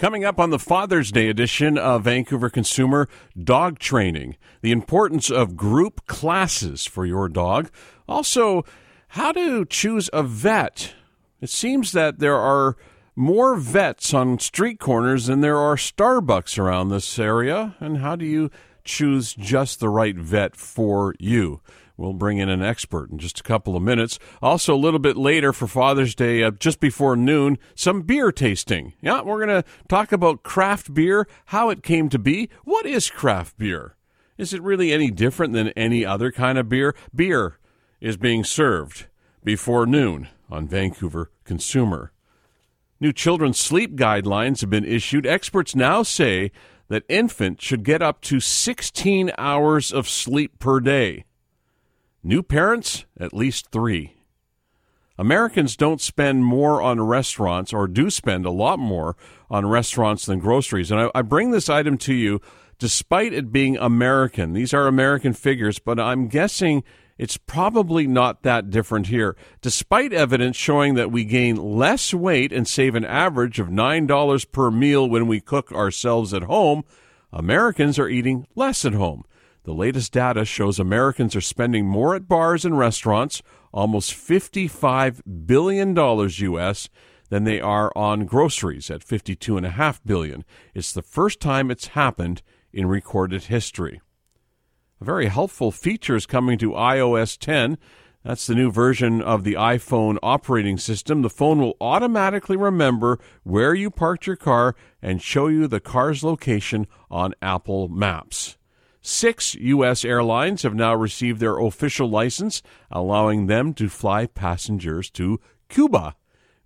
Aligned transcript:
Coming 0.00 0.24
up 0.24 0.40
on 0.40 0.48
the 0.48 0.58
Father's 0.58 1.12
Day 1.12 1.28
edition 1.28 1.76
of 1.76 2.04
Vancouver 2.04 2.48
Consumer 2.48 3.06
Dog 3.38 3.78
Training, 3.78 4.38
the 4.62 4.72
importance 4.72 5.30
of 5.30 5.58
group 5.58 6.06
classes 6.06 6.86
for 6.86 7.04
your 7.04 7.28
dog. 7.28 7.70
Also, 8.08 8.64
how 9.08 9.30
to 9.32 9.66
choose 9.66 10.08
a 10.14 10.22
vet. 10.22 10.94
It 11.42 11.50
seems 11.50 11.92
that 11.92 12.18
there 12.18 12.38
are 12.38 12.78
more 13.14 13.56
vets 13.56 14.14
on 14.14 14.38
street 14.38 14.80
corners 14.80 15.26
than 15.26 15.42
there 15.42 15.58
are 15.58 15.76
Starbucks 15.76 16.58
around 16.58 16.88
this 16.88 17.18
area. 17.18 17.76
And 17.78 17.98
how 17.98 18.16
do 18.16 18.24
you 18.24 18.50
choose 18.84 19.34
just 19.34 19.80
the 19.80 19.90
right 19.90 20.16
vet 20.16 20.56
for 20.56 21.14
you? 21.18 21.60
We'll 22.00 22.14
bring 22.14 22.38
in 22.38 22.48
an 22.48 22.62
expert 22.62 23.10
in 23.10 23.18
just 23.18 23.40
a 23.40 23.42
couple 23.42 23.76
of 23.76 23.82
minutes. 23.82 24.18
Also, 24.40 24.74
a 24.74 24.76
little 24.76 24.98
bit 24.98 25.18
later 25.18 25.52
for 25.52 25.66
Father's 25.66 26.14
Day, 26.14 26.42
uh, 26.42 26.50
just 26.50 26.80
before 26.80 27.14
noon, 27.14 27.58
some 27.74 28.00
beer 28.00 28.32
tasting. 28.32 28.94
Yeah, 29.02 29.20
we're 29.20 29.44
going 29.44 29.62
to 29.62 29.68
talk 29.86 30.10
about 30.10 30.42
craft 30.42 30.94
beer, 30.94 31.28
how 31.46 31.68
it 31.68 31.82
came 31.82 32.08
to 32.08 32.18
be. 32.18 32.48
What 32.64 32.86
is 32.86 33.10
craft 33.10 33.58
beer? 33.58 33.96
Is 34.38 34.54
it 34.54 34.62
really 34.62 34.92
any 34.92 35.10
different 35.10 35.52
than 35.52 35.68
any 35.70 36.06
other 36.06 36.32
kind 36.32 36.56
of 36.56 36.70
beer? 36.70 36.94
Beer 37.14 37.58
is 38.00 38.16
being 38.16 38.44
served 38.44 39.08
before 39.44 39.84
noon 39.84 40.28
on 40.50 40.66
Vancouver 40.66 41.30
Consumer. 41.44 42.12
New 42.98 43.12
children's 43.12 43.58
sleep 43.58 43.94
guidelines 43.94 44.62
have 44.62 44.70
been 44.70 44.86
issued. 44.86 45.26
Experts 45.26 45.76
now 45.76 46.02
say 46.02 46.50
that 46.88 47.04
infants 47.10 47.62
should 47.62 47.84
get 47.84 48.00
up 48.00 48.22
to 48.22 48.40
16 48.40 49.32
hours 49.36 49.92
of 49.92 50.08
sleep 50.08 50.58
per 50.58 50.80
day. 50.80 51.26
New 52.22 52.42
parents, 52.42 53.06
at 53.18 53.32
least 53.32 53.70
three. 53.70 54.14
Americans 55.16 55.76
don't 55.76 56.00
spend 56.00 56.44
more 56.44 56.80
on 56.80 57.00
restaurants, 57.00 57.72
or 57.72 57.86
do 57.86 58.08
spend 58.08 58.46
a 58.46 58.50
lot 58.50 58.78
more 58.78 59.16
on 59.50 59.66
restaurants 59.66 60.26
than 60.26 60.38
groceries. 60.38 60.90
And 60.90 61.00
I, 61.00 61.10
I, 61.14 61.22
bring 61.22 61.50
this 61.50 61.68
item 61.68 61.98
to 61.98 62.14
you 62.14 62.40
despite 62.78 63.34
it 63.34 63.52
being 63.52 63.76
American. 63.76 64.54
These 64.54 64.72
are 64.72 64.86
American 64.86 65.34
figures, 65.34 65.78
but 65.78 66.00
I'm 66.00 66.28
guessing 66.28 66.82
it's 67.18 67.36
probably 67.36 68.06
not 68.06 68.44
that 68.44 68.70
different 68.70 69.08
here. 69.08 69.36
Despite 69.60 70.14
evidence 70.14 70.56
showing 70.56 70.94
that 70.94 71.12
we 71.12 71.24
gain 71.24 71.56
less 71.56 72.14
weight 72.14 72.50
and 72.50 72.66
save 72.66 72.94
an 72.94 73.04
average 73.04 73.60
of 73.60 73.68
$9 73.68 74.52
per 74.52 74.70
meal 74.70 75.06
when 75.06 75.26
we 75.26 75.40
cook 75.40 75.70
ourselves 75.70 76.32
at 76.32 76.44
home, 76.44 76.82
Americans 77.30 77.98
are 77.98 78.08
eating 78.08 78.46
less 78.54 78.86
at 78.86 78.94
home. 78.94 79.24
The 79.64 79.74
latest 79.74 80.12
data 80.12 80.44
shows 80.44 80.78
Americans 80.78 81.36
are 81.36 81.42
spending 81.42 81.86
more 81.86 82.14
at 82.14 82.28
bars 82.28 82.64
and 82.64 82.78
restaurants, 82.78 83.42
almost 83.72 84.12
$55 84.12 85.20
billion 85.46 85.96
US, 85.96 86.88
than 87.28 87.44
they 87.44 87.60
are 87.60 87.92
on 87.94 88.24
groceries 88.24 88.90
at 88.90 89.04
52.5 89.04 90.00
billion. 90.04 90.44
It's 90.74 90.92
the 90.92 91.02
first 91.02 91.40
time 91.40 91.70
it's 91.70 91.88
happened 91.88 92.42
in 92.72 92.86
recorded 92.86 93.44
history. 93.44 94.00
A 95.00 95.04
very 95.04 95.26
helpful 95.26 95.70
feature 95.70 96.16
is 96.16 96.26
coming 96.26 96.58
to 96.58 96.72
iOS 96.72 97.38
10. 97.38 97.78
That's 98.24 98.46
the 98.46 98.54
new 98.54 98.70
version 98.70 99.22
of 99.22 99.44
the 99.44 99.54
iPhone 99.54 100.18
operating 100.22 100.76
system. 100.76 101.22
The 101.22 101.30
phone 101.30 101.58
will 101.58 101.76
automatically 101.80 102.56
remember 102.56 103.18
where 103.44 103.74
you 103.74 103.90
parked 103.90 104.26
your 104.26 104.36
car 104.36 104.74
and 105.00 105.22
show 105.22 105.46
you 105.46 105.66
the 105.66 105.80
car's 105.80 106.22
location 106.22 106.86
on 107.10 107.34
Apple 107.40 107.88
Maps. 107.88 108.58
Six 109.02 109.54
U.S. 109.54 110.04
airlines 110.04 110.62
have 110.62 110.74
now 110.74 110.94
received 110.94 111.40
their 111.40 111.58
official 111.58 112.08
license, 112.08 112.62
allowing 112.90 113.46
them 113.46 113.72
to 113.74 113.88
fly 113.88 114.26
passengers 114.26 115.08
to 115.10 115.40
Cuba, 115.68 116.16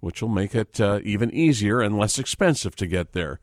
which 0.00 0.20
will 0.20 0.28
make 0.28 0.54
it 0.54 0.80
uh, 0.80 1.00
even 1.04 1.32
easier 1.32 1.80
and 1.80 1.96
less 1.96 2.18
expensive 2.18 2.74
to 2.76 2.86
get 2.86 3.12
there 3.12 3.38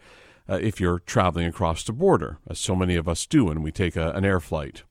uh, 0.49 0.59
if 0.61 0.81
you're 0.81 0.99
traveling 0.99 1.47
across 1.47 1.83
the 1.83 1.93
border, 1.93 2.37
as 2.49 2.59
so 2.59 2.75
many 2.75 2.95
of 2.95 3.07
us 3.07 3.25
do 3.25 3.45
when 3.45 3.61
we 3.61 3.71
take 3.71 3.95
a, 3.95 4.11
an 4.11 4.25
air 4.25 4.41
flight. 4.41 4.83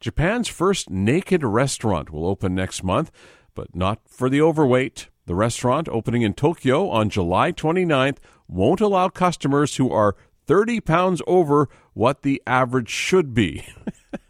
Japan's 0.00 0.48
first 0.48 0.90
naked 0.90 1.42
restaurant 1.42 2.10
will 2.10 2.26
open 2.26 2.54
next 2.54 2.82
month, 2.82 3.10
but 3.54 3.74
not 3.74 4.00
for 4.06 4.28
the 4.28 4.42
overweight. 4.42 5.08
The 5.26 5.34
restaurant, 5.34 5.88
opening 5.88 6.22
in 6.22 6.34
Tokyo 6.34 6.88
on 6.88 7.10
July 7.10 7.52
29th, 7.52 8.18
won't 8.48 8.80
allow 8.80 9.08
customers 9.08 9.76
who 9.76 9.90
are 9.90 10.16
30 10.46 10.80
pounds 10.80 11.22
over 11.26 11.68
what 11.96 12.20
the 12.20 12.42
average 12.46 12.90
should 12.90 13.32
be. 13.32 13.66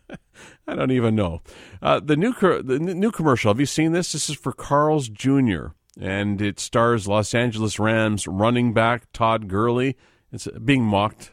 I 0.68 0.76
don't 0.76 0.92
even 0.92 1.16
know. 1.16 1.42
Uh, 1.82 1.98
the 1.98 2.16
new 2.16 2.32
the 2.32 2.78
new 2.78 3.10
commercial. 3.10 3.50
Have 3.50 3.58
you 3.58 3.66
seen 3.66 3.90
this? 3.90 4.12
This 4.12 4.30
is 4.30 4.36
for 4.36 4.52
Carl's 4.52 5.08
Jr. 5.08 5.68
and 6.00 6.40
it 6.40 6.60
stars 6.60 7.08
Los 7.08 7.34
Angeles 7.34 7.80
Rams 7.80 8.28
running 8.28 8.72
back 8.72 9.10
Todd 9.12 9.48
Gurley. 9.48 9.96
It's 10.32 10.46
being 10.64 10.84
mocked. 10.84 11.32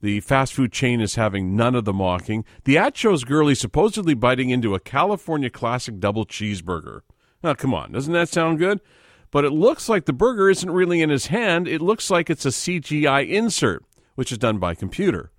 The 0.00 0.20
fast 0.20 0.54
food 0.54 0.72
chain 0.72 1.02
is 1.02 1.16
having 1.16 1.54
none 1.54 1.74
of 1.74 1.84
the 1.84 1.92
mocking. 1.92 2.46
The 2.64 2.78
ad 2.78 2.96
shows 2.96 3.22
Gurley 3.22 3.54
supposedly 3.54 4.14
biting 4.14 4.48
into 4.48 4.74
a 4.74 4.80
California 4.80 5.50
classic 5.50 6.00
double 6.00 6.24
cheeseburger. 6.24 7.02
Now, 7.44 7.54
come 7.54 7.74
on, 7.74 7.92
doesn't 7.92 8.12
that 8.12 8.30
sound 8.30 8.58
good? 8.58 8.80
But 9.30 9.44
it 9.44 9.52
looks 9.52 9.88
like 9.88 10.06
the 10.06 10.12
burger 10.14 10.48
isn't 10.48 10.70
really 10.70 11.02
in 11.02 11.10
his 11.10 11.26
hand. 11.26 11.68
It 11.68 11.82
looks 11.82 12.10
like 12.10 12.30
it's 12.30 12.46
a 12.46 12.50
CGI 12.50 13.28
insert 13.28 13.84
which 14.14 14.32
is 14.32 14.38
done 14.38 14.58
by 14.58 14.74
computer. 14.74 15.31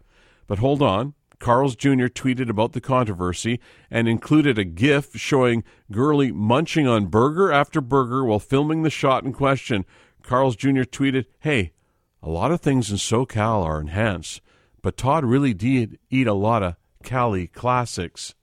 But 0.48 0.60
hold 0.60 0.82
on. 0.82 1.14
Carl's 1.40 1.76
Jr. 1.76 2.08
tweeted 2.08 2.50
about 2.50 2.72
the 2.72 2.80
controversy 2.80 3.60
and 3.92 4.08
included 4.08 4.58
a 4.58 4.64
GIF 4.64 5.16
showing 5.16 5.66
Gurley 5.92 6.32
munching 6.32 6.88
on 6.88 7.08
burger 7.08 7.52
after 7.52 7.82
burger 7.82 8.24
while 8.24 8.40
filming 8.40 8.84
the 8.84 8.90
shot 8.90 9.26
in 9.26 9.34
question. 9.34 9.84
Carl's 10.22 10.56
Jr. 10.56 10.84
tweeted, 10.84 11.26
Hey, 11.40 11.74
a 12.22 12.30
lot 12.30 12.52
of 12.52 12.62
things 12.62 12.90
in 12.90 12.96
SoCal 12.96 13.66
are 13.66 13.82
enhanced, 13.82 14.42
but 14.82 14.96
Todd 14.96 15.26
really 15.26 15.54
did 15.54 16.00
eat 16.10 16.28
a 16.28 16.34
lot 16.34 16.64
of 16.64 16.78
Cali 17.04 17.48
classics. 17.48 18.34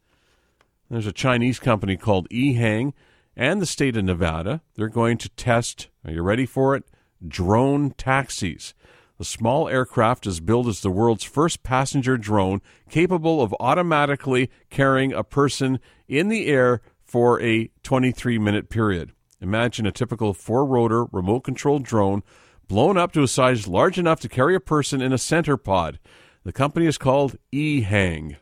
There's 0.90 1.06
a 1.06 1.12
Chinese 1.12 1.58
company 1.58 1.96
called 1.96 2.28
Ehang 2.28 2.92
and 3.34 3.62
the 3.62 3.66
state 3.66 3.96
of 3.96 4.04
Nevada. 4.04 4.60
They're 4.74 4.88
going 4.88 5.16
to 5.18 5.30
test, 5.30 5.88
are 6.04 6.12
you 6.12 6.20
ready 6.20 6.44
for 6.44 6.76
it? 6.76 6.84
Drone 7.26 7.92
taxis. 7.92 8.74
The 9.20 9.26
small 9.26 9.68
aircraft 9.68 10.26
is 10.26 10.40
billed 10.40 10.66
as 10.66 10.80
the 10.80 10.90
world's 10.90 11.24
first 11.24 11.62
passenger 11.62 12.16
drone 12.16 12.62
capable 12.88 13.42
of 13.42 13.54
automatically 13.60 14.48
carrying 14.70 15.12
a 15.12 15.22
person 15.22 15.78
in 16.08 16.28
the 16.28 16.46
air 16.46 16.80
for 17.04 17.38
a 17.42 17.70
23 17.82 18.38
minute 18.38 18.70
period. 18.70 19.12
Imagine 19.38 19.84
a 19.84 19.92
typical 19.92 20.32
four 20.32 20.64
rotor 20.64 21.04
remote 21.12 21.40
controlled 21.40 21.84
drone 21.84 22.22
blown 22.66 22.96
up 22.96 23.12
to 23.12 23.22
a 23.22 23.28
size 23.28 23.68
large 23.68 23.98
enough 23.98 24.20
to 24.20 24.28
carry 24.30 24.54
a 24.54 24.58
person 24.58 25.02
in 25.02 25.12
a 25.12 25.18
center 25.18 25.58
pod. 25.58 25.98
The 26.44 26.52
company 26.54 26.86
is 26.86 26.96
called 26.96 27.36
eHang. 27.52 28.36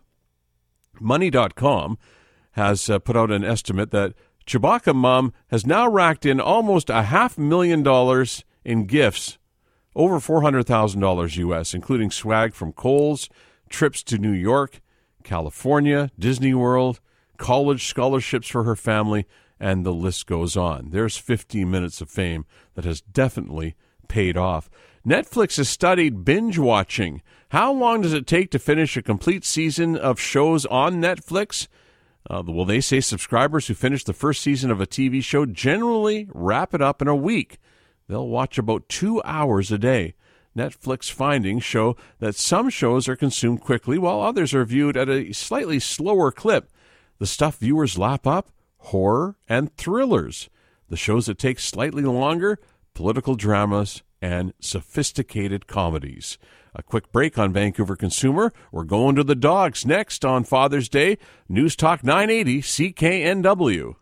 Money.com 1.00 1.98
has 2.52 2.88
uh, 2.88 3.00
put 3.00 3.16
out 3.16 3.32
an 3.32 3.42
estimate 3.42 3.90
that 3.90 4.14
Chewbacca 4.46 4.94
Mom 4.94 5.32
has 5.48 5.66
now 5.66 5.90
racked 5.90 6.24
in 6.24 6.40
almost 6.40 6.88
a 6.88 7.02
half 7.02 7.36
million 7.36 7.82
dollars 7.82 8.44
in 8.64 8.86
gifts 8.86 9.38
over 9.94 10.18
$400,000 10.18 11.36
US, 11.36 11.74
including 11.74 12.10
swag 12.10 12.54
from 12.54 12.72
Kohl's, 12.72 13.28
trips 13.68 14.02
to 14.04 14.18
New 14.18 14.32
York, 14.32 14.80
California, 15.24 16.10
Disney 16.18 16.54
World, 16.54 17.00
college 17.36 17.86
scholarships 17.86 18.48
for 18.48 18.64
her 18.64 18.76
family, 18.76 19.26
and 19.60 19.84
the 19.84 19.92
list 19.92 20.26
goes 20.26 20.56
on. 20.56 20.90
There's 20.90 21.16
15 21.16 21.70
minutes 21.70 22.00
of 22.00 22.10
fame 22.10 22.46
that 22.74 22.84
has 22.84 23.00
definitely 23.00 23.74
paid 24.08 24.36
off. 24.36 24.70
Netflix 25.06 25.56
has 25.56 25.68
studied 25.68 26.24
binge 26.24 26.58
watching. 26.58 27.22
How 27.50 27.72
long 27.72 28.02
does 28.02 28.12
it 28.12 28.26
take 28.26 28.50
to 28.50 28.58
finish 28.58 28.96
a 28.96 29.02
complete 29.02 29.44
season 29.44 29.96
of 29.96 30.20
shows 30.20 30.66
on 30.66 31.00
Netflix? 31.00 31.66
Uh, 32.28 32.42
well, 32.46 32.66
they 32.66 32.80
say 32.80 33.00
subscribers 33.00 33.66
who 33.66 33.74
finish 33.74 34.04
the 34.04 34.12
first 34.12 34.42
season 34.42 34.70
of 34.70 34.80
a 34.80 34.86
TV 34.86 35.22
show 35.22 35.46
generally 35.46 36.28
wrap 36.34 36.74
it 36.74 36.82
up 36.82 37.00
in 37.00 37.08
a 37.08 37.16
week. 37.16 37.58
They'll 38.08 38.28
watch 38.28 38.58
about 38.58 38.88
two 38.88 39.22
hours 39.24 39.70
a 39.70 39.78
day. 39.78 40.14
Netflix 40.56 41.10
findings 41.10 41.62
show 41.62 41.96
that 42.18 42.34
some 42.34 42.68
shows 42.70 43.06
are 43.08 43.16
consumed 43.16 43.60
quickly 43.60 43.98
while 43.98 44.20
others 44.20 44.54
are 44.54 44.64
viewed 44.64 44.96
at 44.96 45.08
a 45.08 45.32
slightly 45.32 45.78
slower 45.78 46.32
clip. 46.32 46.70
The 47.18 47.26
stuff 47.26 47.58
viewers 47.58 47.98
lap 47.98 48.26
up 48.26 48.50
horror 48.78 49.36
and 49.48 49.76
thrillers. 49.76 50.48
The 50.88 50.96
shows 50.96 51.26
that 51.26 51.38
take 51.38 51.60
slightly 51.60 52.02
longer 52.02 52.58
political 52.94 53.36
dramas 53.36 54.02
and 54.20 54.52
sophisticated 54.60 55.66
comedies. 55.66 56.38
A 56.74 56.82
quick 56.82 57.12
break 57.12 57.38
on 57.38 57.52
Vancouver 57.52 57.96
Consumer. 57.96 58.52
We're 58.72 58.84
going 58.84 59.16
to 59.16 59.24
the 59.24 59.34
dogs 59.34 59.86
next 59.86 60.24
on 60.24 60.44
Father's 60.44 60.88
Day. 60.88 61.18
News 61.48 61.76
Talk 61.76 62.02
980 62.02 62.62
CKNW. 62.62 63.94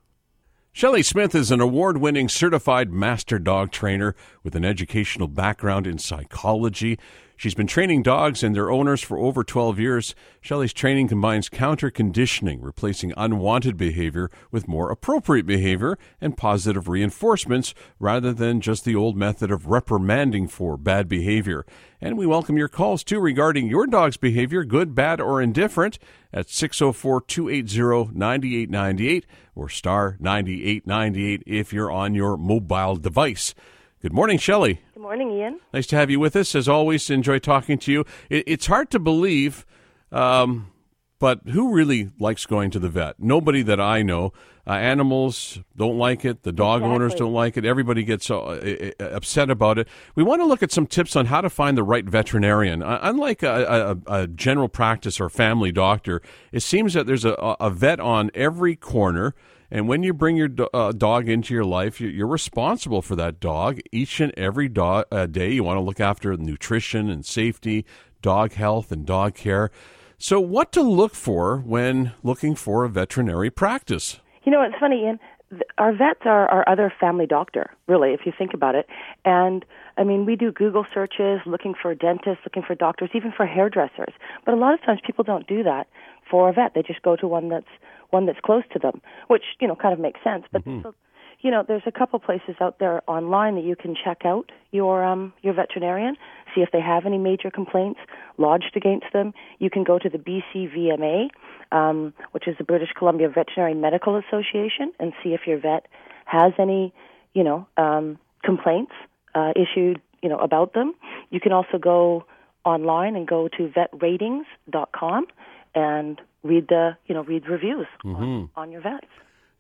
Shelley 0.77 1.03
Smith 1.03 1.35
is 1.35 1.51
an 1.51 1.63
award 1.63 1.97
winning 1.97 2.29
certified 2.29 2.93
master 2.93 3.39
dog 3.39 3.71
trainer 3.71 4.15
with 4.43 4.55
an 4.55 4.63
educational 4.63 5.27
background 5.27 5.87
in 5.87 5.97
psychology. 5.97 6.99
She's 7.35 7.55
been 7.55 7.67
training 7.67 8.03
dogs 8.03 8.43
and 8.43 8.55
their 8.55 8.71
owners 8.71 9.01
for 9.01 9.17
over 9.17 9.43
12 9.43 9.79
years. 9.79 10.15
Shelley's 10.43 10.75
training 10.75 11.09
combines 11.09 11.49
counter 11.49 11.91
conditioning, 11.91 12.61
replacing 12.61 13.15
unwanted 13.17 13.79
behavior 13.79 14.31
with 14.51 14.69
more 14.69 14.91
appropriate 14.91 15.47
behavior 15.47 15.97
and 16.21 16.37
positive 16.37 16.89
reinforcements 16.89 17.73
rather 17.99 18.35
than 18.35 18.61
just 18.61 18.85
the 18.85 18.95
old 18.95 19.17
method 19.17 19.51
of 19.51 19.69
reprimanding 19.69 20.47
for 20.47 20.77
bad 20.77 21.09
behavior. 21.09 21.65
And 22.03 22.19
we 22.19 22.27
welcome 22.27 22.59
your 22.59 22.69
calls 22.69 23.03
too 23.03 23.19
regarding 23.19 23.67
your 23.67 23.87
dog's 23.87 24.19
behavior, 24.19 24.63
good, 24.63 24.95
bad, 24.95 25.23
or 25.23 25.41
indifferent, 25.41 25.99
at 26.35 26.51
604 26.51 27.23
280 27.23 28.13
9898 28.15 29.27
or 29.57 29.69
star 29.69 30.17
9898 30.21 31.43
if 31.47 31.73
you're 31.73 31.91
on 31.91 32.15
your 32.15 32.37
mobile 32.37 32.97
device. 32.97 33.55
Good 34.03 34.13
morning, 34.13 34.39
Shelley. 34.39 34.83
Good 34.95 35.03
morning, 35.03 35.31
Ian. 35.33 35.59
Nice 35.73 35.87
to 35.89 35.97
have 35.97 36.11
you 36.11 36.21
with 36.21 36.37
us. 36.37 36.55
As 36.55 36.69
always, 36.69 37.11
enjoy 37.11 37.39
talking 37.39 37.79
to 37.79 37.91
you. 37.91 38.05
It, 38.31 38.45
it's 38.47 38.67
hard 38.67 38.91
to 38.91 38.99
believe, 38.99 39.67
um, 40.13 40.71
but 41.19 41.41
who 41.49 41.73
really 41.73 42.11
likes 42.21 42.45
going 42.47 42.71
to 42.73 42.79
the 42.79 42.91
vet? 42.91 43.19
Nobody 43.19 43.63
that 43.63 43.81
I 43.81 44.03
know. 44.03 44.33
Uh, 44.69 44.73
animals 44.73 45.61
don't 45.77 45.97
like 45.97 46.25
it. 46.25 46.43
The 46.43 46.51
dog 46.51 46.79
Exactly. 46.81 46.95
owners 46.95 47.15
don't 47.15 47.33
like 47.33 47.57
it. 47.57 47.65
Everybody 47.65 48.03
gets 48.03 48.29
uh, 48.31 48.41
uh, 48.41 48.91
uh, 48.99 49.05
upset 49.05 49.49
about 49.49 49.79
it. 49.79 49.87
We 50.17 50.25
want 50.25 50.41
to 50.41 50.47
look 50.47 50.63
at 50.63 50.73
some 50.73 50.87
tips 50.89 51.15
on 51.15 51.27
how 51.27 51.41
to 51.41 51.49
find 51.49 51.77
the 51.79 51.85
right 51.85 52.05
veterinarian. 52.05 52.83
Uh, 52.83 52.99
unlike 53.03 53.45
a, 53.45 53.97
a, 54.09 54.23
a 54.23 54.27
general 54.27 54.69
practice 54.69 55.21
or 55.21 55.29
family 55.29 55.71
doctor, 55.71 56.21
it 56.51 56.61
seems 56.65 56.95
that 56.95 57.07
there's 57.07 57.25
a, 57.25 57.33
a 57.61 57.71
vet 57.71 58.01
on 58.01 58.31
every 58.35 58.75
corner. 58.75 59.35
And 59.71 59.87
when 59.89 60.03
you 60.03 60.13
bring 60.13 60.37
your 60.37 60.49
do- 60.49 60.69
uh, 60.75 60.91
dog 60.93 61.29
into 61.29 61.55
your 61.55 61.65
life, 61.65 62.01
you- 62.01 62.09
you're 62.09 62.27
responsible 62.27 63.03
for 63.03 63.15
that 63.17 63.39
dog 63.39 63.79
each 63.93 64.21
and 64.21 64.33
every 64.37 64.69
do- 64.69 64.83
uh, 64.83 65.27
day. 65.27 65.53
You 65.53 65.63
want 65.63 65.77
to 65.77 65.83
look 65.83 66.01
after 66.01 66.37
nutrition 66.37 67.09
and 67.09 67.25
safety, 67.25 67.85
dog 68.21 68.55
health, 68.55 68.91
and 68.91 69.07
dog 69.07 69.35
care. 69.37 69.71
So, 70.19 70.41
what 70.41 70.73
to 70.73 70.83
look 70.83 71.15
for 71.15 71.59
when 71.59 72.13
looking 72.25 72.55
for 72.55 72.85
a 72.85 72.89
veterinary 72.89 73.51
practice? 73.51 74.19
You 74.47 74.53
know, 74.53 74.63
it's 74.63 74.77
funny, 74.79 75.03
Ian. 75.03 75.19
Th- 75.51 75.63
Our 75.77 75.93
vets 75.93 76.21
are 76.25 76.49
our 76.49 76.67
other 76.69 76.93
family 76.99 77.27
doctor, 77.27 77.71
really, 77.89 78.13
if 78.15 78.21
you 78.25 78.33
think 78.37 78.55
about 78.55 78.75
it. 78.77 78.87
And 79.25 79.65
I 79.99 80.05
mean, 80.05 80.25
we 80.25 80.37
do 80.37 80.53
Google 80.53 80.87
searches 80.95 81.41
looking 81.47 81.75
for 81.81 81.95
dentists, 81.95 82.45
looking 82.45 82.63
for 82.63 82.75
doctors, 82.75 83.11
even 83.13 83.33
for 83.37 83.45
hairdressers. 83.45 84.15
But 84.45 84.55
a 84.55 84.57
lot 84.57 84.73
of 84.73 84.81
times 84.83 85.01
people 85.05 85.25
don't 85.25 85.47
do 85.47 85.63
that 85.65 85.89
for 86.31 86.49
a 86.49 86.53
vet. 86.53 86.73
They 86.75 86.83
just 86.83 87.03
go 87.03 87.17
to 87.17 87.27
one 87.27 87.49
that's 87.49 87.67
one 88.11 88.27
that's 88.27 88.41
close 88.41 88.63
to 88.73 88.79
them, 88.79 89.03
which 89.27 89.43
you 89.61 89.67
know 89.67 89.75
kind 89.75 89.93
of 89.93 89.99
makes 90.01 90.21
sense. 90.23 90.45
But 90.53 90.63
so, 90.83 90.95
you 91.41 91.51
know, 91.51 91.65
there's 91.67 91.83
a 91.87 91.93
couple 91.93 92.19
places 92.21 92.55
out 92.61 92.79
there 92.79 93.03
online 93.09 93.57
that 93.57 93.65
you 93.65 93.77
can 93.77 93.95
check 93.97 94.25
out 94.25 94.53
your 94.71 95.05
um, 95.05 95.33
your 95.43 95.55
veterinarian, 95.55 96.17
see 96.57 96.63
if 96.63 96.71
they 96.73 96.81
have 96.81 97.07
any 97.07 97.19
major 97.19 97.51
complaints 97.51 98.01
lodged 98.39 98.73
against 98.75 99.07
them. 99.13 99.35
You 99.59 99.71
can 99.71 99.85
go 99.85 99.99
to 99.99 100.09
the 100.09 100.19
BCVMA, 100.19 101.29
um, 101.71 102.15
which 102.33 102.49
is 102.49 102.57
the 102.59 102.65
British 102.65 102.89
Columbia 102.99 103.29
Veterinary 103.29 103.75
Medical 103.75 104.17
Association, 104.17 104.93
and 104.99 105.13
see 105.23 105.35
if 105.35 105.43
your 105.47 105.61
vet 105.61 105.87
has 106.25 106.53
any, 106.59 106.93
you 107.35 107.45
know, 107.45 107.69
um, 107.77 108.19
complaints 108.43 108.93
uh, 109.35 109.53
issued, 109.55 110.01
you 110.23 110.29
know, 110.29 110.39
about 110.39 110.73
them. 110.73 110.95
You 111.31 111.41
can 111.41 111.53
also 111.53 111.79
go 111.79 112.25
online 112.65 113.15
and 113.15 113.29
go 113.29 113.49
to 113.49 113.69
vetratings.com 113.69 115.27
and 115.75 116.21
read 116.43 116.69
the, 116.69 116.97
you 117.07 117.15
know, 117.15 117.23
read 117.23 117.49
reviews 117.49 117.87
on, 118.05 118.51
on 118.57 118.73
your 118.73 118.81
vets. 118.81 119.07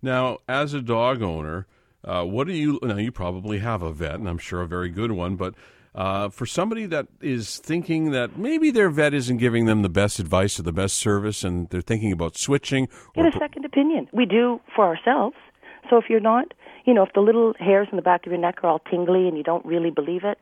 Now, 0.03 0.39
as 0.49 0.73
a 0.73 0.81
dog 0.81 1.23
owner, 1.23 1.67
uh, 2.05 2.25
what 2.25 2.47
do 2.47 2.53
you 2.53 2.79
now? 2.83 2.97
You 2.97 3.11
probably 3.11 3.59
have 3.59 3.83
a 3.83 3.93
vet, 3.93 4.15
and 4.15 4.29
I'm 4.29 4.39
sure 4.39 4.63
a 4.63 4.69
very 4.69 4.89
good 4.89 5.13
one. 5.13 5.35
But 5.37 5.55
uh, 5.97 6.29
for 6.29 6.45
somebody 6.45 6.85
that 6.87 7.07
is 7.23 7.59
thinking 7.59 8.11
that 8.11 8.37
maybe 8.37 8.71
their 8.71 8.91
vet 8.91 9.15
isn't 9.15 9.39
giving 9.39 9.65
them 9.65 9.81
the 9.81 9.89
best 9.89 10.19
advice 10.19 10.61
or 10.61 10.63
the 10.63 10.73
best 10.73 10.99
service, 10.99 11.43
and 11.43 11.71
they're 11.71 11.81
thinking 11.81 12.13
about 12.13 12.37
switching, 12.37 12.87
or 13.17 13.25
Get 13.25 13.35
a 13.35 13.39
second 13.39 13.65
opinion. 13.65 14.09
We 14.13 14.27
do 14.27 14.61
for 14.75 14.85
ourselves. 14.85 15.37
So 15.89 15.97
if 15.97 16.05
you're 16.11 16.21
not, 16.21 16.53
you 16.85 16.93
know, 16.93 17.03
if 17.03 17.13
the 17.15 17.21
little 17.21 17.55
hairs 17.59 17.89
in 17.91 17.97
the 17.97 18.03
back 18.03 18.27
of 18.27 18.33
your 18.33 18.41
neck 18.41 18.59
are 18.63 18.69
all 18.69 18.83
tingly 18.91 19.27
and 19.27 19.37
you 19.39 19.43
don't 19.43 19.65
really 19.65 19.91
believe 19.91 20.25
it, 20.25 20.39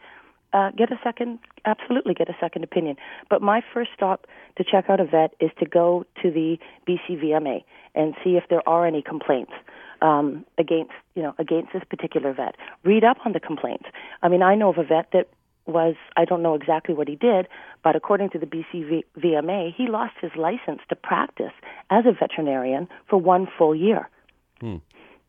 uh, 0.52 0.70
get 0.72 0.90
a 0.90 0.98
second, 1.02 1.38
absolutely 1.64 2.14
get 2.14 2.28
a 2.28 2.36
second 2.40 2.64
opinion. 2.64 2.96
But 3.30 3.42
my 3.42 3.60
first 3.72 3.90
stop 3.94 4.26
to 4.56 4.64
check 4.64 4.86
out 4.88 5.00
a 5.00 5.04
vet 5.04 5.34
is 5.40 5.50
to 5.58 5.66
go 5.66 6.04
to 6.22 6.30
the 6.30 6.58
BCVMA 6.88 7.64
and 7.94 8.14
see 8.24 8.30
if 8.30 8.44
there 8.50 8.66
are 8.68 8.86
any 8.86 9.02
complaints 9.02 9.52
um, 10.00 10.44
against, 10.58 10.92
you 11.14 11.22
know, 11.22 11.34
against 11.38 11.72
this 11.72 11.82
particular 11.88 12.32
vet. 12.32 12.56
Read 12.84 13.04
up 13.04 13.18
on 13.24 13.32
the 13.32 13.40
complaints. 13.40 13.84
I 14.22 14.28
mean, 14.28 14.42
I 14.42 14.54
know 14.54 14.70
of 14.70 14.78
a 14.78 14.84
vet 14.84 15.08
that 15.12 15.28
was 15.66 15.94
I 16.16 16.24
don't 16.24 16.42
know 16.42 16.54
exactly 16.54 16.94
what 16.94 17.08
he 17.08 17.16
did, 17.16 17.48
but 17.82 17.96
according 17.96 18.30
to 18.30 18.38
the 18.38 18.46
BCVMA, 18.46 19.74
he 19.74 19.86
lost 19.88 20.14
his 20.20 20.32
license 20.36 20.80
to 20.88 20.96
practice 20.96 21.52
as 21.90 22.04
a 22.06 22.12
veterinarian 22.12 22.88
for 23.08 23.18
one 23.18 23.46
full 23.58 23.74
year. 23.74 24.08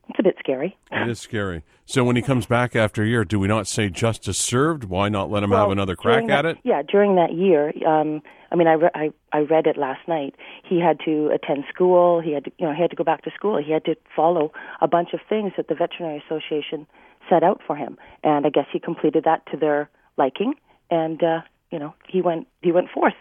It's 0.08 0.18
a 0.18 0.22
bit 0.22 0.36
scary. 0.38 0.76
it 0.92 1.08
is 1.08 1.20
scary. 1.20 1.62
So 1.84 2.04
when 2.04 2.16
he 2.16 2.22
comes 2.22 2.46
back 2.46 2.74
after 2.74 3.02
a 3.02 3.06
year, 3.06 3.24
do 3.24 3.38
we 3.38 3.48
not 3.48 3.66
say 3.66 3.88
justice 3.90 4.38
served? 4.38 4.84
Why 4.84 5.08
not 5.08 5.30
let 5.30 5.42
him 5.42 5.50
have 5.50 5.70
another 5.70 5.94
crack 5.96 6.24
during 6.26 6.30
at 6.30 6.46
it? 6.46 6.58
Yeah, 6.64 6.82
during 6.82 7.16
that 7.16 7.32
year, 7.34 7.72
um, 7.86 8.22
I 8.50 8.54
mean, 8.56 8.66
I, 8.68 8.72
re- 8.74 8.90
I 8.94 9.10
I 9.32 9.38
read 9.40 9.66
it 9.66 9.76
last 9.76 10.06
night. 10.08 10.34
He 10.68 10.80
had 10.80 10.98
to 11.04 11.30
attend 11.34 11.64
school. 11.72 12.20
He 12.20 12.32
had 12.32 12.44
to, 12.44 12.52
you 12.58 12.66
know, 12.66 12.72
he 12.72 12.80
had 12.80 12.90
to 12.90 12.96
go 12.96 13.04
back 13.04 13.22
to 13.24 13.30
school. 13.34 13.60
He 13.62 13.72
had 13.72 13.84
to 13.84 13.96
follow 14.14 14.52
a 14.80 14.88
bunch 14.88 15.10
of 15.12 15.20
things 15.28 15.52
that 15.56 15.68
the 15.68 15.74
veterinary 15.74 16.22
association 16.24 16.86
set 17.28 17.42
out 17.42 17.60
for 17.66 17.74
him, 17.76 17.98
and 18.22 18.46
I 18.46 18.50
guess 18.50 18.66
he 18.72 18.78
completed 18.78 19.24
that 19.24 19.44
to 19.50 19.56
their 19.56 19.90
liking, 20.16 20.54
and 20.90 21.22
uh, 21.22 21.40
you 21.70 21.78
know, 21.78 21.94
he 22.08 22.20
went 22.20 22.46
he 22.62 22.72
went 22.72 22.90
forth. 22.90 23.14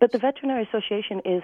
But 0.00 0.12
the 0.12 0.18
veterinary 0.18 0.64
association 0.64 1.20
is 1.24 1.42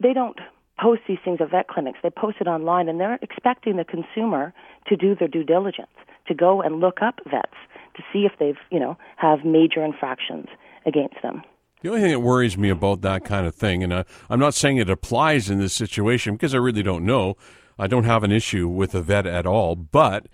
they 0.00 0.12
don't 0.12 0.38
post 0.80 1.02
these 1.06 1.18
things 1.24 1.38
at 1.40 1.50
vet 1.50 1.68
clinics. 1.68 1.98
They 2.02 2.10
post 2.10 2.38
it 2.40 2.46
online, 2.46 2.88
and 2.88 2.98
they're 2.98 3.18
expecting 3.22 3.76
the 3.76 3.84
consumer 3.84 4.52
to 4.88 4.96
do 4.96 5.14
their 5.14 5.28
due 5.28 5.44
diligence, 5.44 5.92
to 6.26 6.34
go 6.34 6.62
and 6.62 6.80
look 6.80 7.00
up 7.02 7.20
vets 7.30 7.54
to 7.96 8.02
see 8.12 8.26
if 8.26 8.32
they've, 8.38 8.58
you 8.70 8.80
know, 8.80 8.96
have 9.16 9.44
major 9.44 9.84
infractions 9.84 10.46
against 10.84 11.16
them. 11.22 11.42
The 11.82 11.90
only 11.90 12.00
thing 12.00 12.10
that 12.12 12.20
worries 12.20 12.56
me 12.56 12.70
about 12.70 13.02
that 13.02 13.24
kind 13.24 13.46
of 13.46 13.54
thing, 13.54 13.84
and 13.84 13.92
uh, 13.92 14.04
I'm 14.30 14.40
not 14.40 14.54
saying 14.54 14.78
it 14.78 14.90
applies 14.90 15.50
in 15.50 15.58
this 15.58 15.74
situation 15.74 16.34
because 16.34 16.54
I 16.54 16.58
really 16.58 16.82
don't 16.82 17.04
know. 17.04 17.36
I 17.78 17.86
don't 17.86 18.04
have 18.04 18.24
an 18.24 18.32
issue 18.32 18.68
with 18.68 18.94
a 18.94 19.02
vet 19.02 19.26
at 19.26 19.46
all. 19.46 19.76
But 19.76 20.26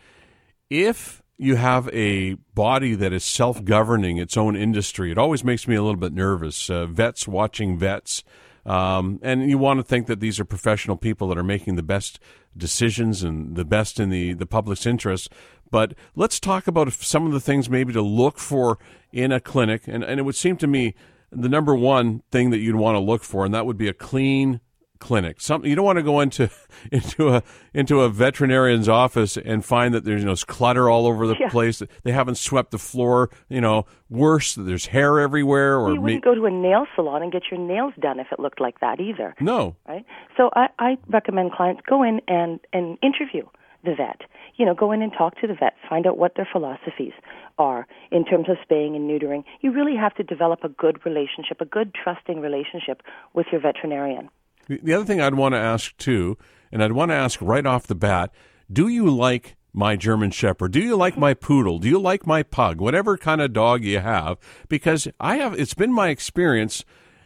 if 0.69 1.23
you 1.43 1.57
have 1.57 1.89
a 1.89 2.35
body 2.55 2.95
that 2.95 3.15
is 3.15 3.25
self 3.25 3.65
governing 3.65 4.19
its 4.19 4.37
own 4.37 4.55
industry, 4.55 5.11
it 5.11 5.17
always 5.17 5.43
makes 5.43 5.67
me 5.67 5.75
a 5.75 5.83
little 5.83 5.99
bit 5.99 6.13
nervous. 6.13 6.69
Uh, 6.69 6.85
vets 6.85 7.27
watching 7.27 7.79
vets. 7.79 8.23
Um, 8.67 9.19
and 9.23 9.49
you 9.49 9.57
want 9.57 9.79
to 9.79 9.83
think 9.83 10.07
that 10.07 10.21
these 10.21 10.39
are 10.39 10.45
professional 10.45 10.99
people 10.99 11.29
that 11.29 11.39
are 11.39 11.43
making 11.43 11.77
the 11.77 11.83
best 11.83 12.21
decisions 12.55 13.23
and 13.23 13.57
the 13.57 13.65
best 13.65 13.99
in 13.99 14.11
the, 14.11 14.35
the 14.35 14.45
public's 14.45 14.85
interest. 14.85 15.33
But 15.71 15.95
let's 16.15 16.39
talk 16.41 16.67
about 16.67 16.93
some 16.93 17.25
of 17.25 17.33
the 17.33 17.41
things 17.41 17.71
maybe 17.71 17.95
to 17.95 18.03
look 18.03 18.39
for 18.39 18.79
in 19.11 19.33
a 19.33 19.41
clinic. 19.41 19.89
And, 19.89 20.05
and 20.05 20.21
it 20.21 20.25
would 20.25 20.37
seem 20.37 20.59
to 20.59 20.67
me 20.67 20.95
the 21.33 21.49
number 21.49 21.75
one 21.75 22.23
thing 22.31 22.51
that 22.51 22.59
you'd 22.59 22.77
want 22.77 22.97
to 22.97 23.01
look 23.01 23.25
for, 23.25 23.47
and 23.47 23.55
that 23.55 23.65
would 23.65 23.79
be 23.79 23.89
a 23.89 23.95
clean 23.95 24.61
clinic. 25.01 25.41
Some 25.41 25.65
you 25.65 25.75
don't 25.75 25.85
want 25.85 25.99
to 25.99 26.03
go 26.05 26.21
into 26.21 26.51
into 26.93 27.31
a 27.35 27.43
into 27.75 28.03
a 28.03 28.09
veterinarian's 28.09 28.89
office 28.89 29.37
and 29.37 29.65
find 29.65 29.93
that 29.95 30.05
there's 30.05 30.21
you 30.23 30.27
know 30.29 30.35
clutter 30.47 30.89
all 30.89 31.07
over 31.07 31.27
the 31.27 31.37
Yeah. 31.41 31.49
place. 31.49 31.83
They 32.05 32.13
haven't 32.13 32.37
swept 32.37 32.71
the 32.71 32.79
floor. 32.79 33.31
You 33.49 33.61
know, 33.61 33.87
worse, 34.09 34.55
there's 34.55 34.87
hair 34.87 35.19
everywhere. 35.19 35.79
Or 35.81 35.93
You 35.93 36.01
wouldn't 36.01 36.25
go 36.25 36.35
to 36.35 36.47
a 36.47 36.51
nail 36.51 36.87
salon 36.95 37.23
and 37.23 37.33
get 37.33 37.45
your 37.51 37.59
nails 37.59 37.95
done 37.99 38.21
if 38.21 38.29
it 38.31 38.39
looked 38.39 38.61
like 38.61 38.81
that 38.81 39.01
either, 39.01 39.35
no, 39.41 39.77
right? 39.89 40.05
So 40.37 40.51
I, 40.55 40.69
I 40.79 40.99
recommend 41.09 41.53
clients 41.53 41.83
go 41.89 42.03
in 42.03 42.21
and, 42.29 42.61
and 42.73 42.99
interview 43.03 43.45
the 43.85 43.95
vet. 43.95 44.21
You 44.57 44.67
know, 44.67 44.75
go 44.75 44.93
in 44.93 45.01
and 45.01 45.11
talk 45.17 45.41
to 45.41 45.47
the 45.47 45.55
vet, 45.55 45.73
find 45.89 46.07
out 46.07 46.19
what 46.19 46.35
their 46.37 46.47
philosophies 46.53 47.13
are 47.59 47.87
in 48.11 48.25
terms 48.27 48.47
of 48.51 48.57
spaying 48.63 48.95
and 48.95 49.09
neutering. 49.11 49.43
You 49.63 49.73
really 49.73 49.97
have 49.97 50.15
to 50.17 50.23
develop 50.23 50.65
a 50.65 50.69
good 50.69 50.99
relationship, 51.07 51.61
a 51.61 51.65
good 51.65 51.95
trusting 51.95 52.41
relationship 52.41 53.03
with 53.33 53.47
your 53.53 53.61
veterinarian. 53.63 54.29
The 54.71 54.81
the 54.85 54.95
other 54.95 55.05
thing 55.05 55.21
I'd 55.21 55.35
want 55.35 55.55
to 55.55 55.59
ask 55.59 55.97
too, 55.97 56.39
and 56.71 56.83
I'd 56.83 56.93
want 56.93 57.11
to 57.11 57.17
ask 57.17 57.43
right 57.43 57.67
off 57.67 57.89
the 57.89 57.97
bat, 57.97 58.33
do 58.73 58.87
you 58.87 59.11
like 59.11 59.57
my 59.73 59.97
German 59.97 60.31
Shepherd? 60.31 60.71
Do 60.71 60.81
you 60.81 60.97
like 60.97 61.19
my 61.19 61.35
poodle? 61.35 61.81
Do 61.81 61.89
you 61.89 61.99
like 61.99 62.25
my 62.25 62.45
pug? 62.45 62.81
Whatever 62.81 63.19
kind 63.19 63.41
of 63.41 63.53
dog 63.53 63.83
you 63.83 63.99
have, 63.99 64.39
because 64.69 65.09
I 65.19 65.37
have. 65.39 65.59
It's 65.59 65.75
been 65.75 65.93
my 65.93 66.11
experience 66.11 66.85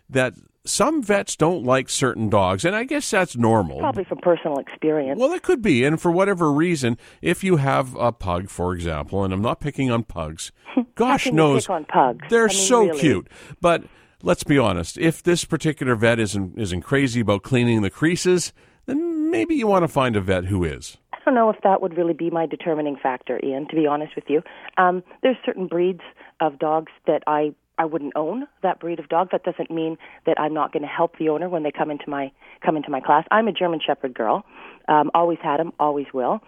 that 0.08 0.34
some 0.64 1.02
vets 1.02 1.36
don't 1.36 1.64
like 1.64 1.90
certain 1.90 2.30
dogs, 2.30 2.64
and 2.64 2.74
I 2.74 2.84
guess 2.84 3.10
that's 3.10 3.36
normal. 3.36 3.80
Probably 3.80 4.04
from 4.04 4.18
personal 4.18 4.58
experience. 4.58 5.20
Well, 5.20 5.32
it 5.34 5.42
could 5.42 5.60
be, 5.60 5.84
and 5.84 6.00
for 6.00 6.10
whatever 6.10 6.50
reason, 6.50 6.96
if 7.20 7.44
you 7.44 7.56
have 7.56 7.94
a 7.96 8.10
pug, 8.10 8.48
for 8.48 8.72
example, 8.72 9.22
and 9.22 9.34
I'm 9.34 9.42
not 9.42 9.60
picking 9.60 9.90
on 9.90 10.04
pugs, 10.04 10.50
gosh 10.94 11.30
knows 11.30 11.68
on 11.68 11.84
pugs? 11.84 12.24
they're 12.30 12.44
I 12.44 12.48
mean, 12.48 12.56
so 12.56 12.86
really. 12.86 13.00
cute. 13.00 13.28
But 13.60 13.84
let's 14.24 14.44
be 14.44 14.58
honest, 14.58 14.98
if 14.98 15.22
this 15.22 15.44
particular 15.44 15.94
vet 15.94 16.18
isn't 16.18 16.58
isn't 16.58 16.82
crazy 16.82 17.20
about 17.20 17.42
cleaning 17.42 17.82
the 17.82 17.90
creases, 17.90 18.52
then 18.86 19.30
maybe 19.30 19.54
you 19.54 19.66
want 19.66 19.82
to 19.84 19.88
find 19.88 20.16
a 20.16 20.20
vet 20.20 20.46
who 20.46 20.64
is. 20.64 20.96
I 21.12 21.18
don't 21.24 21.34
know 21.34 21.50
if 21.50 21.56
that 21.62 21.80
would 21.80 21.96
really 21.96 22.12
be 22.12 22.30
my 22.30 22.46
determining 22.46 22.96
factor, 22.96 23.40
Ian, 23.42 23.66
to 23.68 23.76
be 23.76 23.86
honest 23.86 24.14
with 24.14 24.24
you. 24.28 24.42
Um, 24.76 25.02
there's 25.22 25.36
certain 25.44 25.66
breeds 25.66 26.02
of 26.40 26.58
dogs 26.58 26.92
that 27.06 27.22
I 27.26 27.54
I 27.78 27.84
wouldn't 27.84 28.12
own 28.16 28.46
that 28.62 28.80
breed 28.80 28.98
of 28.98 29.08
dog. 29.08 29.28
That 29.32 29.44
doesn't 29.44 29.70
mean 29.70 29.96
that 30.26 30.38
I'm 30.38 30.54
not 30.54 30.72
going 30.72 30.82
to 30.82 30.88
help 30.88 31.18
the 31.18 31.28
owner 31.28 31.48
when 31.48 31.62
they 31.62 31.72
come 31.72 31.90
into 31.90 32.08
my 32.08 32.30
come 32.64 32.76
into 32.76 32.90
my 32.90 33.00
class. 33.00 33.24
I'm 33.30 33.48
a 33.48 33.52
German 33.52 33.80
Shepherd 33.84 34.14
girl. 34.14 34.44
Um, 34.88 35.10
always 35.14 35.38
had 35.42 35.58
them, 35.58 35.72
always 35.78 36.06
will. 36.12 36.40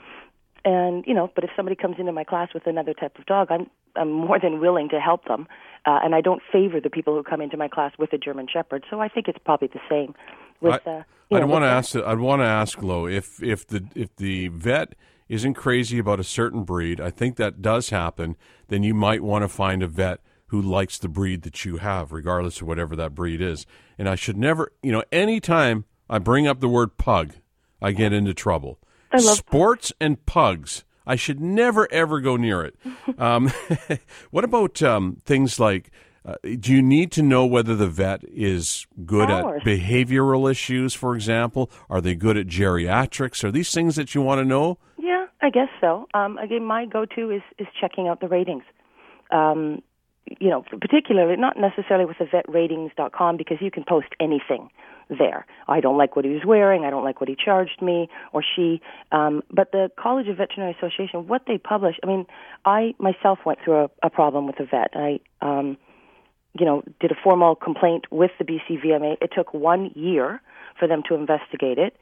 And 0.65 1.05
you 1.07 1.15
know, 1.15 1.31
but 1.35 1.45
if 1.45 1.51
somebody 1.57 1.77
comes 1.77 1.97
into 1.99 2.13
my 2.13 2.25
class 2.25 2.49
with 2.53 2.67
another 2.67 2.93
type 2.93 3.19
of 3.19 3.27
dog, 3.27 3.49
I'm 3.51 3.71
I'm 3.97 4.13
more 4.13 4.39
than 4.39 4.61
willing 4.61 4.89
to 4.91 5.01
help 5.01 5.25
them. 5.25 5.47
Uh, 5.87 6.01
and 6.03 6.15
I 6.15 6.21
don't 6.21 6.43
favor 6.53 6.81
the 6.81 6.91
people 6.91 7.15
who 7.15 7.23
come 7.23 7.41
into 7.41 7.57
my 7.57 7.69
class 7.69 7.93
with 7.99 8.13
a 8.13 8.19
German 8.19 8.49
Shepherd. 8.53 8.85
So 8.91 9.01
I 9.01 9.09
think 9.09 9.29
it's 9.29 9.39
probably 9.45 9.69
the 9.69 9.81
same. 9.89 10.15
With, 10.61 10.81
I, 10.87 10.91
uh, 10.91 11.03
I'd 11.33 11.45
want 11.45 11.63
to 11.63 11.69
ask. 11.69 11.95
I'd 11.95 12.19
want 12.19 12.41
to 12.43 12.47
ask, 12.47 12.83
Lo, 12.83 13.07
if 13.07 13.43
if 13.43 13.67
the 13.67 13.87
if 13.95 14.15
the 14.17 14.49
vet 14.49 14.95
isn't 15.29 15.55
crazy 15.55 15.99
about 15.99 16.21
a 16.21 16.25
certain 16.25 16.65
breed, 16.65 17.01
I 17.01 17.11
think 17.11 17.37
that 17.37 17.63
does 17.63 17.91
happen. 17.91 18.37
Then 18.69 18.83
you 18.83 18.95
might 18.95 19.23
want 19.23 19.43
to 19.43 19.49
find 19.49 19.83
a 19.83 19.87
vet 19.87 20.21
who 20.49 20.61
likes 20.61 20.99
the 20.99 21.09
breed 21.09 21.43
that 21.43 21.65
you 21.65 21.79
have, 21.79 22.13
regardless 22.13 22.61
of 22.61 22.67
whatever 22.67 22.95
that 22.97 23.15
breed 23.15 23.41
is. 23.41 23.67
And 23.99 24.09
I 24.09 24.15
should 24.15 24.37
never, 24.37 24.73
you 24.83 24.93
know, 24.93 25.03
any 25.11 25.41
time 25.41 25.85
I 26.09 26.19
bring 26.19 26.47
up 26.47 26.61
the 26.61 26.69
word 26.69 26.97
pug, 26.97 27.35
I 27.83 27.93
get 27.93 28.13
into 28.13 28.33
trouble. 28.33 28.79
I 29.13 29.17
love 29.17 29.39
sports 29.39 29.91
pugs. 29.91 29.97
and 30.01 30.27
pugs. 30.27 30.85
I 31.07 31.17
should 31.17 31.41
never 31.41 31.91
ever 31.93 32.21
go 32.21 32.37
near 32.37 32.63
it. 32.65 32.77
um, 33.19 33.53
what 34.31 34.45
about 34.45 34.83
um, 34.83 35.19
things 35.25 35.61
like? 35.61 35.91
Uh, 36.25 36.35
do 36.59 36.73
you 36.73 36.83
need 36.83 37.13
to 37.13 37.23
know 37.23 37.47
whether 37.47 37.77
the 37.77 37.87
vet 37.87 38.25
is 38.25 38.87
good 39.05 39.31
at 39.31 39.45
behavioral 39.65 40.51
issues, 40.51 40.93
for 40.93 41.15
example? 41.15 41.71
Are 41.89 42.01
they 42.01 42.17
good 42.17 42.37
at 42.37 42.49
geriatrics? 42.49 43.45
Are 43.45 43.53
these 43.53 43.71
things 43.71 43.95
that 43.95 44.13
you 44.13 44.23
want 44.23 44.41
to 44.41 44.45
know? 44.45 44.79
Yeah, 44.99 45.27
I 45.41 45.51
guess 45.51 45.69
so. 45.81 46.09
Um, 46.15 46.37
again, 46.39 46.65
my 46.65 46.85
go-to 46.85 47.31
is 47.31 47.43
is 47.59 47.69
checking 47.81 48.09
out 48.09 48.21
the 48.21 48.27
ratings. 48.27 48.65
Um, 49.31 49.83
you 50.41 50.51
know, 50.51 50.65
particularly 50.81 51.37
not 51.37 51.57
necessarily 51.57 52.05
with 52.05 52.19
the 52.19 52.25
vetratings.com 52.25 53.37
because 53.37 53.59
you 53.61 53.71
can 53.71 53.85
post 53.85 54.09
anything 54.19 54.71
there. 55.09 55.47
I 55.69 55.81
don't 55.81 55.97
like 55.97 56.17
what 56.17 56.25
he 56.25 56.31
was 56.33 56.43
wearing. 56.45 56.85
I 56.85 56.91
don't 56.91 57.05
like 57.05 57.21
what 57.21 57.29
he 57.29 57.37
charged 57.37 57.81
me 57.81 58.09
or 58.33 58.43
she. 58.43 58.81
Um, 59.13 59.43
but 59.51 59.73
the 59.73 59.91
College 59.99 60.29
of 60.29 60.37
Veterinary 60.37 60.77
Association, 60.79 61.29
what 61.29 61.43
they 61.47 61.59
publish, 61.59 61.97
I 62.03 62.07
mean, 62.07 62.27
I 62.65 62.95
myself 62.99 63.41
went 63.45 63.61
through 63.65 63.85
a, 63.85 63.91
a 64.03 64.11
problem 64.11 64.47
with 64.47 64.59
a 64.61 64.65
vet. 64.65 64.91
I, 64.95 65.21
um, 65.41 65.77
you 66.59 66.65
know, 66.65 66.83
did 67.01 67.11
a 67.11 67.17
formal 67.23 67.55
complaint 67.55 68.07
with 68.11 68.31
the 68.39 68.45
BCVMA. 68.45 69.19
It 69.21 69.31
took 69.35 69.53
one 69.53 69.91
year 69.95 70.41
for 70.79 70.89
them 70.89 71.03
to 71.09 71.15
investigate 71.15 71.79
it. 71.79 71.97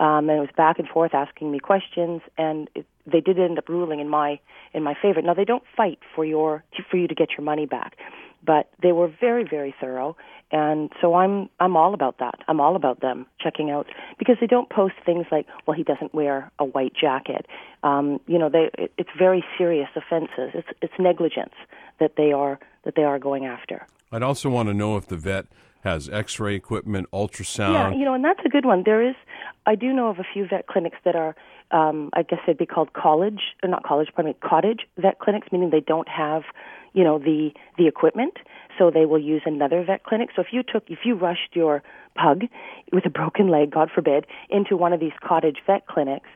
Um, 0.00 0.30
and 0.30 0.38
it 0.38 0.40
was 0.40 0.48
back 0.56 0.78
and 0.78 0.88
forth 0.88 1.14
asking 1.14 1.52
me 1.52 1.58
questions, 1.60 2.22
and 2.38 2.70
it, 2.74 2.86
they 3.06 3.20
did 3.20 3.38
end 3.38 3.58
up 3.58 3.68
ruling 3.68 4.00
in 4.00 4.08
my 4.08 4.40
in 4.72 4.82
my 4.82 4.94
favor. 5.00 5.20
Now 5.20 5.34
they 5.34 5.44
don't 5.44 5.62
fight 5.76 5.98
for 6.14 6.24
your 6.24 6.64
for 6.90 6.96
you 6.96 7.06
to 7.06 7.14
get 7.14 7.32
your 7.36 7.44
money 7.44 7.66
back, 7.66 7.96
but 8.42 8.70
they 8.82 8.92
were 8.92 9.12
very 9.20 9.44
very 9.44 9.74
thorough, 9.78 10.16
and 10.50 10.90
so 11.02 11.14
I'm 11.16 11.50
I'm 11.60 11.76
all 11.76 11.92
about 11.92 12.18
that. 12.18 12.36
I'm 12.48 12.60
all 12.60 12.76
about 12.76 13.02
them 13.02 13.26
checking 13.38 13.70
out 13.70 13.88
because 14.18 14.36
they 14.40 14.46
don't 14.46 14.70
post 14.70 14.94
things 15.04 15.26
like, 15.30 15.46
well, 15.66 15.76
he 15.76 15.82
doesn't 15.82 16.14
wear 16.14 16.50
a 16.58 16.64
white 16.64 16.94
jacket. 16.98 17.44
Um, 17.82 18.20
you 18.26 18.38
know, 18.38 18.48
they 18.48 18.70
it, 18.78 18.92
it's 18.96 19.10
very 19.18 19.44
serious 19.58 19.90
offenses. 19.94 20.52
It's 20.54 20.68
it's 20.80 20.94
negligence 20.98 21.54
that 21.98 22.12
they 22.16 22.32
are 22.32 22.58
that 22.84 22.94
they 22.96 23.04
are 23.04 23.18
going 23.18 23.44
after. 23.44 23.86
I'd 24.10 24.22
also 24.22 24.48
want 24.48 24.70
to 24.70 24.74
know 24.74 24.96
if 24.96 25.08
the 25.08 25.18
vet 25.18 25.46
has 25.82 26.08
X-ray 26.08 26.54
equipment, 26.54 27.08
ultrasound. 27.12 27.72
Yeah, 27.72 27.90
you 27.92 28.04
know, 28.04 28.14
and 28.14 28.24
that's 28.24 28.40
a 28.44 28.48
good 28.48 28.64
one. 28.64 28.82
There 28.84 29.06
is, 29.06 29.14
I 29.66 29.74
do 29.74 29.92
know 29.92 30.08
of 30.08 30.18
a 30.18 30.24
few 30.32 30.46
vet 30.46 30.66
clinics 30.66 30.98
that 31.04 31.16
are, 31.16 31.34
um, 31.70 32.10
I 32.12 32.22
guess 32.22 32.40
they'd 32.46 32.58
be 32.58 32.66
called 32.66 32.92
college, 32.92 33.40
or 33.62 33.68
not 33.68 33.84
college, 33.84 34.08
pardon 34.14 34.32
me, 34.32 34.38
cottage 34.46 34.80
vet 34.98 35.18
clinics, 35.18 35.48
meaning 35.52 35.70
they 35.70 35.80
don't 35.80 36.08
have, 36.08 36.42
you 36.92 37.04
know, 37.04 37.18
the 37.18 37.50
the 37.78 37.86
equipment, 37.86 38.34
so 38.78 38.90
they 38.90 39.06
will 39.06 39.18
use 39.20 39.42
another 39.46 39.84
vet 39.84 40.02
clinic. 40.02 40.30
So 40.34 40.42
if 40.42 40.48
you 40.52 40.62
took, 40.62 40.84
if 40.88 41.00
you 41.04 41.14
rushed 41.14 41.54
your 41.54 41.82
pug 42.14 42.42
with 42.92 43.06
a 43.06 43.10
broken 43.10 43.48
leg, 43.48 43.70
God 43.70 43.90
forbid, 43.94 44.26
into 44.50 44.76
one 44.76 44.92
of 44.92 45.00
these 45.00 45.12
cottage 45.22 45.58
vet 45.66 45.86
clinics. 45.86 46.28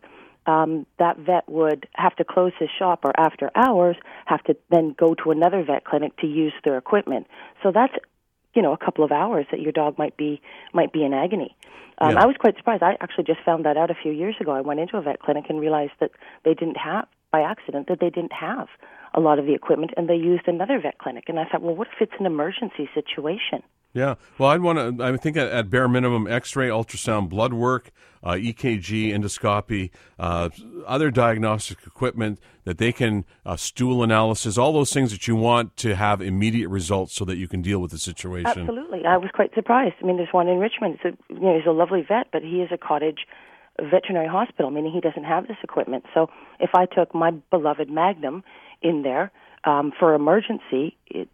Um, 0.46 0.84
that 0.98 1.16
vet 1.16 1.48
would 1.48 1.88
have 1.94 2.14
to 2.16 2.24
close 2.24 2.52
his 2.58 2.68
shop 2.78 3.00
or 3.02 3.18
after 3.18 3.50
hours 3.56 3.96
have 4.26 4.44
to 4.44 4.54
then 4.70 4.94
go 4.98 5.14
to 5.24 5.30
another 5.30 5.64
vet 5.64 5.86
clinic 5.86 6.14
to 6.18 6.26
use 6.26 6.52
their 6.64 6.76
equipment. 6.76 7.26
So 7.62 7.72
that's 7.72 7.94
you 8.54 8.62
know 8.62 8.72
a 8.72 8.78
couple 8.78 9.04
of 9.04 9.12
hours 9.12 9.46
that 9.50 9.60
your 9.60 9.72
dog 9.72 9.98
might 9.98 10.16
be 10.16 10.40
might 10.72 10.92
be 10.92 11.04
in 11.04 11.12
agony. 11.12 11.54
Um, 11.98 12.12
Yeah. 12.12 12.22
I 12.22 12.26
was 12.26 12.36
quite 12.36 12.56
surprised. 12.56 12.82
I 12.82 12.96
actually 13.00 13.24
just 13.24 13.40
found 13.44 13.64
that 13.64 13.76
out 13.76 13.90
a 13.90 13.94
few 13.94 14.12
years 14.12 14.36
ago. 14.40 14.50
I 14.52 14.60
went 14.60 14.80
into 14.80 14.96
a 14.96 15.02
vet 15.02 15.20
clinic 15.20 15.44
and 15.48 15.60
realized 15.60 15.92
that 16.00 16.10
they 16.44 16.54
didn't 16.54 16.76
have 16.76 17.06
by 17.30 17.40
accident 17.40 17.88
that 17.88 17.98
they 18.00 18.10
didn't 18.10 18.32
have 18.32 18.68
a 19.12 19.20
lot 19.20 19.38
of 19.38 19.46
the 19.46 19.54
equipment, 19.54 19.92
and 19.96 20.08
they 20.08 20.14
used 20.16 20.46
another 20.48 20.80
vet 20.80 20.98
clinic. 20.98 21.24
And 21.28 21.38
I 21.38 21.44
thought, 21.44 21.62
well, 21.62 21.74
what 21.74 21.88
if 21.88 22.00
it's 22.00 22.18
an 22.18 22.26
emergency 22.26 22.88
situation? 22.94 23.62
Yeah. 23.94 24.16
Well, 24.38 24.50
I'd 24.50 24.60
want 24.60 24.98
to. 24.98 25.04
I 25.04 25.16
think 25.16 25.36
at, 25.36 25.48
at 25.48 25.70
bare 25.70 25.88
minimum, 25.88 26.26
X-ray, 26.26 26.68
ultrasound, 26.68 27.28
blood 27.28 27.54
work, 27.54 27.92
uh, 28.24 28.32
EKG, 28.32 29.14
endoscopy, 29.14 29.90
uh, 30.18 30.48
other 30.84 31.12
diagnostic 31.12 31.78
equipment 31.86 32.40
that 32.64 32.78
they 32.78 32.90
can 32.90 33.24
uh, 33.46 33.56
stool 33.56 34.02
analysis, 34.02 34.58
all 34.58 34.72
those 34.72 34.92
things 34.92 35.12
that 35.12 35.28
you 35.28 35.36
want 35.36 35.76
to 35.76 35.94
have 35.94 36.20
immediate 36.20 36.68
results 36.68 37.14
so 37.14 37.24
that 37.24 37.36
you 37.36 37.46
can 37.46 37.62
deal 37.62 37.78
with 37.78 37.92
the 37.92 37.98
situation. 37.98 38.46
Absolutely, 38.46 39.04
I 39.06 39.16
was 39.16 39.30
quite 39.32 39.54
surprised. 39.54 39.94
I 40.02 40.06
mean, 40.06 40.16
there's 40.16 40.32
one 40.32 40.48
in 40.48 40.58
Richmond. 40.58 40.98
It's 41.02 41.16
a, 41.16 41.32
you 41.32 41.40
know, 41.40 41.56
he's 41.56 41.66
a 41.66 41.72
lovely 41.72 42.04
vet, 42.06 42.28
but 42.32 42.42
he 42.42 42.62
is 42.62 42.70
a 42.72 42.78
cottage 42.78 43.26
veterinary 43.80 44.28
hospital, 44.28 44.70
meaning 44.70 44.92
he 44.92 45.00
doesn't 45.00 45.24
have 45.24 45.46
this 45.46 45.56
equipment. 45.62 46.04
So 46.14 46.30
if 46.58 46.70
I 46.74 46.86
took 46.86 47.14
my 47.14 47.30
beloved 47.30 47.90
Magnum 47.90 48.42
in 48.82 49.02
there 49.02 49.30
um, 49.64 49.92
for 49.98 50.14
emergency, 50.14 50.96
it's 51.06 51.30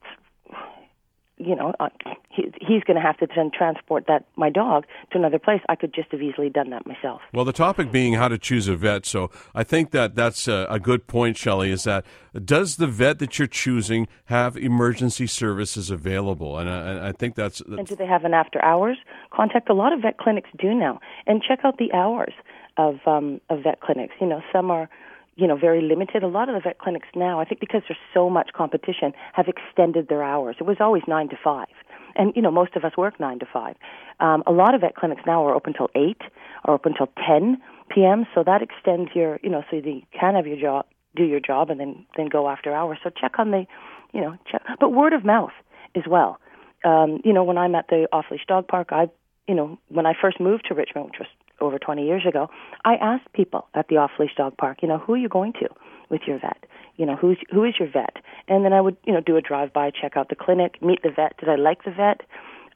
you 1.41 1.57
know 1.57 1.75
uh, 1.81 1.89
he, 2.31 2.53
he's 2.61 2.83
going 2.85 2.97
to 2.97 3.03
have 3.03 3.19
to 3.19 3.27
then 3.35 3.51
transport 3.57 4.05
that 4.09 4.25
my 4.37 4.51
dog 4.51 4.85
to 5.13 5.19
another 5.19 5.39
place. 5.39 5.61
I 5.69 5.77
could 5.77 5.95
just 5.95 6.11
have 6.13 6.23
easily 6.23 6.49
done 6.49 6.71
that 6.71 6.87
myself. 6.87 7.21
Well, 7.33 7.45
the 7.45 7.53
topic 7.53 7.91
being 7.91 8.15
how 8.15 8.29
to 8.29 8.39
choose 8.39 8.69
a 8.69 8.77
vet. 8.77 9.07
So 9.07 9.31
I 9.55 9.65
think 9.65 9.91
that 9.91 10.15
that's 10.15 10.49
a, 10.49 10.67
a 10.71 10.79
good 10.79 11.07
point, 11.07 11.37
Shelley, 11.37 11.71
is 11.71 11.85
that 11.85 12.05
does 12.45 12.77
the 12.77 12.87
vet 12.87 13.19
that 13.19 13.39
you're 13.39 13.49
choosing 13.49 14.07
have 14.27 14.57
emergency 14.57 15.27
services 15.27 15.91
available? 15.91 16.59
And 16.59 16.69
I, 16.69 17.09
I 17.09 17.13
think 17.13 17.35
that's, 17.35 17.61
And 17.61 17.87
do 17.87 17.97
they 17.97 18.07
have 18.07 18.25
an 18.25 18.35
after 18.35 18.63
hours 18.65 18.99
contact? 19.33 19.69
A 19.69 19.75
lot 19.75 19.93
of 19.93 20.03
vet 20.03 20.19
clinics 20.19 20.51
do 20.59 20.75
now, 20.75 21.01
and 21.27 21.43
check 21.43 21.61
out 21.65 21.79
the 21.79 21.93
hours 21.93 22.33
of 22.77 22.99
um, 23.07 23.41
of 23.51 23.63
vet 23.63 23.81
clinics. 23.81 24.15
You 24.21 24.27
know, 24.27 24.43
some 24.53 24.71
are 24.71 24.89
you 25.37 25.47
know 25.47 25.57
very 25.57 25.81
limited. 25.83 26.23
A 26.23 26.29
lot 26.29 26.49
of 26.49 26.55
the 26.55 26.61
vet 26.61 26.79
clinics 26.79 27.09
now, 27.15 27.41
I 27.41 27.45
think, 27.45 27.61
because 27.61 27.83
there's 27.89 27.99
so 28.13 28.31
much 28.31 28.51
competition, 28.55 29.13
have 29.33 29.47
extended 29.49 30.09
their 30.09 30.23
hours. 30.23 30.57
It 30.61 30.65
was 30.65 30.77
always 30.81 31.03
nine 31.09 31.29
to 31.31 31.37
five, 31.43 31.75
and 32.17 32.33
you 32.35 32.43
know 32.43 32.51
most 32.51 32.77
of 32.77 32.85
us 32.85 32.97
work 32.97 33.19
nine 33.21 33.39
to 33.41 33.47
five. 33.53 33.77
Um, 34.21 34.43
a 34.47 34.53
lot 34.53 34.75
of 34.75 34.83
vet 34.83 34.97
clinics 34.97 35.23
now 35.27 35.47
are 35.47 35.55
open 35.55 35.73
till 35.73 35.91
eight 35.95 36.21
or 36.65 36.75
open 36.75 36.95
till 36.97 37.09
ten 37.27 37.61
p.m. 37.91 38.27
So 38.35 38.43
that 38.45 38.63
extends 38.63 39.11
your 39.15 39.39
you 39.43 39.51
know 39.51 39.63
so 39.71 39.77
you 39.77 40.03
can 40.19 40.35
have 40.35 40.47
your 40.47 40.61
job 40.61 40.87
do 41.17 41.25
your 41.25 41.41
job 41.41 41.71
and 41.71 41.81
then 41.81 42.07
then 42.17 42.29
go 42.29 42.49
after 42.49 42.75
hours. 42.75 42.99
So 43.03 43.11
check 43.11 43.39
on 43.39 43.51
the 43.51 43.67
you 44.13 44.21
know 44.21 44.37
check, 44.51 44.63
but 44.79 44.93
word 44.93 45.13
of 45.13 45.25
mouth 45.25 45.53
as 45.95 46.05
well 46.09 46.39
um, 46.85 47.21
you 47.25 47.33
know, 47.33 47.45
when 47.45 47.59
I'm 47.59 47.75
at 47.75 47.89
the 47.89 48.09
off 48.13 48.27
leash 48.31 48.45
dog 48.47 48.69
park, 48.69 48.89
I, 48.91 49.09
you 49.47 49.55
know, 49.55 49.79
when 49.89 50.07
I 50.07 50.15
first 50.21 50.41
moved 50.41 50.67
to 50.69 50.75
Richmond, 50.75 51.07
which 51.07 51.19
was 51.19 51.29
over 51.61 51.79
20 51.79 52.05
years 52.05 52.25
ago, 52.27 52.49
I 52.85 52.95
asked 52.95 53.33
people 53.33 53.69
at 53.75 53.89
the 53.89 53.97
off 53.97 54.13
leash 54.19 54.35
dog 54.37 54.57
park, 54.57 54.79
you 54.83 54.89
know, 54.89 54.99
who 54.99 55.15
are 55.15 55.19
you 55.19 55.29
going 55.29 55.53
to 55.55 55.69
with 56.09 56.23
your 56.27 56.39
vet? 56.39 56.65
You 56.97 57.07
know, 57.07 57.17
who's 57.17 57.39
who 57.51 57.65
is 57.65 57.75
your 57.79 57.89
vet? 57.91 58.17
And 58.49 58.65
then 58.65 58.73
I 58.73 58.81
would, 58.81 58.97
you 59.05 59.13
know, 59.13 59.21
do 59.21 59.37
a 59.37 59.41
drive 59.41 59.73
by, 59.73 59.91
check 59.91 60.17
out 60.17 60.29
the 60.29 60.37
clinic, 60.37 60.83
meet 60.83 61.03
the 61.03 61.11
vet. 61.11 61.37
Did 61.39 61.49
I 61.49 61.57
like 61.57 61.85
the 61.85 61.93
vet? 61.93 62.21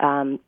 Um, 0.01 0.39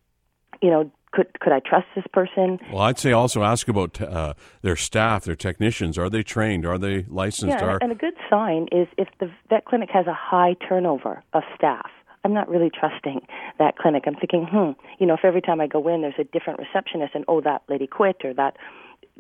you 0.63 0.71
know, 0.71 0.91
could 1.13 1.41
could 1.41 1.53
I 1.53 1.61
trust 1.61 1.87
this 1.95 2.05
person? 2.13 2.59
Well, 2.73 2.83
I'd 2.83 2.99
say 2.99 3.13
also 3.13 3.43
ask 3.43 3.69
about 3.69 4.01
uh, 4.01 4.35
their 4.63 4.77
staff, 4.77 5.25
their 5.25 5.37
technicians. 5.37 5.99
Are 5.99 6.11
they 6.11 6.23
trained? 6.23 6.67
Are 6.67 6.79
they 6.79 7.05
licensed? 7.09 7.57
Yeah, 7.59 7.65
Are 7.65 7.79
and 7.81 7.93
a 7.93 7.95
good 7.95 8.15
sign 8.29 8.69
is 8.73 8.89
if 8.99 9.09
the 9.21 9.31
vet 9.49 9.65
clinic 9.65 9.91
has 9.93 10.07
a 10.07 10.15
high 10.15 10.55
turnover 10.69 11.23
of 11.33 11.43
staff. 11.55 11.91
I'm 12.25 12.35
not 12.35 12.49
really 12.49 12.71
trusting 12.71 13.21
that 13.59 13.77
clinic. 13.77 14.05
I'm 14.07 14.17
thinking, 14.17 14.47
hmm, 14.51 14.73
you 14.99 15.07
know, 15.07 15.15
if 15.15 15.25
every 15.25 15.41
time 15.43 15.61
I 15.61 15.67
go 15.67 15.87
in 15.89 16.03
there's 16.03 16.15
a 16.19 16.25
different 16.25 16.59
receptionist 16.59 17.15
and 17.15 17.25
oh 17.29 17.41
that 17.43 17.63
lady 17.69 17.87
quit 17.87 18.25
or 18.25 18.35
that 18.35 18.57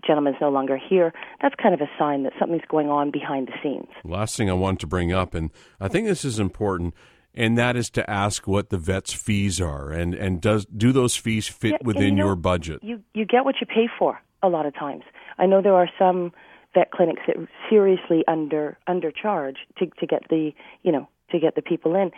gentleman's 0.06 0.36
no 0.40 0.50
longer 0.50 0.76
here, 0.76 1.12
that's 1.40 1.54
kind 1.62 1.74
of 1.74 1.80
a 1.80 1.88
sign 1.98 2.24
that 2.24 2.32
something's 2.38 2.62
going 2.68 2.88
on 2.90 3.10
behind 3.10 3.48
the 3.48 3.52
scenes. 3.62 3.88
last 4.04 4.36
thing 4.36 4.50
I 4.50 4.54
want 4.54 4.80
to 4.80 4.86
bring 4.86 5.12
up, 5.12 5.34
and 5.34 5.50
I 5.80 5.88
think 5.88 6.06
this 6.06 6.24
is 6.24 6.38
important, 6.38 6.94
and 7.34 7.56
that 7.56 7.76
is 7.76 7.88
to 7.90 8.08
ask 8.10 8.46
what 8.46 8.68
the 8.70 8.78
vet's 8.78 9.12
fees 9.12 9.60
are, 9.60 9.90
and 9.90 10.14
and 10.14 10.40
does 10.40 10.66
do 10.66 10.92
those 10.92 11.16
fees 11.16 11.46
fit 11.48 11.72
Yeah, 11.72 11.78
within 11.82 12.04
you 12.04 12.12
know, 12.16 12.24
your 12.26 12.36
budget? 12.36 12.82
You 12.82 13.02
you 13.14 13.24
get 13.24 13.44
what 13.44 13.56
you 13.60 13.66
pay 13.66 13.88
for 13.98 14.20
a 14.42 14.48
lot 14.48 14.66
of 14.66 14.74
times. 14.74 15.04
I 15.38 15.46
know 15.46 15.62
there 15.62 15.74
are 15.74 15.88
some 15.98 16.32
vet 16.74 16.90
clinics 16.90 17.22
that 17.26 17.36
seriously 17.70 18.22
under 18.28 18.76
undercharge 18.88 19.56
to 19.78 19.86
to 19.98 20.06
get 20.06 20.28
the 20.28 20.52
you 20.82 20.92
know 20.92 21.08
to 21.30 21.38
get 21.38 21.54
the 21.54 21.62
people 21.62 21.94
in, 21.94 22.10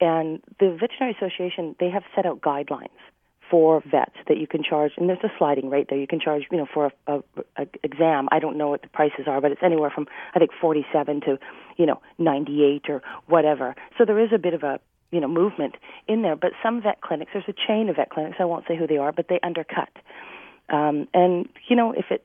and 0.00 0.40
the 0.60 0.76
veterinary 0.78 1.16
association 1.18 1.74
they 1.80 1.90
have 1.90 2.02
set 2.14 2.26
out 2.26 2.40
guidelines 2.40 2.88
for 3.50 3.82
vets 3.88 4.16
that 4.28 4.38
you 4.38 4.46
can 4.46 4.62
charge, 4.62 4.92
and 4.96 5.08
there's 5.08 5.22
a 5.22 5.30
sliding 5.38 5.70
rate 5.70 5.86
there. 5.88 5.98
You 5.98 6.06
can 6.06 6.20
charge, 6.20 6.44
you 6.50 6.58
know, 6.58 6.66
for 6.72 6.86
a, 7.06 7.12
a, 7.12 7.22
a 7.56 7.66
exam. 7.82 8.28
I 8.32 8.40
don't 8.40 8.58
know 8.58 8.68
what 8.68 8.82
the 8.82 8.88
prices 8.88 9.26
are, 9.28 9.40
but 9.40 9.52
it's 9.52 9.62
anywhere 9.62 9.90
from 9.90 10.06
I 10.34 10.38
think 10.38 10.50
47 10.60 11.20
to, 11.22 11.38
you 11.76 11.86
know, 11.86 12.00
98 12.18 12.90
or 12.90 13.02
whatever. 13.26 13.74
So 13.96 14.04
there 14.04 14.18
is 14.18 14.30
a 14.34 14.38
bit 14.38 14.54
of 14.54 14.62
a, 14.62 14.80
you 15.10 15.20
know 15.20 15.28
movement 15.28 15.76
in 16.08 16.22
there. 16.22 16.36
But 16.36 16.52
some 16.62 16.82
vet 16.82 17.00
clinics, 17.00 17.30
there's 17.32 17.48
a 17.48 17.54
chain 17.66 17.88
of 17.88 17.96
vet 17.96 18.10
clinics. 18.10 18.36
I 18.40 18.44
won't 18.44 18.64
say 18.66 18.76
who 18.76 18.86
they 18.86 18.98
are, 18.98 19.12
but 19.12 19.26
they 19.28 19.38
undercut. 19.42 19.90
Um, 20.68 21.08
and 21.14 21.48
you 21.68 21.76
know, 21.76 21.92
if 21.92 22.06
it 22.10 22.24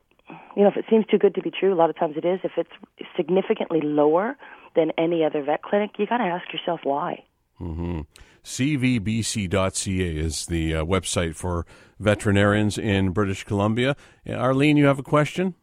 you 0.56 0.64
know 0.64 0.70
if 0.70 0.78
it 0.78 0.86
seems 0.90 1.06
too 1.06 1.18
good 1.18 1.36
to 1.36 1.42
be 1.42 1.52
true, 1.52 1.74
a 1.74 1.76
lot 1.76 1.90
of 1.90 1.98
times 1.98 2.16
it 2.18 2.26
is. 2.26 2.40
If 2.44 2.54
it's 2.58 3.08
significantly 3.16 3.82
lower 3.82 4.36
than 4.76 4.92
any 4.98 5.24
other 5.24 5.44
vet 5.44 5.62
clinic, 5.62 5.92
you 5.98 6.08
got 6.08 6.18
to 6.18 6.24
ask 6.24 6.52
yourself 6.52 6.82
why. 6.84 7.24
Mm-hmm. 7.62 8.02
CVBC.ca 8.44 10.18
is 10.18 10.46
the 10.48 10.76
uh, 10.76 10.84
website 10.84 11.36
for 11.36 11.66
veterinarians 12.00 12.78
in 12.78 13.12
British 13.12 13.44
Columbia. 13.44 13.96
Arlene, 14.28 14.78
you 14.78 14.86
have 14.86 14.98
a 14.98 15.04
question? 15.04 15.54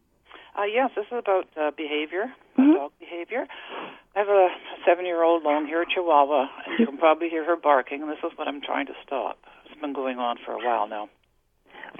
Uh, 0.57 0.63
yes, 0.63 0.91
this 0.95 1.05
is 1.05 1.17
about 1.17 1.47
uh, 1.59 1.71
behavior, 1.75 2.31
mm-hmm. 2.57 2.73
dog 2.73 2.91
behavior. 2.99 3.45
I 4.15 4.19
have 4.19 4.27
a 4.27 4.47
seven-year-old 4.85 5.43
long 5.43 5.67
hair 5.67 5.85
Chihuahua, 5.85 6.47
and 6.67 6.79
you 6.79 6.85
can 6.85 6.97
probably 6.97 7.29
hear 7.29 7.45
her 7.45 7.55
barking. 7.55 8.01
And 8.01 8.09
this 8.09 8.17
is 8.23 8.37
what 8.37 8.47
I'm 8.47 8.61
trying 8.61 8.87
to 8.87 8.93
stop. 9.05 9.39
It's 9.65 9.79
been 9.79 9.93
going 9.93 10.17
on 10.17 10.37
for 10.45 10.53
a 10.53 10.57
while 10.57 10.87
now. 10.87 11.09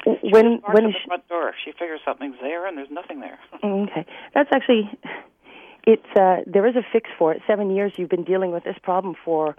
She 0.03 0.29
when 0.31 0.61
when 0.63 0.83
the 0.83 0.91
she, 0.91 1.07
front 1.07 1.27
door, 1.27 1.53
she 1.63 1.71
figures 1.71 2.01
something's 2.05 2.35
there, 2.41 2.67
and 2.67 2.77
there's 2.77 2.91
nothing 2.91 3.19
there. 3.21 3.39
okay, 3.63 4.05
that's 4.33 4.49
actually 4.53 4.89
it's 5.85 6.05
uh, 6.19 6.37
there 6.45 6.67
is 6.67 6.75
a 6.75 6.83
fix 6.91 7.09
for 7.17 7.31
it. 7.31 7.41
Seven 7.47 7.71
years 7.71 7.93
you've 7.97 8.09
been 8.09 8.23
dealing 8.23 8.51
with 8.51 8.63
this 8.63 8.77
problem 8.83 9.15
for 9.23 9.55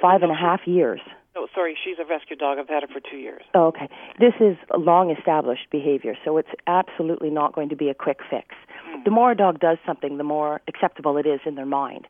five 0.00 0.22
and 0.22 0.32
a 0.32 0.34
half 0.34 0.60
years. 0.66 1.00
No, 1.34 1.46
sorry, 1.54 1.76
she's 1.82 1.96
a 2.00 2.04
rescue 2.04 2.36
dog. 2.36 2.58
I've 2.58 2.68
had 2.68 2.82
her 2.82 2.88
for 2.88 3.00
two 3.00 3.16
years. 3.16 3.42
Oh, 3.54 3.66
okay. 3.66 3.88
This 4.18 4.34
is 4.40 4.56
long 4.76 5.10
established 5.16 5.70
behavior, 5.70 6.14
so 6.24 6.36
it's 6.38 6.48
absolutely 6.66 7.30
not 7.30 7.54
going 7.54 7.68
to 7.68 7.76
be 7.76 7.88
a 7.88 7.94
quick 7.94 8.18
fix. 8.28 8.48
Mm. 8.88 9.04
The 9.04 9.10
more 9.10 9.30
a 9.30 9.36
dog 9.36 9.60
does 9.60 9.78
something, 9.86 10.18
the 10.18 10.24
more 10.24 10.60
acceptable 10.66 11.16
it 11.16 11.26
is 11.26 11.40
in 11.46 11.54
their 11.54 11.66
mind. 11.66 12.08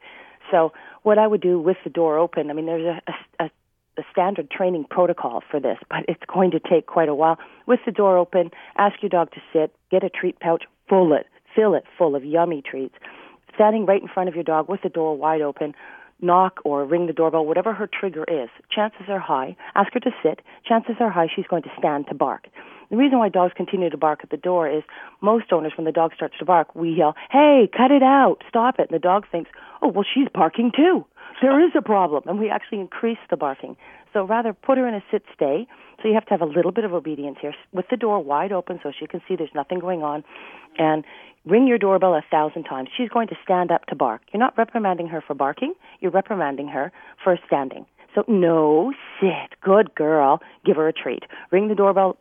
So, 0.50 0.72
what 1.02 1.18
I 1.18 1.26
would 1.26 1.42
do 1.42 1.60
with 1.60 1.76
the 1.84 1.90
door 1.90 2.18
open, 2.18 2.50
I 2.50 2.54
mean, 2.54 2.66
there's 2.66 3.00
a, 3.38 3.44
a, 3.44 3.50
a 3.98 4.02
standard 4.10 4.50
training 4.50 4.86
protocol 4.88 5.42
for 5.48 5.60
this, 5.60 5.78
but 5.88 6.00
it's 6.08 6.22
going 6.32 6.50
to 6.52 6.58
take 6.60 6.86
quite 6.86 7.08
a 7.08 7.14
while. 7.14 7.38
With 7.66 7.80
the 7.84 7.92
door 7.92 8.16
open, 8.16 8.50
ask 8.76 9.02
your 9.02 9.10
dog 9.10 9.30
to 9.32 9.40
sit, 9.52 9.72
get 9.90 10.02
a 10.02 10.08
treat 10.08 10.40
pouch, 10.40 10.64
full 10.88 11.12
it, 11.12 11.26
fill 11.54 11.74
it 11.74 11.84
full 11.98 12.16
of 12.16 12.24
yummy 12.24 12.62
treats. 12.62 12.94
Standing 13.54 13.84
right 13.84 14.00
in 14.00 14.08
front 14.08 14.28
of 14.28 14.34
your 14.34 14.44
dog 14.44 14.68
with 14.68 14.80
the 14.82 14.88
door 14.88 15.16
wide 15.16 15.42
open, 15.42 15.74
knock 16.22 16.60
or 16.64 16.84
ring 16.84 17.06
the 17.06 17.12
doorbell, 17.12 17.46
whatever 17.46 17.72
her 17.72 17.88
trigger 17.88 18.24
is, 18.24 18.48
chances 18.70 19.06
are 19.08 19.18
high, 19.18 19.56
ask 19.74 19.92
her 19.94 20.00
to 20.00 20.10
sit, 20.22 20.40
chances 20.66 20.96
are 21.00 21.10
high 21.10 21.28
she's 21.34 21.46
going 21.46 21.62
to 21.62 21.70
stand 21.78 22.06
to 22.08 22.14
bark. 22.14 22.48
The 22.90 22.96
reason 22.96 23.18
why 23.18 23.28
dogs 23.28 23.52
continue 23.56 23.88
to 23.88 23.96
bark 23.96 24.20
at 24.22 24.30
the 24.30 24.36
door 24.36 24.68
is 24.68 24.82
most 25.20 25.52
owners, 25.52 25.72
when 25.76 25.84
the 25.84 25.92
dog 25.92 26.12
starts 26.14 26.36
to 26.38 26.44
bark, 26.44 26.74
we 26.74 26.90
yell, 26.90 27.14
hey, 27.30 27.68
cut 27.76 27.92
it 27.92 28.02
out, 28.02 28.42
stop 28.48 28.80
it. 28.80 28.90
And 28.90 28.94
the 28.94 28.98
dog 28.98 29.26
thinks, 29.30 29.50
oh, 29.80 29.88
well, 29.88 30.04
she's 30.12 30.26
barking 30.34 30.72
too. 30.74 31.04
There 31.40 31.64
is 31.64 31.70
a 31.76 31.82
problem. 31.82 32.24
And 32.26 32.38
we 32.40 32.50
actually 32.50 32.80
increase 32.80 33.18
the 33.30 33.36
barking. 33.36 33.76
So 34.12 34.24
rather 34.24 34.52
put 34.52 34.78
her 34.78 34.86
in 34.86 34.94
a 34.94 35.02
sit 35.10 35.24
stay. 35.34 35.66
So 36.02 36.08
you 36.08 36.14
have 36.14 36.24
to 36.26 36.30
have 36.30 36.40
a 36.40 36.46
little 36.46 36.72
bit 36.72 36.84
of 36.84 36.92
obedience 36.92 37.38
here 37.40 37.54
with 37.72 37.86
the 37.90 37.96
door 37.96 38.20
wide 38.20 38.52
open 38.52 38.80
so 38.82 38.90
she 38.98 39.06
can 39.06 39.20
see 39.28 39.36
there's 39.36 39.54
nothing 39.54 39.78
going 39.78 40.02
on. 40.02 40.24
And 40.78 41.04
ring 41.44 41.66
your 41.66 41.78
doorbell 41.78 42.14
a 42.14 42.24
thousand 42.30 42.64
times. 42.64 42.88
She's 42.96 43.08
going 43.08 43.28
to 43.28 43.36
stand 43.42 43.70
up 43.70 43.86
to 43.86 43.94
bark. 43.94 44.22
You're 44.32 44.40
not 44.40 44.56
reprimanding 44.56 45.08
her 45.08 45.22
for 45.26 45.34
barking, 45.34 45.74
you're 46.00 46.10
reprimanding 46.10 46.68
her 46.68 46.92
for 47.22 47.38
standing. 47.46 47.86
So, 48.14 48.24
no, 48.26 48.92
sit, 49.20 49.60
good 49.62 49.94
girl, 49.94 50.40
give 50.64 50.76
her 50.76 50.88
a 50.88 50.92
treat. 50.92 51.24
Ring 51.52 51.68
the 51.68 51.76
doorbell, 51.76 52.16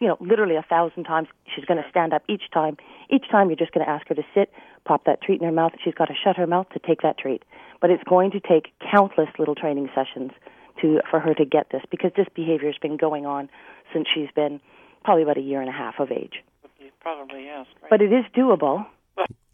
you 0.00 0.08
know, 0.08 0.16
literally 0.20 0.56
a 0.56 0.64
thousand 0.68 1.04
times. 1.04 1.28
She's 1.54 1.64
going 1.64 1.80
to 1.80 1.88
stand 1.88 2.12
up 2.12 2.22
each 2.28 2.50
time. 2.52 2.76
Each 3.08 3.28
time, 3.30 3.48
you're 3.48 3.56
just 3.56 3.72
going 3.72 3.86
to 3.86 3.90
ask 3.90 4.08
her 4.08 4.16
to 4.16 4.24
sit, 4.34 4.50
pop 4.84 5.04
that 5.04 5.22
treat 5.22 5.40
in 5.40 5.46
her 5.46 5.52
mouth. 5.52 5.72
She's 5.82 5.94
got 5.94 6.06
to 6.06 6.14
shut 6.14 6.36
her 6.36 6.46
mouth 6.46 6.68
to 6.70 6.80
take 6.80 7.02
that 7.02 7.18
treat. 7.18 7.44
But 7.80 7.90
it's 7.90 8.02
going 8.02 8.32
to 8.32 8.40
take 8.40 8.72
countless 8.92 9.28
little 9.38 9.54
training 9.54 9.90
sessions 9.94 10.32
to 10.80 11.00
for 11.10 11.20
her 11.20 11.34
to 11.34 11.44
get 11.44 11.70
this 11.70 11.82
because 11.90 12.10
this 12.16 12.26
behavior 12.34 12.68
has 12.68 12.78
been 12.80 12.96
going 12.96 13.26
on 13.26 13.48
since 13.92 14.06
she's 14.12 14.30
been 14.34 14.60
probably 15.04 15.22
about 15.22 15.38
a 15.38 15.42
year 15.42 15.60
and 15.60 15.68
a 15.68 15.72
half 15.72 15.98
of 15.98 16.10
age 16.10 16.42
probably 17.00 17.44
yes. 17.44 17.66
Right. 17.82 17.90
But 17.90 18.02
it 18.02 18.12
is 18.12 18.24
doable. 18.36 18.86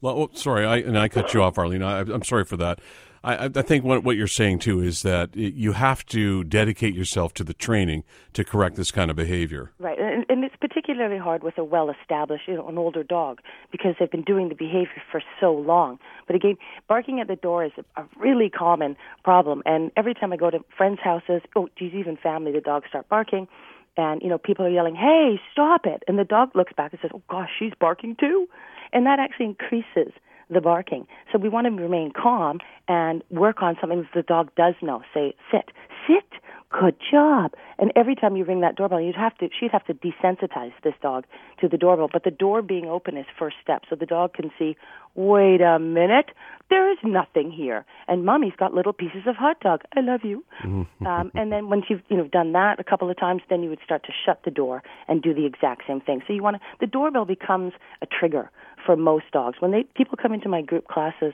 Well, 0.04 0.18
oh, 0.18 0.30
sorry, 0.34 0.66
I 0.66 0.76
and 0.76 0.98
I 0.98 1.08
cut 1.08 1.32
you 1.32 1.42
off, 1.42 1.56
Arlene. 1.56 1.82
I, 1.82 2.00
am 2.00 2.22
sorry 2.24 2.44
for 2.44 2.58
that. 2.58 2.78
I, 3.24 3.46
I 3.46 3.62
think 3.62 3.86
what, 3.86 4.04
what 4.04 4.16
you're 4.16 4.26
saying 4.26 4.58
too 4.58 4.82
is 4.82 5.00
that 5.00 5.34
you 5.34 5.72
have 5.72 6.04
to 6.08 6.44
dedicate 6.44 6.92
yourself 6.92 7.32
to 7.34 7.42
the 7.42 7.54
training 7.54 8.04
to 8.34 8.44
correct 8.44 8.76
this 8.76 8.90
kind 8.90 9.10
of 9.10 9.16
behavior. 9.16 9.72
Right, 9.78 9.98
and, 9.98 10.26
and 10.28 10.44
it's 10.44 10.56
particularly 10.60 11.16
hard 11.16 11.42
with 11.42 11.56
a 11.56 11.64
well-established, 11.64 12.46
you 12.46 12.56
know, 12.56 12.68
an 12.68 12.76
older 12.76 13.02
dog 13.02 13.40
because 13.72 13.94
they've 13.98 14.10
been 14.10 14.24
doing 14.24 14.50
the 14.50 14.54
behavior 14.54 15.02
for 15.10 15.22
so 15.40 15.54
long. 15.54 15.98
But 16.26 16.36
again, 16.36 16.58
barking 16.86 17.20
at 17.20 17.26
the 17.26 17.36
door 17.36 17.64
is 17.64 17.72
a, 17.78 18.02
a 18.02 18.06
really 18.18 18.50
common 18.50 18.98
problem, 19.24 19.62
and 19.64 19.90
every 19.96 20.12
time 20.12 20.34
I 20.34 20.36
go 20.36 20.50
to 20.50 20.58
friends' 20.76 21.00
houses, 21.02 21.40
oh, 21.56 21.70
geez, 21.78 21.94
even 21.94 22.18
family, 22.18 22.52
the 22.52 22.60
dogs 22.60 22.88
start 22.90 23.08
barking 23.08 23.48
and 23.96 24.22
you 24.22 24.28
know 24.28 24.38
people 24.38 24.66
are 24.66 24.70
yelling 24.70 24.94
hey 24.94 25.40
stop 25.52 25.86
it 25.86 26.02
and 26.08 26.18
the 26.18 26.24
dog 26.24 26.50
looks 26.54 26.72
back 26.76 26.92
and 26.92 27.00
says 27.00 27.10
oh 27.14 27.22
gosh 27.30 27.50
she's 27.58 27.72
barking 27.78 28.16
too 28.18 28.48
and 28.94 29.04
that 29.06 29.18
actually 29.18 29.46
increases 29.46 30.12
the 30.50 30.60
barking 30.60 31.06
so 31.32 31.38
we 31.38 31.48
want 31.48 31.66
to 31.66 31.70
remain 31.82 32.12
calm 32.12 32.58
and 32.88 33.22
work 33.30 33.62
on 33.62 33.76
something 33.80 34.00
that 34.02 34.10
the 34.14 34.22
dog 34.22 34.50
does 34.56 34.74
know 34.82 35.02
say 35.12 35.34
sit 35.50 35.70
sit 36.06 36.24
good 36.70 36.96
job 37.10 37.52
and 37.78 37.92
every 37.96 38.14
time 38.14 38.36
you 38.36 38.44
ring 38.44 38.60
that 38.60 38.76
doorbell 38.76 39.00
you'd 39.00 39.14
have 39.14 39.36
to 39.38 39.48
she'd 39.58 39.70
have 39.70 39.84
to 39.84 39.94
desensitize 39.94 40.72
this 40.82 40.94
dog 41.02 41.24
to 41.60 41.68
the 41.68 41.78
doorbell 41.78 42.08
but 42.12 42.24
the 42.24 42.30
door 42.30 42.62
being 42.62 42.86
open 42.86 43.16
is 43.16 43.26
first 43.38 43.56
step 43.62 43.82
so 43.88 43.96
the 43.96 44.06
dog 44.06 44.34
can 44.34 44.50
see 44.58 44.76
wait 45.14 45.60
a 45.60 45.78
minute 45.78 46.30
there 46.70 46.90
is 46.90 46.98
nothing 47.02 47.50
here. 47.50 47.84
And 48.08 48.24
mommy's 48.24 48.54
got 48.56 48.74
little 48.74 48.92
pieces 48.92 49.22
of 49.26 49.36
hot 49.36 49.60
dog. 49.60 49.82
I 49.94 50.00
love 50.00 50.20
you. 50.24 50.44
Mm-hmm. 50.64 51.06
um, 51.06 51.30
and 51.34 51.52
then 51.52 51.68
once 51.68 51.84
you've 51.88 52.02
you 52.08 52.16
know 52.16 52.26
done 52.26 52.52
that 52.52 52.80
a 52.80 52.84
couple 52.84 53.10
of 53.10 53.18
times, 53.18 53.42
then 53.50 53.62
you 53.62 53.68
would 53.68 53.80
start 53.84 54.02
to 54.04 54.12
shut 54.24 54.40
the 54.44 54.50
door 54.50 54.82
and 55.08 55.22
do 55.22 55.34
the 55.34 55.44
exact 55.44 55.82
same 55.86 56.00
thing. 56.00 56.22
So 56.26 56.32
you 56.32 56.42
want 56.42 56.56
to 56.56 56.62
the 56.80 56.86
doorbell 56.86 57.26
becomes 57.26 57.72
a 58.02 58.06
trigger 58.06 58.50
for 58.84 58.96
most 58.96 59.24
dogs. 59.32 59.56
When 59.60 59.70
they 59.70 59.84
people 59.94 60.18
come 60.20 60.32
into 60.32 60.48
my 60.48 60.62
group 60.62 60.88
classes, 60.88 61.32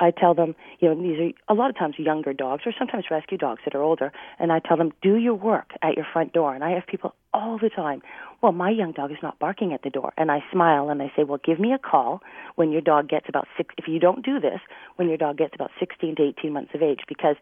I 0.00 0.10
tell 0.10 0.34
them, 0.34 0.54
you 0.80 0.88
know, 0.88 1.00
these 1.00 1.18
are 1.48 1.52
a 1.52 1.56
lot 1.56 1.70
of 1.70 1.78
times 1.78 1.94
younger 1.98 2.32
dogs 2.32 2.62
or 2.66 2.72
sometimes 2.76 3.04
rescue 3.10 3.38
dogs 3.38 3.60
that 3.64 3.74
are 3.74 3.82
older, 3.82 4.12
and 4.38 4.52
I 4.52 4.58
tell 4.58 4.76
them, 4.76 4.92
do 5.02 5.16
your 5.16 5.34
work 5.34 5.70
at 5.82 5.96
your 5.96 6.06
front 6.12 6.32
door. 6.32 6.54
And 6.54 6.64
I 6.64 6.70
have 6.70 6.86
people 6.86 7.14
all 7.32 7.58
the 7.58 7.70
time, 7.70 8.02
well, 8.42 8.52
my 8.52 8.70
young 8.70 8.92
dog 8.92 9.10
is 9.10 9.18
not 9.22 9.38
barking 9.38 9.72
at 9.72 9.82
the 9.82 9.90
door. 9.90 10.12
And 10.16 10.30
I 10.30 10.40
smile 10.52 10.90
and 10.90 11.00
I 11.00 11.12
say, 11.16 11.24
well, 11.24 11.40
give 11.44 11.58
me 11.58 11.72
a 11.72 11.78
call 11.78 12.20
when 12.56 12.72
your 12.72 12.80
dog 12.80 13.08
gets 13.08 13.26
about 13.28 13.46
six, 13.56 13.74
if 13.78 13.88
you 13.88 13.98
don't 13.98 14.24
do 14.24 14.40
this, 14.40 14.60
when 14.96 15.08
your 15.08 15.16
dog 15.16 15.38
gets 15.38 15.54
about 15.54 15.70
16 15.78 16.16
to 16.16 16.22
18 16.22 16.52
months 16.52 16.72
of 16.74 16.82
age, 16.82 17.00
because 17.08 17.36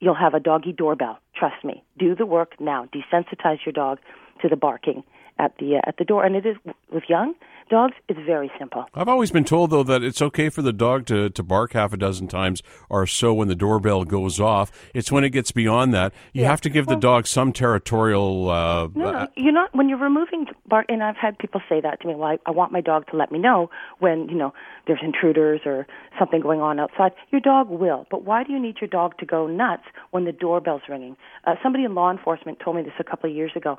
you'll 0.00 0.14
have 0.14 0.34
a 0.34 0.40
doggy 0.40 0.72
doorbell. 0.72 1.18
Trust 1.34 1.64
me. 1.64 1.82
Do 1.98 2.14
the 2.14 2.26
work 2.26 2.60
now. 2.60 2.88
Desensitize 2.94 3.58
your 3.64 3.72
dog 3.72 3.98
to 4.42 4.48
the 4.48 4.56
barking 4.56 5.04
at 5.38 5.56
the 5.58 5.76
uh, 5.76 5.80
at 5.88 5.96
the 5.98 6.04
door. 6.04 6.24
And 6.24 6.36
it 6.36 6.46
is 6.46 6.56
with 6.92 7.04
young 7.08 7.34
dogs. 7.70 7.94
It's 8.08 8.20
very 8.26 8.50
simple. 8.58 8.84
I've 8.94 9.08
always 9.08 9.30
been 9.30 9.44
told 9.44 9.70
though 9.70 9.84
that 9.84 10.02
it's 10.02 10.20
okay 10.20 10.50
for 10.50 10.62
the 10.62 10.72
dog 10.72 11.06
to 11.06 11.30
to 11.30 11.42
bark 11.42 11.72
half 11.72 11.92
a 11.92 11.96
dozen 11.96 12.28
times 12.28 12.62
or 12.88 13.06
so 13.06 13.32
when 13.32 13.48
the 13.48 13.54
doorbell 13.54 14.04
goes 14.04 14.40
off. 14.40 14.70
It's 14.94 15.10
when 15.10 15.24
it 15.24 15.30
gets 15.30 15.52
beyond 15.52 15.94
that 15.94 16.12
you 16.32 16.42
yeah. 16.42 16.48
have 16.48 16.60
to 16.62 16.70
give 16.70 16.86
well, 16.86 16.96
the 16.96 17.00
dog 17.00 17.26
some 17.26 17.52
territorial. 17.52 18.50
Uh, 18.50 18.88
no, 18.94 19.12
no, 19.12 19.28
you're 19.36 19.52
not 19.52 19.74
when 19.74 19.88
you're 19.88 19.98
removing 19.98 20.46
bark. 20.66 20.86
And 20.88 21.02
I've 21.02 21.16
had 21.16 21.38
people 21.38 21.60
say 21.68 21.80
that 21.80 22.00
to 22.00 22.08
me. 22.08 22.14
Well, 22.14 22.30
I, 22.30 22.38
I 22.46 22.50
want 22.50 22.72
my 22.72 22.80
dog 22.80 23.06
to 23.10 23.16
let 23.16 23.32
me 23.32 23.38
know 23.38 23.70
when 23.98 24.28
you 24.28 24.36
know 24.36 24.52
there's 24.86 25.00
intruders 25.02 25.60
or 25.64 25.86
something 26.18 26.40
going 26.40 26.60
on 26.60 26.80
outside. 26.80 27.12
Your 27.30 27.40
dog 27.40 27.68
will, 27.68 28.06
but 28.10 28.24
why 28.24 28.44
do 28.44 28.52
you 28.52 28.60
need 28.60 28.76
your 28.80 28.88
dog 28.88 29.16
to 29.18 29.26
go 29.26 29.46
nuts 29.46 29.84
when 30.10 30.24
the 30.24 30.32
doorbell's 30.32 30.82
ringing? 30.88 31.16
Uh, 31.44 31.54
somebody 31.62 31.84
in 31.84 31.94
law 31.94 32.10
enforcement 32.10 32.58
told 32.60 32.76
me 32.76 32.82
this 32.82 32.92
a 32.98 33.04
couple 33.04 33.30
of 33.30 33.36
years 33.36 33.52
ago 33.54 33.78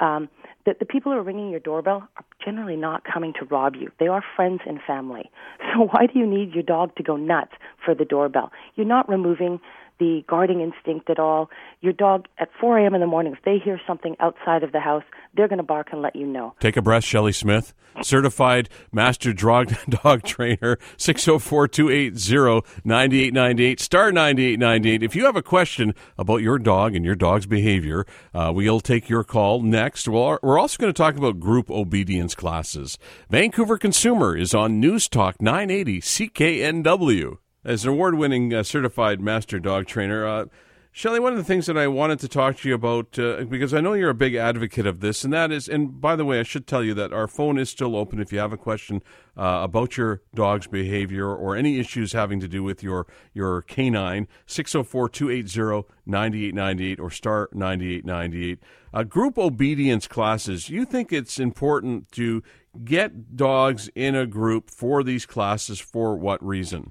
um, 0.00 0.28
that 0.66 0.78
the 0.78 0.84
people 0.84 1.12
who 1.12 1.18
are 1.18 1.22
ringing 1.22 1.50
your 1.50 1.60
doorbell 1.60 2.08
are 2.16 2.24
generally 2.44 2.76
not 2.76 3.02
coming 3.04 3.32
to 3.38 3.44
rob 3.46 3.76
you. 3.76 3.90
They 3.98 4.06
are 4.06 4.22
friends 4.36 4.60
and 4.66 4.80
family. 4.86 5.30
So 5.74 5.84
why 5.84 6.06
do 6.06 6.18
you 6.18 6.26
need 6.26 6.52
your 6.52 6.62
dog 6.62 6.94
to 6.96 7.02
go 7.02 7.16
nuts 7.16 7.52
for 7.82 7.94
the 7.94 8.04
doorbell? 8.04 8.52
You're 8.74 8.86
not 8.86 9.08
removing 9.08 9.58
the 10.02 10.24
guarding 10.26 10.60
instinct 10.60 11.08
at 11.10 11.20
all. 11.20 11.48
Your 11.80 11.92
dog 11.92 12.26
at 12.38 12.48
4 12.60 12.78
a.m. 12.78 12.94
in 12.94 13.00
the 13.00 13.06
morning, 13.06 13.32
if 13.32 13.44
they 13.44 13.58
hear 13.58 13.80
something 13.86 14.16
outside 14.18 14.64
of 14.64 14.72
the 14.72 14.80
house, 14.80 15.04
they're 15.34 15.46
going 15.46 15.58
to 15.58 15.62
bark 15.64 15.88
and 15.92 16.02
let 16.02 16.16
you 16.16 16.26
know. 16.26 16.54
Take 16.58 16.76
a 16.76 16.82
breath, 16.82 17.04
Shelley 17.04 17.32
Smith, 17.32 17.72
certified 18.02 18.68
master 18.90 19.32
dog, 19.32 19.72
dog 20.02 20.24
trainer, 20.24 20.78
604 20.96 21.68
280 21.68 22.66
9898, 22.84 23.80
star 23.80 24.10
9898. 24.10 25.02
If 25.04 25.14
you 25.14 25.24
have 25.24 25.36
a 25.36 25.42
question 25.42 25.94
about 26.18 26.42
your 26.42 26.58
dog 26.58 26.96
and 26.96 27.04
your 27.04 27.14
dog's 27.14 27.46
behavior, 27.46 28.04
uh, 28.34 28.50
we'll 28.52 28.80
take 28.80 29.08
your 29.08 29.22
call 29.22 29.62
next. 29.62 30.08
We'll, 30.08 30.38
we're 30.42 30.58
also 30.58 30.78
going 30.78 30.92
to 30.92 30.96
talk 30.96 31.16
about 31.16 31.38
group 31.38 31.70
obedience 31.70 32.34
classes. 32.34 32.98
Vancouver 33.30 33.78
Consumer 33.78 34.36
is 34.36 34.52
on 34.52 34.80
News 34.80 35.08
Talk 35.08 35.40
980 35.40 36.00
CKNW. 36.00 37.38
As 37.64 37.84
an 37.84 37.90
award 37.90 38.16
winning 38.16 38.52
uh, 38.52 38.64
certified 38.64 39.20
master 39.20 39.60
dog 39.60 39.86
trainer, 39.86 40.26
uh, 40.26 40.46
Shelley, 40.90 41.20
one 41.20 41.32
of 41.32 41.38
the 41.38 41.44
things 41.44 41.66
that 41.66 41.78
I 41.78 41.86
wanted 41.86 42.18
to 42.18 42.28
talk 42.28 42.56
to 42.56 42.68
you 42.68 42.74
about, 42.74 43.16
uh, 43.18 43.44
because 43.44 43.72
I 43.72 43.80
know 43.80 43.92
you're 43.92 44.10
a 44.10 44.14
big 44.14 44.34
advocate 44.34 44.84
of 44.84 44.98
this, 44.98 45.22
and 45.22 45.32
that 45.32 45.52
is, 45.52 45.68
and 45.68 46.00
by 46.00 46.16
the 46.16 46.24
way, 46.24 46.40
I 46.40 46.42
should 46.42 46.66
tell 46.66 46.82
you 46.82 46.92
that 46.94 47.12
our 47.12 47.28
phone 47.28 47.58
is 47.58 47.70
still 47.70 47.94
open 47.94 48.20
if 48.20 48.32
you 48.32 48.40
have 48.40 48.52
a 48.52 48.56
question 48.56 49.00
uh, 49.36 49.60
about 49.62 49.96
your 49.96 50.22
dog's 50.34 50.66
behavior 50.66 51.32
or 51.32 51.54
any 51.54 51.78
issues 51.78 52.12
having 52.14 52.40
to 52.40 52.48
do 52.48 52.64
with 52.64 52.82
your, 52.82 53.06
your 53.32 53.62
canine, 53.62 54.26
604 54.46 55.08
280 55.08 55.88
9898 56.04 56.98
or 56.98 57.10
star 57.10 57.48
9898. 57.52 58.58
Uh, 58.92 59.04
group 59.04 59.38
obedience 59.38 60.08
classes, 60.08 60.68
you 60.68 60.84
think 60.84 61.12
it's 61.12 61.38
important 61.38 62.10
to 62.10 62.42
get 62.84 63.36
dogs 63.36 63.88
in 63.94 64.16
a 64.16 64.26
group 64.26 64.68
for 64.68 65.04
these 65.04 65.26
classes 65.26 65.78
for 65.78 66.16
what 66.16 66.44
reason? 66.44 66.90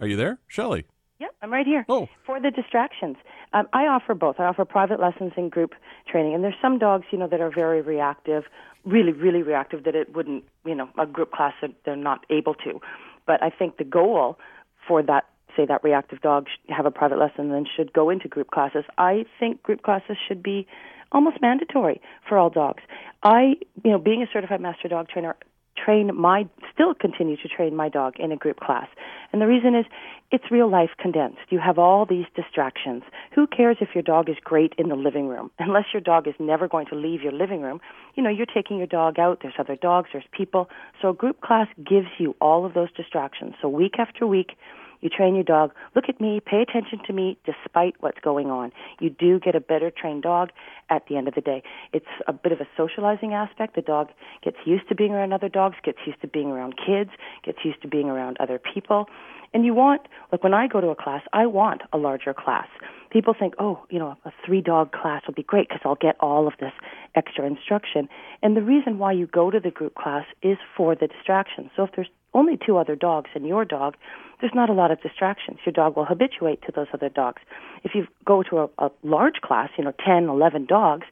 Are 0.00 0.06
you 0.06 0.16
there, 0.16 0.38
Shelley? 0.48 0.86
Yeah, 1.18 1.28
I'm 1.40 1.50
right 1.50 1.66
here. 1.66 1.86
Oh. 1.88 2.08
For 2.26 2.40
the 2.40 2.50
distractions. 2.50 3.16
Um, 3.54 3.66
I 3.72 3.86
offer 3.86 4.14
both. 4.14 4.38
I 4.38 4.44
offer 4.44 4.64
private 4.66 5.00
lessons 5.00 5.32
and 5.36 5.50
group 5.50 5.74
training. 6.10 6.34
And 6.34 6.44
there's 6.44 6.54
some 6.60 6.78
dogs, 6.78 7.06
you 7.10 7.18
know, 7.18 7.26
that 7.28 7.40
are 7.40 7.50
very 7.50 7.80
reactive, 7.80 8.44
really, 8.84 9.12
really 9.12 9.42
reactive, 9.42 9.84
that 9.84 9.94
it 9.94 10.14
wouldn't, 10.14 10.44
you 10.66 10.74
know, 10.74 10.88
a 10.98 11.06
group 11.06 11.32
class, 11.32 11.54
that 11.62 11.70
they're 11.84 11.96
not 11.96 12.26
able 12.28 12.54
to. 12.54 12.80
But 13.26 13.42
I 13.42 13.48
think 13.48 13.78
the 13.78 13.84
goal 13.84 14.38
for 14.86 15.02
that, 15.04 15.24
say, 15.56 15.64
that 15.64 15.82
reactive 15.82 16.20
dog 16.20 16.46
should 16.48 16.74
have 16.74 16.84
a 16.84 16.90
private 16.90 17.18
lesson 17.18 17.46
and 17.46 17.52
then 17.52 17.66
should 17.74 17.94
go 17.94 18.10
into 18.10 18.28
group 18.28 18.50
classes. 18.50 18.84
I 18.98 19.24
think 19.40 19.62
group 19.62 19.82
classes 19.82 20.18
should 20.28 20.42
be 20.42 20.66
almost 21.12 21.40
mandatory 21.40 22.00
for 22.28 22.36
all 22.36 22.50
dogs. 22.50 22.82
I, 23.22 23.54
you 23.82 23.90
know, 23.90 23.98
being 23.98 24.22
a 24.22 24.26
certified 24.30 24.60
master 24.60 24.88
dog 24.88 25.08
trainer, 25.08 25.34
train 25.76 26.14
my 26.14 26.48
still 26.72 26.94
continue 26.94 27.36
to 27.36 27.48
train 27.48 27.76
my 27.76 27.88
dog 27.88 28.14
in 28.18 28.32
a 28.32 28.36
group 28.36 28.60
class. 28.60 28.88
And 29.32 29.40
the 29.40 29.46
reason 29.46 29.74
is 29.74 29.84
it's 30.32 30.50
real 30.50 30.70
life 30.70 30.90
condensed. 30.98 31.40
You 31.50 31.58
have 31.60 31.78
all 31.78 32.04
these 32.04 32.26
distractions. 32.34 33.02
Who 33.34 33.46
cares 33.46 33.76
if 33.80 33.90
your 33.94 34.02
dog 34.02 34.28
is 34.28 34.36
great 34.42 34.72
in 34.78 34.88
the 34.88 34.96
living 34.96 35.28
room? 35.28 35.50
Unless 35.58 35.86
your 35.92 36.00
dog 36.00 36.26
is 36.26 36.34
never 36.38 36.66
going 36.68 36.86
to 36.86 36.94
leave 36.94 37.22
your 37.22 37.32
living 37.32 37.60
room, 37.62 37.80
you 38.14 38.22
know, 38.22 38.30
you're 38.30 38.46
taking 38.46 38.78
your 38.78 38.86
dog 38.86 39.18
out, 39.18 39.40
there's 39.42 39.54
other 39.58 39.76
dogs, 39.76 40.10
there's 40.12 40.24
people. 40.32 40.68
So 41.00 41.10
a 41.10 41.14
group 41.14 41.40
class 41.40 41.68
gives 41.76 42.08
you 42.18 42.34
all 42.40 42.64
of 42.64 42.74
those 42.74 42.92
distractions. 42.92 43.54
So 43.60 43.68
week 43.68 43.94
after 43.98 44.26
week, 44.26 44.52
you 45.00 45.08
train 45.08 45.34
your 45.34 45.44
dog. 45.44 45.72
Look 45.94 46.08
at 46.08 46.20
me. 46.20 46.40
Pay 46.44 46.62
attention 46.62 47.00
to 47.06 47.12
me 47.12 47.38
despite 47.44 47.94
what's 48.00 48.18
going 48.20 48.50
on. 48.50 48.72
You 49.00 49.10
do 49.10 49.38
get 49.38 49.54
a 49.54 49.60
better 49.60 49.90
trained 49.90 50.22
dog 50.22 50.50
at 50.90 51.06
the 51.08 51.16
end 51.16 51.28
of 51.28 51.34
the 51.34 51.40
day. 51.40 51.62
It's 51.92 52.06
a 52.26 52.32
bit 52.32 52.52
of 52.52 52.60
a 52.60 52.68
socializing 52.76 53.34
aspect. 53.34 53.74
The 53.74 53.82
dog 53.82 54.08
gets 54.42 54.56
used 54.64 54.88
to 54.88 54.94
being 54.94 55.12
around 55.12 55.32
other 55.32 55.48
dogs, 55.48 55.76
gets 55.82 55.98
used 56.06 56.20
to 56.22 56.28
being 56.28 56.48
around 56.48 56.74
kids, 56.76 57.10
gets 57.44 57.58
used 57.64 57.82
to 57.82 57.88
being 57.88 58.08
around 58.08 58.36
other 58.40 58.58
people. 58.58 59.06
And 59.54 59.64
you 59.64 59.74
want, 59.74 60.02
like 60.32 60.42
when 60.42 60.54
I 60.54 60.66
go 60.66 60.80
to 60.80 60.88
a 60.88 60.96
class, 60.96 61.22
I 61.32 61.46
want 61.46 61.82
a 61.92 61.98
larger 61.98 62.34
class. 62.34 62.66
People 63.10 63.34
think, 63.38 63.54
oh, 63.58 63.86
you 63.88 63.98
know, 63.98 64.16
a 64.24 64.32
three 64.44 64.60
dog 64.60 64.92
class 64.92 65.22
will 65.26 65.34
be 65.34 65.42
great 65.42 65.68
because 65.68 65.80
I'll 65.84 65.94
get 65.94 66.16
all 66.20 66.46
of 66.46 66.54
this 66.60 66.72
extra 67.14 67.46
instruction. 67.46 68.08
And 68.42 68.56
the 68.56 68.62
reason 68.62 68.98
why 68.98 69.12
you 69.12 69.26
go 69.26 69.50
to 69.50 69.60
the 69.60 69.70
group 69.70 69.94
class 69.94 70.26
is 70.42 70.58
for 70.76 70.94
the 70.94 71.06
distraction. 71.06 71.70
So 71.76 71.84
if 71.84 71.90
there's 71.96 72.10
only 72.36 72.58
two 72.64 72.76
other 72.76 72.94
dogs 72.94 73.30
and 73.34 73.46
your 73.46 73.64
dog, 73.64 73.96
there's 74.40 74.54
not 74.54 74.68
a 74.68 74.74
lot 74.74 74.90
of 74.90 75.00
distractions. 75.00 75.58
Your 75.64 75.72
dog 75.72 75.96
will 75.96 76.04
habituate 76.04 76.60
to 76.66 76.72
those 76.72 76.88
other 76.92 77.08
dogs. 77.08 77.40
If 77.82 77.94
you 77.94 78.06
go 78.24 78.42
to 78.44 78.58
a, 78.58 78.68
a 78.78 78.90
large 79.02 79.40
class, 79.42 79.70
you 79.78 79.84
know, 79.84 79.94
10, 80.04 80.28
11 80.28 80.66
dogs 80.66 81.06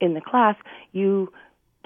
in 0.00 0.14
the 0.14 0.20
class, 0.20 0.56
you 0.92 1.32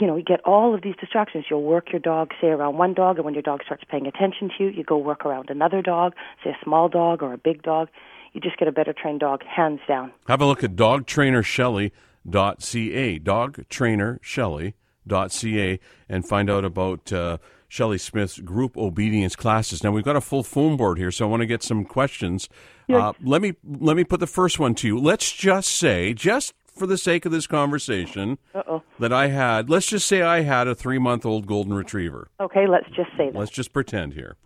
you 0.00 0.06
know, 0.06 0.16
you 0.16 0.22
get 0.22 0.40
all 0.46 0.74
of 0.74 0.80
these 0.80 0.96
distractions. 0.98 1.44
You'll 1.50 1.62
work 1.62 1.92
your 1.92 2.00
dog, 2.00 2.30
say, 2.40 2.46
around 2.46 2.78
one 2.78 2.94
dog, 2.94 3.16
and 3.16 3.26
when 3.26 3.34
your 3.34 3.42
dog 3.42 3.60
starts 3.66 3.84
paying 3.86 4.06
attention 4.06 4.50
to 4.56 4.64
you, 4.64 4.70
you 4.70 4.82
go 4.82 4.96
work 4.96 5.26
around 5.26 5.50
another 5.50 5.82
dog, 5.82 6.14
say 6.42 6.48
a 6.50 6.56
small 6.64 6.88
dog 6.88 7.22
or 7.22 7.34
a 7.34 7.38
big 7.38 7.62
dog. 7.62 7.90
You 8.32 8.40
just 8.40 8.56
get 8.56 8.66
a 8.66 8.72
better 8.72 8.94
trained 8.94 9.20
dog, 9.20 9.42
hands 9.44 9.80
down. 9.86 10.10
Have 10.26 10.40
a 10.40 10.46
look 10.46 10.64
at 10.64 10.74
dogtrainershelley.ca, 10.74 13.18
dogtrainershelley.ca, 13.18 15.80
and 16.08 16.26
find 16.26 16.50
out 16.50 16.64
about 16.64 17.12
uh, 17.12 17.36
Shelley 17.70 17.98
Smith's 17.98 18.40
group 18.40 18.76
obedience 18.76 19.36
classes. 19.36 19.84
Now 19.84 19.92
we've 19.92 20.04
got 20.04 20.16
a 20.16 20.20
full 20.20 20.42
phone 20.42 20.76
board 20.76 20.98
here, 20.98 21.12
so 21.12 21.24
I 21.24 21.30
want 21.30 21.42
to 21.42 21.46
get 21.46 21.62
some 21.62 21.84
questions. 21.84 22.48
Uh, 22.92 23.12
let 23.22 23.40
me 23.40 23.54
let 23.64 23.96
me 23.96 24.02
put 24.02 24.18
the 24.18 24.26
first 24.26 24.58
one 24.58 24.74
to 24.74 24.88
you. 24.88 24.98
Let's 24.98 25.30
just 25.30 25.70
say, 25.70 26.12
just 26.12 26.52
for 26.76 26.88
the 26.88 26.98
sake 26.98 27.24
of 27.24 27.30
this 27.30 27.46
conversation, 27.46 28.38
Uh-oh. 28.56 28.82
that 28.98 29.12
I 29.12 29.28
had. 29.28 29.70
Let's 29.70 29.86
just 29.86 30.08
say 30.08 30.20
I 30.20 30.40
had 30.40 30.66
a 30.66 30.74
three 30.74 30.98
month 30.98 31.24
old 31.24 31.46
golden 31.46 31.72
retriever. 31.72 32.28
Okay, 32.40 32.66
let's 32.66 32.88
just 32.88 33.10
say 33.16 33.30
that. 33.30 33.38
Let's 33.38 33.52
just 33.52 33.72
pretend 33.72 34.14
here, 34.14 34.36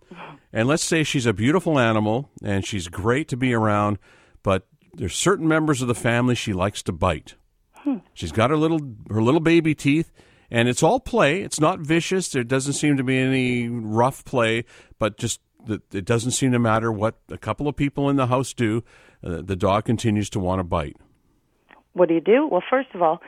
and 0.53 0.67
let's 0.67 0.83
say 0.83 1.03
she's 1.03 1.25
a 1.25 1.33
beautiful 1.33 1.79
animal 1.79 2.29
and 2.43 2.63
she's 2.63 2.87
great 2.89 3.27
to 3.29 3.37
be 3.37 3.55
around, 3.55 3.97
but 4.43 4.67
there's 4.93 5.15
certain 5.15 5.47
members 5.47 5.81
of 5.81 5.87
the 5.87 5.95
family 5.95 6.35
she 6.35 6.53
likes 6.53 6.83
to 6.83 6.91
bite. 6.91 7.33
She's 8.13 8.31
got 8.31 8.51
her 8.51 8.57
little 8.57 8.81
her 9.09 9.21
little 9.23 9.39
baby 9.39 9.73
teeth, 9.73 10.11
and 10.51 10.67
it's 10.67 10.83
all 10.83 10.99
play. 10.99 11.41
It's 11.41 11.59
not 11.59 11.79
vicious. 11.79 12.29
There 12.29 12.43
doesn't 12.43 12.73
seem 12.73 12.97
to 12.97 13.03
be 13.03 13.17
any 13.17 13.67
rough 13.69 14.23
play, 14.25 14.65
but 14.99 15.17
just 15.17 15.39
it 15.67 16.05
doesn't 16.05 16.31
seem 16.31 16.51
to 16.51 16.59
matter 16.59 16.91
what 16.91 17.15
a 17.29 17.37
couple 17.37 17.67
of 17.67 17.75
people 17.75 18.09
in 18.09 18.15
the 18.15 18.27
house 18.27 18.53
do. 18.53 18.83
Uh, 19.23 19.41
the 19.41 19.55
dog 19.55 19.85
continues 19.85 20.29
to 20.29 20.39
want 20.39 20.59
to 20.59 20.63
bite. 20.63 20.97
What 21.93 22.09
do 22.09 22.13
you 22.13 22.21
do? 22.21 22.47
Well, 22.47 22.63
first 22.69 22.89
of 22.93 23.01
all, 23.01 23.21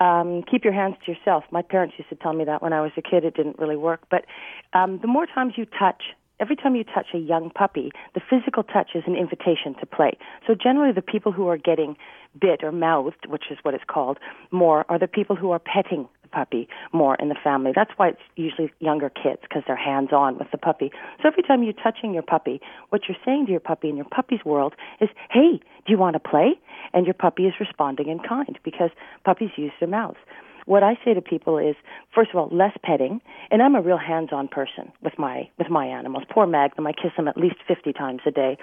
um, 0.00 0.42
keep 0.50 0.64
your 0.64 0.72
hands 0.72 0.96
to 1.04 1.12
yourself. 1.12 1.44
My 1.50 1.62
parents 1.62 1.94
used 1.98 2.10
to 2.10 2.16
tell 2.16 2.32
me 2.32 2.44
that 2.44 2.62
when 2.62 2.72
I 2.72 2.80
was 2.80 2.90
a 2.96 3.02
kid. 3.02 3.24
It 3.24 3.34
didn't 3.34 3.58
really 3.58 3.76
work. 3.76 4.02
But 4.10 4.24
um, 4.72 4.98
the 5.00 5.06
more 5.06 5.26
times 5.26 5.54
you 5.56 5.66
touch, 5.66 6.02
every 6.40 6.56
time 6.56 6.74
you 6.74 6.84
touch 6.84 7.06
a 7.14 7.18
young 7.18 7.50
puppy, 7.50 7.92
the 8.14 8.20
physical 8.28 8.64
touch 8.64 8.90
is 8.94 9.04
an 9.06 9.14
invitation 9.14 9.74
to 9.78 9.86
play. 9.86 10.18
So 10.46 10.54
generally, 10.60 10.92
the 10.92 11.02
people 11.02 11.30
who 11.30 11.46
are 11.48 11.58
getting 11.58 11.96
bit 12.40 12.64
or 12.64 12.72
mouthed, 12.72 13.26
which 13.28 13.44
is 13.50 13.58
what 13.62 13.74
it's 13.74 13.84
called, 13.86 14.18
more 14.50 14.84
are 14.88 14.98
the 14.98 15.06
people 15.06 15.36
who 15.36 15.52
are 15.52 15.60
petting 15.60 16.08
puppy 16.34 16.68
more 16.92 17.14
in 17.16 17.28
the 17.28 17.36
family. 17.42 17.72
That's 17.74 17.92
why 17.96 18.08
it's 18.08 18.26
usually 18.36 18.72
younger 18.80 19.10
kids 19.10 19.40
because 19.42 19.62
they're 19.66 19.76
hands 19.76 20.10
on 20.12 20.38
with 20.38 20.50
the 20.50 20.58
puppy. 20.58 20.90
So 21.22 21.28
every 21.28 21.42
time 21.42 21.62
you're 21.62 21.72
touching 21.72 22.12
your 22.12 22.22
puppy, 22.22 22.60
what 22.90 23.02
you're 23.08 23.18
saying 23.24 23.46
to 23.46 23.52
your 23.52 23.60
puppy 23.60 23.88
in 23.88 23.96
your 23.96 24.10
puppy's 24.10 24.44
world 24.44 24.74
is, 25.00 25.08
hey, 25.30 25.60
do 25.86 25.92
you 25.92 25.98
want 25.98 26.14
to 26.14 26.20
play? 26.20 26.54
And 26.92 27.06
your 27.06 27.14
puppy 27.14 27.44
is 27.44 27.54
responding 27.60 28.08
in 28.08 28.18
kind 28.18 28.58
because 28.64 28.90
puppies 29.24 29.50
use 29.56 29.72
their 29.80 29.88
mouths. 29.88 30.18
What 30.66 30.82
I 30.82 30.94
say 31.04 31.12
to 31.12 31.20
people 31.20 31.58
is, 31.58 31.76
first 32.14 32.30
of 32.30 32.36
all, 32.36 32.48
less 32.50 32.72
petting, 32.82 33.20
and 33.50 33.62
I'm 33.62 33.74
a 33.74 33.82
real 33.82 33.98
hands-on 33.98 34.48
person 34.48 34.90
with 35.02 35.18
my 35.18 35.48
with 35.58 35.68
my 35.68 35.86
animals. 35.86 36.24
Poor 36.30 36.46
Magnum, 36.46 36.86
I 36.86 36.92
kiss 36.92 37.12
him 37.16 37.28
at 37.28 37.36
least 37.36 37.56
50 37.68 37.92
times 37.92 38.22
a 38.26 38.30
day. 38.30 38.56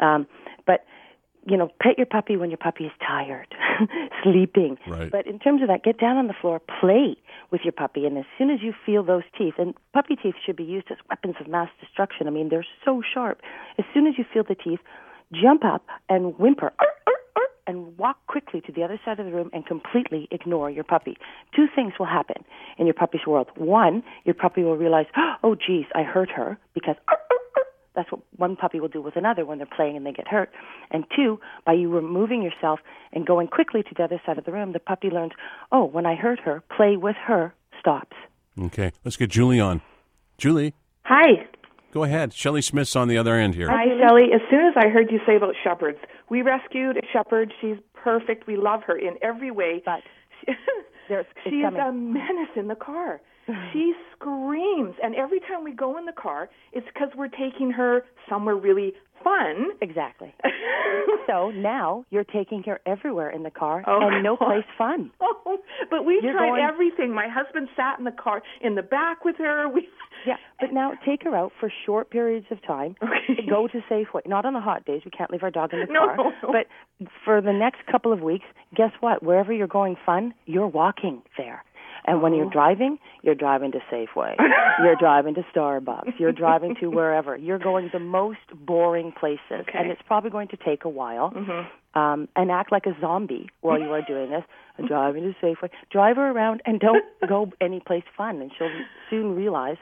Um, 0.00 0.26
but 0.66 0.84
you 1.46 1.56
know, 1.56 1.70
pet 1.80 1.98
your 1.98 2.06
puppy 2.06 2.36
when 2.36 2.50
your 2.50 2.58
puppy 2.58 2.84
is 2.84 2.92
tired, 3.06 3.54
sleeping. 4.22 4.78
Right. 4.86 5.10
But 5.10 5.26
in 5.26 5.38
terms 5.38 5.62
of 5.62 5.68
that, 5.68 5.82
get 5.82 5.98
down 5.98 6.16
on 6.16 6.26
the 6.26 6.34
floor, 6.40 6.60
play 6.80 7.16
with 7.50 7.62
your 7.64 7.72
puppy, 7.72 8.06
and 8.06 8.16
as 8.16 8.24
soon 8.38 8.50
as 8.50 8.60
you 8.62 8.72
feel 8.84 9.02
those 9.02 9.24
teeth, 9.36 9.54
and 9.58 9.74
puppy 9.92 10.16
teeth 10.16 10.34
should 10.44 10.56
be 10.56 10.64
used 10.64 10.86
as 10.90 10.96
weapons 11.08 11.36
of 11.40 11.48
mass 11.48 11.68
destruction. 11.80 12.26
I 12.26 12.30
mean, 12.30 12.48
they're 12.48 12.66
so 12.84 13.02
sharp. 13.12 13.40
As 13.78 13.84
soon 13.92 14.06
as 14.06 14.14
you 14.16 14.24
feel 14.32 14.44
the 14.48 14.54
teeth, 14.54 14.80
jump 15.32 15.64
up 15.64 15.86
and 16.08 16.38
whimper. 16.38 16.72
"Arr, 16.78 16.94
arr, 17.06 17.14
arr," 17.36 17.42
And 17.66 17.96
walk 17.98 18.18
quickly 18.26 18.60
to 18.62 18.72
the 18.72 18.82
other 18.82 19.00
side 19.04 19.18
of 19.20 19.26
the 19.26 19.32
room 19.32 19.50
and 19.52 19.66
completely 19.66 20.28
ignore 20.30 20.70
your 20.70 20.84
puppy. 20.84 21.16
Two 21.54 21.66
things 21.74 21.94
will 21.98 22.06
happen 22.06 22.44
in 22.78 22.86
your 22.86 22.94
puppy's 22.94 23.26
world. 23.26 23.48
One, 23.56 24.02
your 24.24 24.34
puppy 24.34 24.62
will 24.62 24.76
realize, 24.76 25.06
oh, 25.42 25.54
geez, 25.54 25.86
I 25.94 26.02
hurt 26.02 26.30
her 26.30 26.58
because. 26.74 26.96
That's 27.94 28.10
what 28.10 28.22
one 28.36 28.56
puppy 28.56 28.80
will 28.80 28.88
do 28.88 29.00
with 29.00 29.16
another 29.16 29.44
when 29.44 29.58
they're 29.58 29.66
playing 29.66 29.96
and 29.96 30.04
they 30.04 30.12
get 30.12 30.26
hurt. 30.28 30.50
And 30.90 31.04
two, 31.14 31.38
by 31.64 31.74
you 31.74 31.88
removing 31.90 32.42
yourself 32.42 32.80
and 33.12 33.24
going 33.26 33.46
quickly 33.48 33.82
to 33.84 33.90
the 33.96 34.02
other 34.02 34.20
side 34.26 34.36
of 34.38 34.44
the 34.44 34.52
room, 34.52 34.72
the 34.72 34.80
puppy 34.80 35.10
learns, 35.10 35.32
oh, 35.70 35.84
when 35.84 36.04
I 36.06 36.14
hurt 36.14 36.40
her, 36.40 36.62
play 36.76 36.96
with 36.96 37.16
her 37.26 37.54
stops. 37.78 38.16
Okay, 38.60 38.92
let's 39.04 39.16
get 39.16 39.30
Julie 39.30 39.60
on. 39.60 39.80
Julie, 40.38 40.74
Hi. 41.04 41.46
go 41.92 42.02
ahead. 42.04 42.32
Shelley 42.32 42.62
Smith's 42.62 42.96
on 42.96 43.08
the 43.08 43.16
other 43.18 43.34
end 43.34 43.54
here. 43.54 43.68
Hi, 43.70 43.84
Shelley. 44.00 44.30
As 44.34 44.40
soon 44.50 44.66
as 44.66 44.74
I 44.76 44.88
heard 44.88 45.10
you 45.12 45.20
say 45.26 45.36
about 45.36 45.54
shepherds, 45.62 45.98
we 46.30 46.42
rescued 46.42 46.96
a 46.96 47.02
shepherd. 47.12 47.52
She's 47.60 47.76
perfect. 47.94 48.46
We 48.46 48.56
love 48.56 48.82
her 48.86 48.96
in 48.96 49.16
every 49.22 49.50
way. 49.50 49.82
But 49.84 50.00
there's, 51.08 51.26
she 51.44 51.56
is 51.56 51.64
coming. 51.64 51.80
a 51.80 51.92
menace 51.92 52.50
in 52.56 52.68
the 52.68 52.74
car. 52.74 53.20
She 53.72 53.92
screams, 54.14 54.94
and 55.02 55.14
every 55.14 55.40
time 55.40 55.64
we 55.64 55.72
go 55.72 55.98
in 55.98 56.06
the 56.06 56.12
car, 56.12 56.48
it's 56.72 56.86
because 56.92 57.08
we're 57.16 57.28
taking 57.28 57.70
her 57.72 58.04
somewhere 58.28 58.56
really 58.56 58.92
fun. 59.22 59.70
Exactly. 59.80 60.34
so 61.26 61.50
now 61.50 62.04
you're 62.10 62.24
taking 62.24 62.62
her 62.64 62.80
everywhere 62.86 63.30
in 63.30 63.42
the 63.42 63.50
car 63.50 63.82
Oh, 63.86 64.08
and 64.08 64.22
no 64.22 64.36
place 64.36 64.64
fun. 64.76 65.10
Oh, 65.20 65.58
but 65.90 66.04
You're 66.04 66.32
tried 66.32 66.48
going- 66.48 66.62
everything. 66.62 67.14
My 67.14 67.28
husband 67.28 67.68
sat 67.76 67.98
in 67.98 68.04
the 68.04 68.10
car 68.12 68.42
in 68.60 68.74
the 68.74 68.82
back 68.82 69.24
with 69.24 69.36
her. 69.38 69.68
We 69.68 69.88
Yeah, 70.26 70.36
but 70.58 70.72
now 70.72 70.92
take 71.04 71.22
her 71.24 71.36
out 71.36 71.52
for 71.60 71.70
short 71.84 72.10
periods 72.10 72.46
of 72.50 72.62
time. 72.66 72.96
Okay. 73.02 73.46
Go 73.48 73.68
to 73.68 73.80
Safeway. 73.90 74.26
Not 74.26 74.46
on 74.46 74.54
the 74.54 74.60
hot 74.60 74.84
days. 74.86 75.02
We 75.04 75.10
can't 75.10 75.30
leave 75.30 75.42
our 75.42 75.50
dog 75.50 75.74
in 75.74 75.80
the 75.80 75.86
No, 75.92 76.06
car. 76.16 76.32
But 76.42 76.66
for 77.26 77.42
the 77.42 77.52
next 77.52 77.80
couple 77.90 78.10
of 78.12 78.20
weeks, 78.22 78.46
guess 78.74 78.90
what? 79.00 79.22
Wherever 79.22 79.52
you're 79.52 79.66
going 79.66 79.96
fun, 80.06 80.32
you're 80.46 80.66
walking 80.68 81.22
there. 81.36 81.62
And 82.06 82.20
when 82.22 82.34
you're 82.34 82.50
driving, 82.50 82.98
you're 83.22 83.34
driving 83.34 83.72
to 83.72 83.78
Safeway. 83.90 84.34
you're 84.82 84.96
driving 84.96 85.34
to 85.36 85.42
Starbucks. 85.54 86.18
You're 86.18 86.32
driving 86.32 86.74
to 86.80 86.88
wherever. 86.90 87.36
You're 87.36 87.58
going 87.58 87.88
the 87.92 87.98
most 87.98 88.40
boring 88.54 89.12
places, 89.18 89.40
Okay. 89.68 89.78
and 89.78 89.90
it's 89.90 90.02
probably 90.06 90.30
going 90.30 90.48
to 90.48 90.56
take 90.58 90.84
a 90.84 90.88
while. 90.90 91.30
Mhm. 91.30 91.66
Um, 91.94 92.28
and 92.34 92.50
act 92.50 92.72
like 92.72 92.86
a 92.86 92.96
zombie 93.00 93.50
while 93.60 93.78
you 93.78 93.92
are 93.92 94.02
doing 94.02 94.30
this. 94.30 94.42
And 94.76 94.88
driving 94.88 95.22
to 95.22 95.46
Safeway. 95.46 95.70
Drive 95.92 96.16
her 96.16 96.32
around 96.32 96.60
and 96.66 96.80
don't 96.80 97.04
go 97.28 97.52
anyplace 97.60 98.02
fun, 98.16 98.40
and 98.40 98.50
she'll 98.58 98.68
soon 99.08 99.36
realize. 99.36 99.76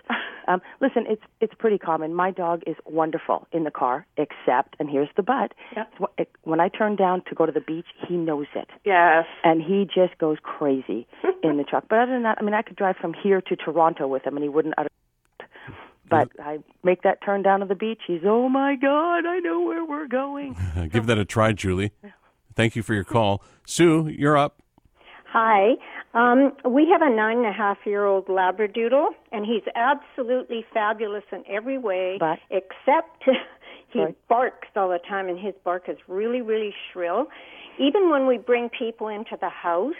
Um, 0.47 0.61
listen, 0.83 1.07
it's 1.09 1.23
it's 1.41 1.55
pretty 1.59 1.79
common. 1.79 2.13
My 2.15 2.31
dog 2.31 2.63
is 2.67 2.77
wonderful 2.85 3.47
in 3.53 3.65
the 3.65 3.71
car, 3.71 4.05
except, 4.19 4.77
and 4.79 4.91
here's 4.91 5.09
the 5.17 5.23
but. 5.23 5.55
Yep. 5.75 6.29
When 6.43 6.61
I 6.61 6.69
turn 6.69 6.97
down 6.97 7.23
to 7.31 7.35
go 7.35 7.47
to 7.47 7.53
the 7.53 7.63
beach, 7.63 7.87
he 8.07 8.17
knows 8.19 8.49
it 8.55 8.69
Yes. 8.85 9.25
and 9.45 9.63
he 9.63 9.87
just 9.87 10.19
goes 10.19 10.37
crazy 10.43 11.07
in 11.43 11.57
the 11.57 11.65
truck. 11.65 11.85
But 11.89 12.01
other 12.01 12.13
than 12.13 12.25
that, 12.25 12.37
I 12.39 12.43
mean, 12.45 12.53
I 12.53 12.61
could 12.61 12.77
drive 12.77 12.97
from 13.01 13.15
here 13.15 13.41
to 13.41 13.57
Toronto 13.57 14.07
with 14.07 14.27
him, 14.27 14.37
and 14.37 14.43
he 14.43 14.51
wouldn't 14.51 14.75
utter. 14.77 14.91
But 16.13 16.45
I 16.45 16.59
make 16.83 17.03
that 17.03 17.19
turn 17.25 17.43
down 17.43 17.61
to 17.61 17.67
the 17.67 17.75
beach. 17.75 18.01
He's, 18.07 18.21
oh 18.25 18.49
my 18.49 18.77
God, 18.77 19.27
I 19.27 19.39
know 19.41 19.61
where 19.63 19.85
we're 19.85 20.07
going. 20.09 20.57
Give 20.93 21.07
that 21.07 21.19
a 21.19 21.25
try, 21.25 21.53
Julie. 21.53 21.93
Thank 22.55 22.77
you 22.77 22.83
for 22.83 22.95
your 22.95 23.05
call. 23.05 23.43
Sue, 23.67 24.09
you're 24.09 24.37
up. 24.37 24.61
Hi. 25.27 25.73
Um, 26.15 26.53
we 26.71 26.87
have 26.93 27.01
a 27.01 27.09
nine 27.09 27.39
and 27.39 27.47
a 27.47 27.53
half 27.53 27.79
year 27.87 28.05
old 28.05 28.27
Labradoodle, 28.27 29.09
and 29.33 29.47
he's 29.47 29.63
absolutely 29.75 30.65
fabulous 30.75 31.25
in 31.33 31.43
every 31.49 31.79
way, 31.79 32.19
But? 32.21 32.39
except 32.51 33.25
he 33.89 33.99
Sorry. 34.01 34.15
barks 34.29 34.69
all 34.77 34.91
the 34.91 34.99
time, 35.09 35.29
and 35.31 35.39
his 35.39 35.55
bark 35.65 35.89
is 35.89 35.97
really, 36.09 36.43
really 36.43 36.75
shrill. 36.93 37.29
Even 37.79 38.11
when 38.11 38.27
we 38.27 38.37
bring 38.37 38.69
people 38.69 39.09
into 39.09 39.39
the 39.41 39.49
house, 39.49 39.95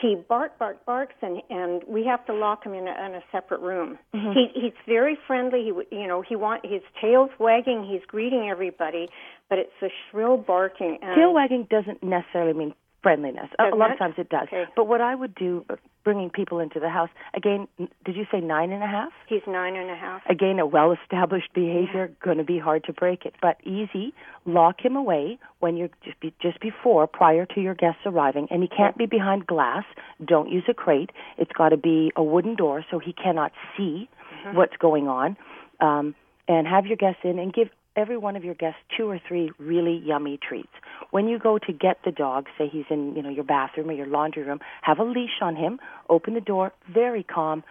he 0.00 0.16
bark, 0.28 0.58
bark, 0.58 0.84
barks, 0.84 1.14
and 1.22 1.40
and 1.48 1.82
we 1.88 2.04
have 2.04 2.24
to 2.26 2.34
lock 2.34 2.64
him 2.64 2.74
in 2.74 2.86
a, 2.86 3.06
in 3.06 3.14
a 3.14 3.22
separate 3.32 3.60
room. 3.60 3.98
Mm-hmm. 4.14 4.32
He 4.32 4.60
he's 4.60 4.72
very 4.86 5.16
friendly. 5.26 5.62
He 5.64 5.96
you 5.96 6.06
know 6.06 6.22
he 6.22 6.36
want 6.36 6.64
his 6.66 6.82
tail's 7.00 7.30
wagging. 7.38 7.86
He's 7.90 8.04
greeting 8.06 8.48
everybody, 8.50 9.08
but 9.48 9.58
it's 9.58 9.70
a 9.82 9.88
shrill 10.10 10.36
barking. 10.36 10.98
And 11.02 11.16
Tail 11.16 11.32
wagging 11.32 11.66
doesn't 11.70 12.02
necessarily 12.02 12.52
mean 12.52 12.74
friendliness. 13.06 13.48
A- 13.60 13.72
a 13.72 13.76
lot 13.76 13.90
it? 13.90 13.92
of 13.92 13.98
times 14.00 14.14
it 14.18 14.28
does. 14.28 14.48
Okay. 14.48 14.64
But 14.74 14.88
what 14.88 15.00
I 15.00 15.14
would 15.14 15.32
do, 15.36 15.64
uh, 15.70 15.76
bringing 16.02 16.28
people 16.28 16.58
into 16.58 16.80
the 16.80 16.88
house, 16.88 17.08
again, 17.34 17.68
did 18.04 18.16
you 18.16 18.26
say 18.32 18.40
nine 18.40 18.72
and 18.72 18.82
a 18.82 18.86
half? 18.86 19.12
He's 19.28 19.42
nine 19.46 19.76
and 19.76 19.88
a 19.90 19.94
half. 19.94 20.22
Again, 20.28 20.58
a 20.58 20.66
well 20.66 20.90
established 20.92 21.54
behavior, 21.54 22.10
going 22.24 22.38
to 22.38 22.44
be 22.44 22.58
hard 22.58 22.82
to 22.84 22.92
break 22.92 23.24
it. 23.24 23.34
But 23.40 23.58
easy, 23.64 24.12
lock 24.44 24.84
him 24.84 24.96
away 24.96 25.38
when 25.60 25.76
you're 25.76 25.90
just, 26.04 26.18
be, 26.18 26.34
just 26.42 26.58
before, 26.60 27.06
prior 27.06 27.46
to 27.46 27.60
your 27.60 27.74
guests 27.74 28.00
arriving. 28.04 28.48
And 28.50 28.60
he 28.62 28.68
can't 28.68 28.96
be 28.96 29.06
behind 29.06 29.46
glass. 29.46 29.84
Don't 30.24 30.50
use 30.50 30.64
a 30.68 30.74
crate. 30.74 31.10
It's 31.38 31.52
got 31.52 31.68
to 31.68 31.76
be 31.76 32.10
a 32.16 32.24
wooden 32.24 32.56
door 32.56 32.84
so 32.90 32.98
he 32.98 33.12
cannot 33.12 33.52
see 33.76 34.08
what's 34.52 34.76
going 34.78 35.06
on. 35.06 35.36
Um, 35.80 36.14
and 36.48 36.66
have 36.66 36.86
your 36.86 36.96
guests 36.96 37.20
in 37.24 37.38
and 37.38 37.52
give 37.52 37.68
every 37.96 38.16
one 38.16 38.36
of 38.36 38.44
your 38.44 38.54
guests 38.54 38.78
two 38.96 39.08
or 39.08 39.18
three 39.26 39.50
really 39.58 40.02
yummy 40.04 40.38
treats. 40.38 40.72
When 41.10 41.26
you 41.28 41.38
go 41.38 41.58
to 41.58 41.72
get 41.72 41.98
the 42.04 42.12
dog, 42.12 42.46
say 42.58 42.68
he's 42.68 42.84
in, 42.90 43.16
you 43.16 43.22
know, 43.22 43.30
your 43.30 43.44
bathroom 43.44 43.90
or 43.90 43.92
your 43.92 44.06
laundry 44.06 44.42
room, 44.42 44.60
have 44.82 44.98
a 44.98 45.04
leash 45.04 45.40
on 45.40 45.56
him, 45.56 45.80
open 46.08 46.34
the 46.34 46.40
door, 46.40 46.72
very 46.92 47.22
calm, 47.22 47.64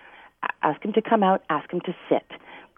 ask 0.61 0.83
him 0.83 0.93
to 0.93 1.01
come 1.01 1.23
out, 1.23 1.43
ask 1.49 1.71
him 1.71 1.81
to 1.81 1.95
sit. 2.09 2.25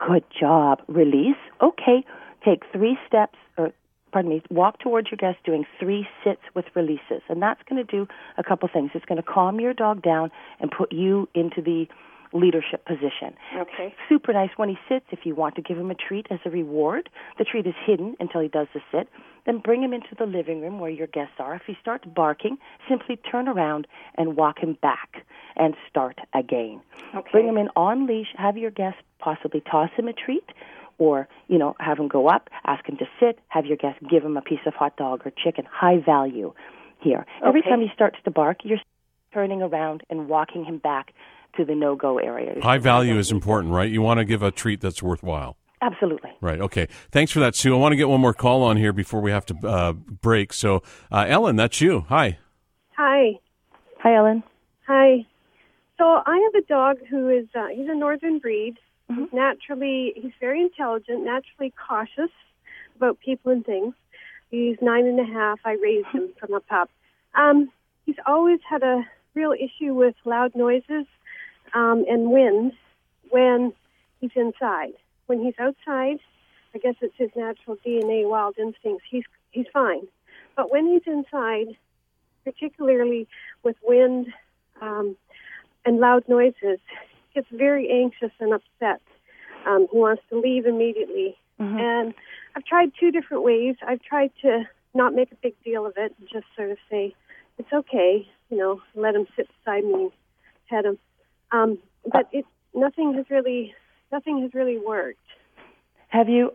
Good 0.05 0.23
job. 0.39 0.81
Release. 0.87 1.37
Okay. 1.61 2.05
Take 2.45 2.63
three 2.71 2.97
steps 3.07 3.37
or 3.57 3.71
pardon 4.11 4.29
me, 4.31 4.41
walk 4.49 4.79
towards 4.79 5.09
your 5.11 5.17
guest 5.17 5.43
doing 5.43 5.65
three 5.79 6.07
sits 6.23 6.41
with 6.53 6.65
releases. 6.75 7.21
And 7.29 7.41
that's 7.41 7.61
going 7.69 7.83
to 7.85 7.91
do 7.91 8.07
a 8.37 8.43
couple 8.43 8.69
things. 8.71 8.91
It's 8.93 9.05
going 9.05 9.21
to 9.21 9.27
calm 9.27 9.59
your 9.59 9.73
dog 9.73 10.01
down 10.01 10.31
and 10.59 10.71
put 10.71 10.91
you 10.91 11.27
into 11.33 11.61
the 11.61 11.87
leadership 12.39 12.85
position. 12.85 13.35
Okay. 13.55 13.93
Super 14.09 14.33
nice 14.33 14.49
when 14.57 14.69
he 14.69 14.77
sits. 14.89 15.05
If 15.11 15.19
you 15.25 15.35
want 15.35 15.55
to 15.55 15.61
give 15.61 15.77
him 15.77 15.91
a 15.91 15.95
treat 15.95 16.27
as 16.29 16.39
a 16.45 16.49
reward, 16.49 17.09
the 17.37 17.43
treat 17.43 17.67
is 17.67 17.73
hidden 17.85 18.15
until 18.19 18.41
he 18.41 18.47
does 18.47 18.67
the 18.73 18.81
sit. 18.91 19.07
Then 19.45 19.59
bring 19.59 19.81
him 19.81 19.93
into 19.93 20.13
the 20.17 20.25
living 20.25 20.61
room 20.61 20.79
where 20.79 20.89
your 20.89 21.07
guests 21.07 21.35
are. 21.39 21.55
If 21.55 21.63
he 21.65 21.77
starts 21.81 22.05
barking, 22.05 22.57
simply 22.87 23.15
turn 23.15 23.47
around 23.47 23.87
and 24.15 24.35
walk 24.35 24.59
him 24.59 24.77
back 24.81 25.25
and 25.55 25.75
start 25.89 26.19
again. 26.33 26.81
Okay. 27.15 27.29
Bring 27.31 27.47
him 27.47 27.57
in 27.57 27.69
on 27.75 28.07
leash. 28.07 28.27
Have 28.37 28.57
your 28.57 28.71
guest 28.71 28.97
possibly 29.19 29.61
toss 29.61 29.89
him 29.95 30.07
a 30.07 30.13
treat, 30.13 30.43
or 30.97 31.27
you 31.47 31.57
know 31.57 31.75
have 31.79 31.97
him 31.97 32.07
go 32.07 32.27
up, 32.27 32.49
ask 32.65 32.87
him 32.87 32.97
to 32.97 33.05
sit. 33.19 33.39
Have 33.47 33.65
your 33.65 33.77
guest 33.77 33.99
give 34.09 34.23
him 34.23 34.37
a 34.37 34.41
piece 34.41 34.59
of 34.65 34.73
hot 34.73 34.97
dog 34.97 35.21
or 35.25 35.31
chicken. 35.31 35.65
High 35.71 35.97
value 36.05 36.53
here. 36.99 37.25
okay. 37.39 37.47
Every 37.47 37.61
time 37.61 37.81
he 37.81 37.89
starts 37.93 38.17
to 38.25 38.31
bark, 38.31 38.57
you're 38.63 38.79
turning 39.33 39.61
around 39.61 40.01
and 40.09 40.27
walking 40.27 40.65
him 40.65 40.77
back 40.77 41.13
to 41.57 41.65
the 41.65 41.75
no-go 41.75 42.17
area. 42.17 42.59
High 42.61 42.77
value 42.77 43.17
is 43.17 43.31
important, 43.31 43.73
right? 43.73 43.89
You 43.89 44.01
want 44.01 44.19
to 44.19 44.25
give 44.25 44.43
a 44.43 44.51
treat 44.51 44.81
that's 44.81 45.03
worthwhile. 45.03 45.57
Absolutely. 45.81 46.31
Right. 46.41 46.59
Okay. 46.59 46.87
Thanks 47.11 47.31
for 47.31 47.39
that, 47.39 47.55
Sue. 47.55 47.75
I 47.75 47.77
want 47.77 47.91
to 47.91 47.97
get 47.97 48.09
one 48.09 48.21
more 48.21 48.33
call 48.33 48.63
on 48.63 48.77
here 48.77 48.93
before 48.93 49.21
we 49.21 49.31
have 49.31 49.45
to 49.47 49.67
uh, 49.67 49.93
break. 49.93 50.53
So, 50.53 50.81
uh, 51.11 51.25
Ellen, 51.27 51.55
that's 51.55 51.79
you. 51.81 52.05
Hi. 52.09 52.39
Hi. 52.95 53.33
Hi, 53.99 54.15
Ellen. 54.15 54.43
Hi. 54.87 55.25
So 55.97 56.05
I 56.05 56.49
have 56.51 56.63
a 56.63 56.65
dog 56.67 56.97
who 57.09 57.29
is 57.29 57.47
uh, 57.55 57.67
he's 57.67 57.87
a 57.89 57.95
northern 57.95 58.39
breed. 58.39 58.77
He's 59.07 59.31
naturally 59.33 60.13
he's 60.15 60.31
very 60.39 60.61
intelligent, 60.61 61.23
naturally 61.23 61.73
cautious 61.87 62.31
about 62.95 63.19
people 63.19 63.51
and 63.51 63.65
things. 63.65 63.93
He's 64.49 64.77
nine 64.81 65.05
and 65.05 65.19
a 65.19 65.25
half. 65.25 65.59
I 65.65 65.73
raised 65.73 66.07
him 66.07 66.29
from 66.39 66.53
a 66.53 66.59
pup. 66.59 66.89
Um, 67.35 67.71
he's 68.05 68.15
always 68.25 68.59
had 68.67 68.83
a 68.83 69.03
real 69.33 69.53
issue 69.53 69.93
with 69.93 70.15
loud 70.25 70.55
noises 70.55 71.05
um, 71.73 72.05
and 72.09 72.31
wind 72.31 72.73
when 73.29 73.73
he's 74.19 74.31
inside. 74.35 74.93
When 75.27 75.43
he's 75.43 75.55
outside, 75.59 76.19
I 76.73 76.77
guess 76.77 76.95
it's 77.01 77.15
his 77.17 77.29
natural 77.35 77.77
DNA, 77.85 78.27
wild 78.27 78.57
instincts. 78.57 79.05
He's 79.09 79.23
he's 79.51 79.65
fine, 79.73 80.07
but 80.55 80.71
when 80.71 80.87
he's 80.87 81.01
inside, 81.05 81.75
particularly 82.43 83.27
with 83.63 83.75
wind 83.83 84.27
um, 84.81 85.15
and 85.85 85.99
loud 85.99 86.23
noises, 86.27 86.79
gets 87.33 87.47
very 87.51 87.89
anxious 87.89 88.31
and 88.39 88.53
upset. 88.53 89.01
Um, 89.65 89.87
he 89.91 89.97
wants 89.97 90.23
to 90.29 90.39
leave 90.39 90.65
immediately. 90.65 91.35
And 91.79 92.13
I've 92.55 92.65
tried 92.65 92.91
two 92.99 93.11
different 93.11 93.43
ways. 93.43 93.75
I've 93.85 94.01
tried 94.01 94.31
to 94.43 94.63
not 94.93 95.13
make 95.13 95.31
a 95.31 95.35
big 95.35 95.55
deal 95.63 95.85
of 95.85 95.93
it 95.97 96.13
and 96.19 96.29
just 96.31 96.45
sort 96.55 96.71
of 96.71 96.77
say, 96.89 97.15
it's 97.57 97.71
okay, 97.73 98.27
you 98.49 98.57
know, 98.57 98.81
let 98.95 99.15
him 99.15 99.27
sit 99.35 99.47
beside 99.57 99.83
me 99.83 99.93
and 99.93 100.11
pet 100.69 100.85
him. 100.85 100.97
Um, 101.51 101.77
but 102.11 102.27
it 102.31 102.45
nothing 102.73 103.13
has 103.15 103.25
really 103.29 103.73
nothing 104.11 104.41
has 104.41 104.53
really 104.53 104.77
worked. 104.77 105.19
Have 106.09 106.29
you, 106.29 106.51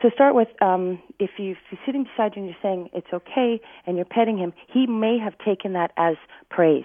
to 0.00 0.10
start 0.14 0.34
with, 0.34 0.48
um, 0.62 1.00
if, 1.18 1.30
you, 1.38 1.52
if 1.52 1.58
he's 1.70 1.78
sitting 1.84 2.04
beside 2.04 2.36
you 2.36 2.42
and 2.42 2.46
you're 2.46 2.58
saying 2.62 2.88
it's 2.94 3.12
okay 3.12 3.60
and 3.86 3.96
you're 3.96 4.06
petting 4.06 4.38
him, 4.38 4.52
he 4.72 4.86
may 4.86 5.18
have 5.18 5.34
taken 5.44 5.74
that 5.74 5.92
as 5.96 6.16
praise. 6.50 6.84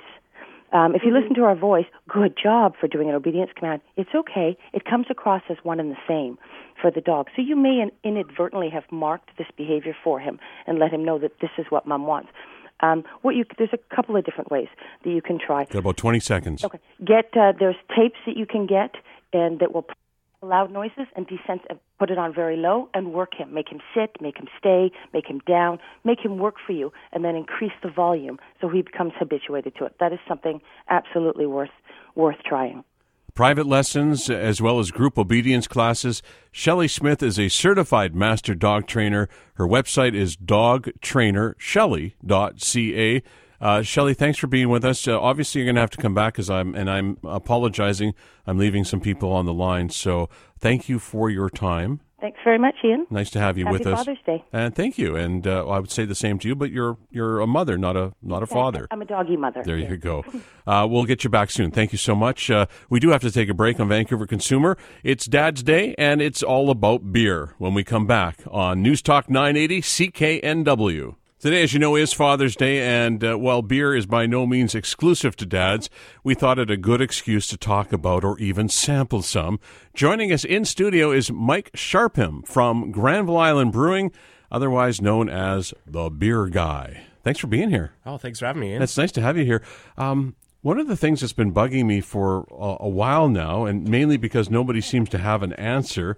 Um, 0.72 0.94
if 0.94 1.02
you 1.04 1.12
listen 1.12 1.34
to 1.36 1.44
our 1.44 1.56
voice, 1.56 1.86
good 2.08 2.38
job 2.42 2.76
for 2.80 2.88
doing 2.88 3.10
an 3.10 3.16
obedience 3.16 3.50
command. 3.56 3.82
It's 3.98 4.12
okay. 4.14 4.56
It 4.74 4.86
comes 4.86 5.08
across 5.10 5.42
as 5.50 5.58
one 5.64 5.80
and 5.80 5.92
the 5.92 5.98
same 6.08 6.38
for 6.80 6.92
the 6.92 7.02
dog. 7.02 7.28
So 7.36 7.42
you 7.42 7.56
may 7.56 7.82
in- 7.82 7.92
inadvertently 8.04 8.70
have 8.70 8.84
marked 8.92 9.32
this 9.38 9.48
behavior 9.58 9.96
for 10.04 10.20
him 10.20 10.40
and 10.68 10.78
let 10.78 10.94
him 10.94 11.04
know 11.04 11.18
that 11.20 11.40
this 11.42 11.50
is 11.58 11.66
what 11.70 11.88
mom 11.88 12.06
wants. 12.06 12.30
Um, 12.82 13.04
what 13.22 13.36
you 13.36 13.46
there's 13.58 13.74
a 13.74 13.96
couple 13.96 14.16
of 14.16 14.26
different 14.26 14.52
ways 14.52 14.68
that 15.04 15.10
you 15.10 15.22
can 15.22 15.40
try. 15.40 15.66
Got 15.66 15.80
about 15.80 15.98
20 15.98 16.20
seconds. 16.20 16.64
Okay. 16.64 16.80
Get 17.04 17.36
uh, 17.36 17.54
there's 17.60 17.76
tapes 17.96 18.18
that 18.26 18.38
you 18.38 18.46
can 18.46 18.66
get 18.66 18.96
and 19.34 19.60
that 19.60 19.74
will 19.74 19.86
loud 20.42 20.72
noises 20.72 21.06
and 21.16 21.28
descent 21.28 21.62
put 21.98 22.10
it 22.10 22.18
on 22.18 22.34
very 22.34 22.56
low 22.56 22.90
and 22.94 23.14
work 23.14 23.36
him. 23.36 23.54
Make 23.54 23.70
him 23.70 23.80
sit, 23.94 24.16
make 24.22 24.38
him 24.38 24.48
stay, 24.58 24.92
make 25.14 25.28
him 25.28 25.42
down, 25.46 25.80
make 26.06 26.20
him 26.22 26.38
work 26.38 26.56
for 26.66 26.72
you, 26.72 26.94
and 27.12 27.26
then 27.26 27.36
increase 27.36 27.74
the 27.84 27.90
volume 27.90 28.40
so 28.62 28.70
he 28.70 28.82
becomes 28.82 29.12
habituated 29.20 29.76
to 29.78 29.86
it. 29.86 29.96
That 30.00 30.14
is 30.14 30.20
something 30.28 30.62
absolutely 30.90 31.46
worth 31.46 31.70
worth 32.16 32.38
trying. 32.46 32.84
Private 33.40 33.68
lessons 33.68 34.30
as 34.30 34.62
well 34.62 34.80
as 34.80 34.92
group 34.92 35.18
obedience 35.18 35.66
classes. 35.66 36.22
Shelley 36.52 36.90
Smith 36.90 37.24
is 37.24 37.40
a 37.40 37.48
certified 37.48 38.14
master 38.14 38.54
dog 38.54 38.86
trainer. 38.86 39.30
Her 39.54 39.66
website 39.66 40.14
is 40.14 40.36
dogtrainershelley.ca. 40.36 43.24
Uh, 43.62 43.82
Shelley, 43.82 44.14
thanks 44.14 44.38
for 44.38 44.48
being 44.48 44.68
with 44.68 44.84
us. 44.84 45.08
Uh, 45.08 45.18
obviously, 45.18 45.62
you're 45.62 45.68
going 45.68 45.76
to 45.76 45.82
have 45.82 45.90
to 45.92 46.02
come 46.02 46.14
back 46.14 46.34
because 46.34 46.50
I'm, 46.50 46.76
and 46.76 46.90
I'm 46.90 47.18
apologizing. 47.24 48.14
I'm 48.46 48.58
leaving 48.58 48.84
some 48.84 49.00
people 49.00 49.32
on 49.32 49.46
the 49.46 49.54
line. 49.54 49.88
So 49.88 50.30
thank 50.60 50.90
you 50.90 51.00
for 51.00 51.30
your 51.30 51.50
time. 51.50 52.02
Thanks 52.22 52.40
very 52.44 52.60
much, 52.60 52.76
Ian. 52.84 53.08
Nice 53.10 53.30
to 53.32 53.40
have 53.40 53.58
you 53.58 53.66
Happy 53.66 53.78
with 53.78 53.88
us. 53.88 54.00
Father's 54.00 54.18
Day. 54.26 54.44
And 54.52 54.76
thank 54.76 54.98
you. 54.98 55.16
And 55.16 55.48
uh, 55.48 55.68
I 55.68 55.80
would 55.80 55.92
say 55.92 56.06
the 56.06 56.16
same 56.16 56.40
to 56.40 56.48
you, 56.48 56.56
but 56.56 56.72
you're 56.72 56.98
you're 57.10 57.40
a 57.40 57.48
mother, 57.48 57.78
not 57.78 57.96
a 57.96 58.14
not 58.22 58.44
a 58.44 58.48
father. 58.48 58.88
I'm 58.92 59.02
a 59.02 59.06
doggy 59.06 59.38
mother. 59.38 59.64
There 59.64 59.78
you 59.78 59.98
go. 59.98 60.24
Uh, 60.68 60.86
we'll 60.86 61.06
get 61.06 61.24
you 61.24 61.32
back 61.32 61.50
soon. 61.50 61.72
Thank 61.72 61.92
you 61.94 61.98
so 61.98 62.14
much. 62.14 62.52
Uh, 62.52 62.68
we 62.92 63.00
do 63.00 63.10
have 63.10 63.22
to 63.22 63.32
take 63.32 63.50
a 63.50 63.56
break 63.56 63.80
on 63.80 63.88
Vancouver 63.90 64.28
Consumer. 64.28 64.78
It's 65.04 65.26
Dad's 65.26 65.64
Day, 65.64 65.96
and 65.98 66.22
it's 66.22 66.44
all 66.44 66.70
about 66.70 67.12
beer 67.12 67.56
when 67.58 67.74
we 67.74 67.84
come 67.84 68.06
back 68.06 68.44
on 68.52 68.84
News 68.84 69.02
Talk 69.02 69.32
980 69.32 69.82
CKNW. 69.82 71.16
Today, 71.40 71.64
as 71.64 71.72
you 71.72 71.80
know, 71.80 71.96
is 71.96 72.12
Father's 72.12 72.58
Day, 72.58 72.82
and 72.82 73.24
uh, 73.24 73.38
while 73.38 73.62
beer 73.62 73.96
is 73.96 74.06
by 74.06 74.26
no 74.26 74.46
means 74.46 74.76
exclusive 74.76 75.38
to 75.38 75.46
dads, 75.46 75.90
we 76.22 76.36
thought 76.36 76.60
it 76.60 76.70
a 76.70 76.76
good 76.76 77.00
excuse 77.00 77.48
to 77.48 77.56
talk 77.56 77.94
about 77.94 78.26
or 78.26 78.38
even 78.40 78.68
sample 78.68 79.22
some. 79.22 79.58
Joining 79.94 80.34
us 80.34 80.44
in 80.44 80.66
studio 80.66 81.12
is 81.12 81.32
Mike 81.32 81.72
Sharpham 81.74 82.42
from 82.42 82.92
Granville 82.92 83.38
Island 83.38 83.72
Brewing, 83.72 84.12
otherwise 84.52 85.02
known 85.02 85.30
as 85.30 85.74
the 85.88 86.10
Beer 86.10 86.48
Guy. 86.48 87.06
Thanks 87.24 87.40
for 87.40 87.48
being 87.48 87.70
here. 87.70 87.94
Oh, 88.06 88.18
thanks 88.18 88.40
for 88.40 88.46
having 88.46 88.60
me. 88.60 88.74
Ian. 88.74 88.82
It's 88.82 88.98
nice 88.98 89.14
to 89.14 89.22
have 89.22 89.38
you 89.38 89.46
here. 89.46 89.64
Um, 89.98 90.36
one 90.62 90.78
of 90.78 90.90
the 90.90 90.98
things 90.98 91.22
that's 91.22 91.32
been 91.32 91.54
bugging 91.54 91.86
me 91.86 92.02
for 92.02 92.48
a, 92.52 92.84
a 92.84 92.90
while 92.90 93.30
now, 93.30 93.64
and 93.64 93.88
mainly 93.88 94.18
because 94.18 94.50
nobody 94.50 94.82
seems 94.82 95.08
to 95.08 95.18
have 95.18 95.42
an 95.42 95.54
answer, 95.54 96.18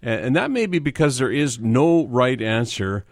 and, 0.00 0.24
and 0.24 0.36
that 0.36 0.50
may 0.50 0.64
be 0.64 0.78
because 0.78 1.18
there 1.18 1.30
is 1.30 1.58
no 1.58 2.06
right 2.06 2.40
answer 2.40 3.04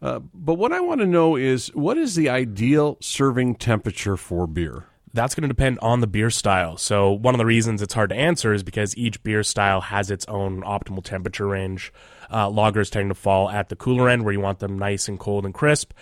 uh, 0.00 0.20
but 0.32 0.54
what 0.54 0.72
I 0.72 0.80
want 0.80 1.00
to 1.00 1.06
know 1.06 1.36
is 1.36 1.68
what 1.74 1.98
is 1.98 2.14
the 2.14 2.28
ideal 2.28 2.96
serving 3.00 3.56
temperature 3.56 4.16
for 4.16 4.46
beer? 4.46 4.86
That's 5.14 5.34
going 5.34 5.42
to 5.42 5.48
depend 5.48 5.78
on 5.80 6.00
the 6.00 6.06
beer 6.06 6.30
style. 6.30 6.76
So, 6.76 7.10
one 7.10 7.34
of 7.34 7.38
the 7.38 7.46
reasons 7.46 7.82
it's 7.82 7.94
hard 7.94 8.10
to 8.10 8.16
answer 8.16 8.52
is 8.52 8.62
because 8.62 8.96
each 8.96 9.22
beer 9.22 9.42
style 9.42 9.80
has 9.80 10.10
its 10.10 10.26
own 10.26 10.62
optimal 10.62 11.02
temperature 11.02 11.46
range. 11.46 11.92
Uh, 12.30 12.48
lagers 12.48 12.90
tend 12.90 13.08
to 13.08 13.14
fall 13.14 13.48
at 13.48 13.70
the 13.70 13.76
cooler 13.76 14.08
end 14.08 14.24
where 14.24 14.34
you 14.34 14.40
want 14.40 14.58
them 14.58 14.78
nice 14.78 15.08
and 15.08 15.18
cold 15.18 15.46
and 15.46 15.54
crisp, 15.54 15.92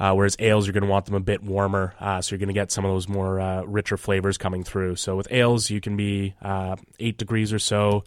uh, 0.00 0.14
whereas 0.14 0.36
ales, 0.38 0.66
you're 0.66 0.72
going 0.72 0.82
to 0.82 0.88
want 0.88 1.04
them 1.04 1.14
a 1.14 1.20
bit 1.20 1.42
warmer. 1.42 1.94
Uh, 2.00 2.22
so, 2.22 2.34
you're 2.34 2.38
going 2.38 2.48
to 2.48 2.54
get 2.54 2.72
some 2.72 2.84
of 2.84 2.90
those 2.90 3.08
more 3.08 3.38
uh, 3.38 3.62
richer 3.62 3.98
flavors 3.98 4.38
coming 4.38 4.64
through. 4.64 4.96
So, 4.96 5.16
with 5.16 5.28
ales, 5.30 5.70
you 5.70 5.80
can 5.80 5.96
be 5.96 6.34
uh, 6.40 6.76
eight 6.98 7.18
degrees 7.18 7.52
or 7.52 7.58
so 7.58 8.04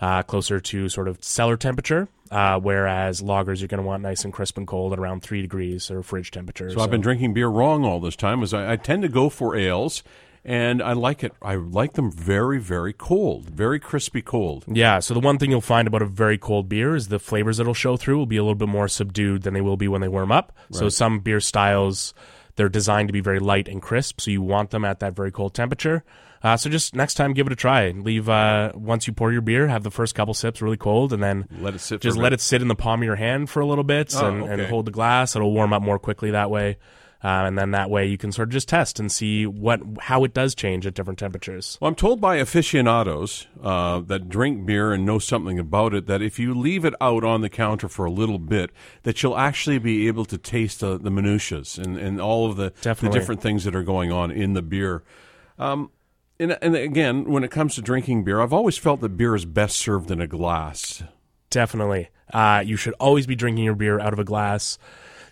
uh, 0.00 0.22
closer 0.22 0.60
to 0.60 0.88
sort 0.88 1.08
of 1.08 1.22
cellar 1.22 1.56
temperature. 1.56 2.08
Uh, 2.30 2.58
whereas 2.58 3.20
lagers 3.20 3.60
you're 3.60 3.68
going 3.68 3.80
to 3.80 3.86
want 3.86 4.02
nice 4.02 4.24
and 4.24 4.32
crisp 4.32 4.56
and 4.56 4.66
cold 4.66 4.92
at 4.92 4.98
around 4.98 5.22
three 5.22 5.42
degrees 5.42 5.90
or 5.90 6.02
fridge 6.02 6.30
temperature. 6.30 6.68
So, 6.70 6.76
so. 6.76 6.82
I've 6.82 6.90
been 6.90 7.02
drinking 7.02 7.34
beer 7.34 7.46
wrong 7.46 7.84
all 7.84 8.00
this 8.00 8.16
time. 8.16 8.42
As 8.42 8.52
I, 8.52 8.72
I, 8.72 8.76
tend 8.76 9.02
to 9.02 9.08
go 9.08 9.28
for 9.28 9.54
ales, 9.54 10.02
and 10.44 10.82
I 10.82 10.94
like 10.94 11.22
it. 11.22 11.32
I 11.40 11.54
like 11.54 11.92
them 11.92 12.10
very, 12.10 12.58
very 12.58 12.92
cold, 12.92 13.50
very 13.50 13.78
crispy 13.78 14.20
cold. 14.20 14.64
Yeah. 14.66 14.98
So 14.98 15.14
the 15.14 15.20
one 15.20 15.38
thing 15.38 15.50
you'll 15.50 15.60
find 15.60 15.86
about 15.86 16.02
a 16.02 16.06
very 16.06 16.38
cold 16.38 16.68
beer 16.68 16.96
is 16.96 17.08
the 17.08 17.20
flavors 17.20 17.58
that'll 17.58 17.72
show 17.74 17.96
through 17.96 18.18
will 18.18 18.26
be 18.26 18.38
a 18.38 18.42
little 18.42 18.54
bit 18.56 18.68
more 18.68 18.88
subdued 18.88 19.42
than 19.42 19.54
they 19.54 19.60
will 19.60 19.76
be 19.76 19.86
when 19.86 20.00
they 20.00 20.08
warm 20.08 20.32
up. 20.32 20.52
Right. 20.70 20.78
So 20.80 20.88
some 20.88 21.20
beer 21.20 21.40
styles 21.40 22.14
they're 22.56 22.68
designed 22.68 23.08
to 23.08 23.12
be 23.12 23.20
very 23.20 23.40
light 23.40 23.68
and 23.68 23.82
crisp, 23.82 24.20
so 24.20 24.30
you 24.30 24.42
want 24.42 24.70
them 24.70 24.84
at 24.84 25.00
that 25.00 25.16
very 25.16 25.32
cold 25.32 25.54
temperature. 25.54 26.04
Uh, 26.44 26.58
so 26.58 26.68
just 26.68 26.94
next 26.94 27.14
time, 27.14 27.32
give 27.32 27.46
it 27.46 27.52
a 27.54 27.56
try. 27.56 27.90
Leave 27.90 28.28
uh, 28.28 28.70
once 28.74 29.06
you 29.06 29.14
pour 29.14 29.32
your 29.32 29.40
beer, 29.40 29.66
have 29.66 29.82
the 29.82 29.90
first 29.90 30.14
couple 30.14 30.34
sips 30.34 30.60
really 30.60 30.76
cold, 30.76 31.14
and 31.14 31.22
then 31.22 31.48
let 31.58 31.74
it 31.74 31.78
sit. 31.78 32.02
Just 32.02 32.18
let 32.18 32.34
it 32.34 32.40
sit 32.42 32.60
in 32.60 32.68
the 32.68 32.74
palm 32.74 33.00
of 33.00 33.06
your 33.06 33.16
hand 33.16 33.48
for 33.48 33.60
a 33.60 33.66
little 33.66 33.82
bit, 33.82 34.14
oh, 34.14 34.26
and, 34.28 34.42
okay. 34.42 34.52
and, 34.52 34.62
hold 34.66 34.84
the 34.84 34.90
glass. 34.90 35.34
It'll 35.34 35.52
warm 35.52 35.72
up 35.72 35.80
more 35.80 35.98
quickly 35.98 36.32
that 36.32 36.50
way. 36.50 36.76
Uh, 37.24 37.46
and 37.46 37.56
then 37.56 37.70
that 37.70 37.88
way 37.88 38.06
you 38.06 38.18
can 38.18 38.30
sort 38.30 38.48
of 38.48 38.52
just 38.52 38.68
test 38.68 39.00
and 39.00 39.10
see 39.10 39.46
what 39.46 39.80
how 39.98 40.24
it 40.24 40.34
does 40.34 40.54
change 40.54 40.86
at 40.86 40.92
different 40.92 41.18
temperatures. 41.18 41.78
Well, 41.80 41.88
I'm 41.88 41.94
told 41.94 42.20
by 42.20 42.36
aficionados 42.36 43.46
uh, 43.62 44.00
that 44.00 44.28
drink 44.28 44.66
beer 44.66 44.92
and 44.92 45.06
know 45.06 45.18
something 45.18 45.58
about 45.58 45.94
it 45.94 46.06
that 46.06 46.20
if 46.20 46.38
you 46.38 46.52
leave 46.52 46.84
it 46.84 46.92
out 47.00 47.24
on 47.24 47.40
the 47.40 47.48
counter 47.48 47.88
for 47.88 48.04
a 48.04 48.10
little 48.10 48.38
bit, 48.38 48.70
that 49.04 49.22
you'll 49.22 49.38
actually 49.38 49.78
be 49.78 50.06
able 50.06 50.26
to 50.26 50.36
taste 50.36 50.80
the, 50.80 50.98
the 50.98 51.10
minutiae 51.10 51.62
and, 51.78 51.96
and 51.96 52.20
all 52.20 52.50
of 52.50 52.58
the, 52.58 52.74
the 52.82 53.08
different 53.08 53.40
things 53.40 53.64
that 53.64 53.74
are 53.74 53.82
going 53.82 54.12
on 54.12 54.30
in 54.30 54.52
the 54.52 54.60
beer. 54.60 55.02
Um, 55.58 55.90
and, 56.44 56.58
and 56.60 56.76
again, 56.76 57.24
when 57.24 57.44
it 57.44 57.50
comes 57.50 57.74
to 57.74 57.82
drinking 57.82 58.24
beer, 58.24 58.40
I've 58.40 58.52
always 58.52 58.76
felt 58.76 59.00
that 59.00 59.16
beer 59.16 59.34
is 59.34 59.44
best 59.44 59.76
served 59.76 60.10
in 60.10 60.20
a 60.20 60.26
glass. 60.26 61.02
Definitely. 61.50 62.10
Uh, 62.32 62.62
you 62.64 62.76
should 62.76 62.94
always 62.94 63.26
be 63.26 63.34
drinking 63.34 63.64
your 63.64 63.74
beer 63.74 63.98
out 63.98 64.12
of 64.12 64.18
a 64.18 64.24
glass. 64.24 64.78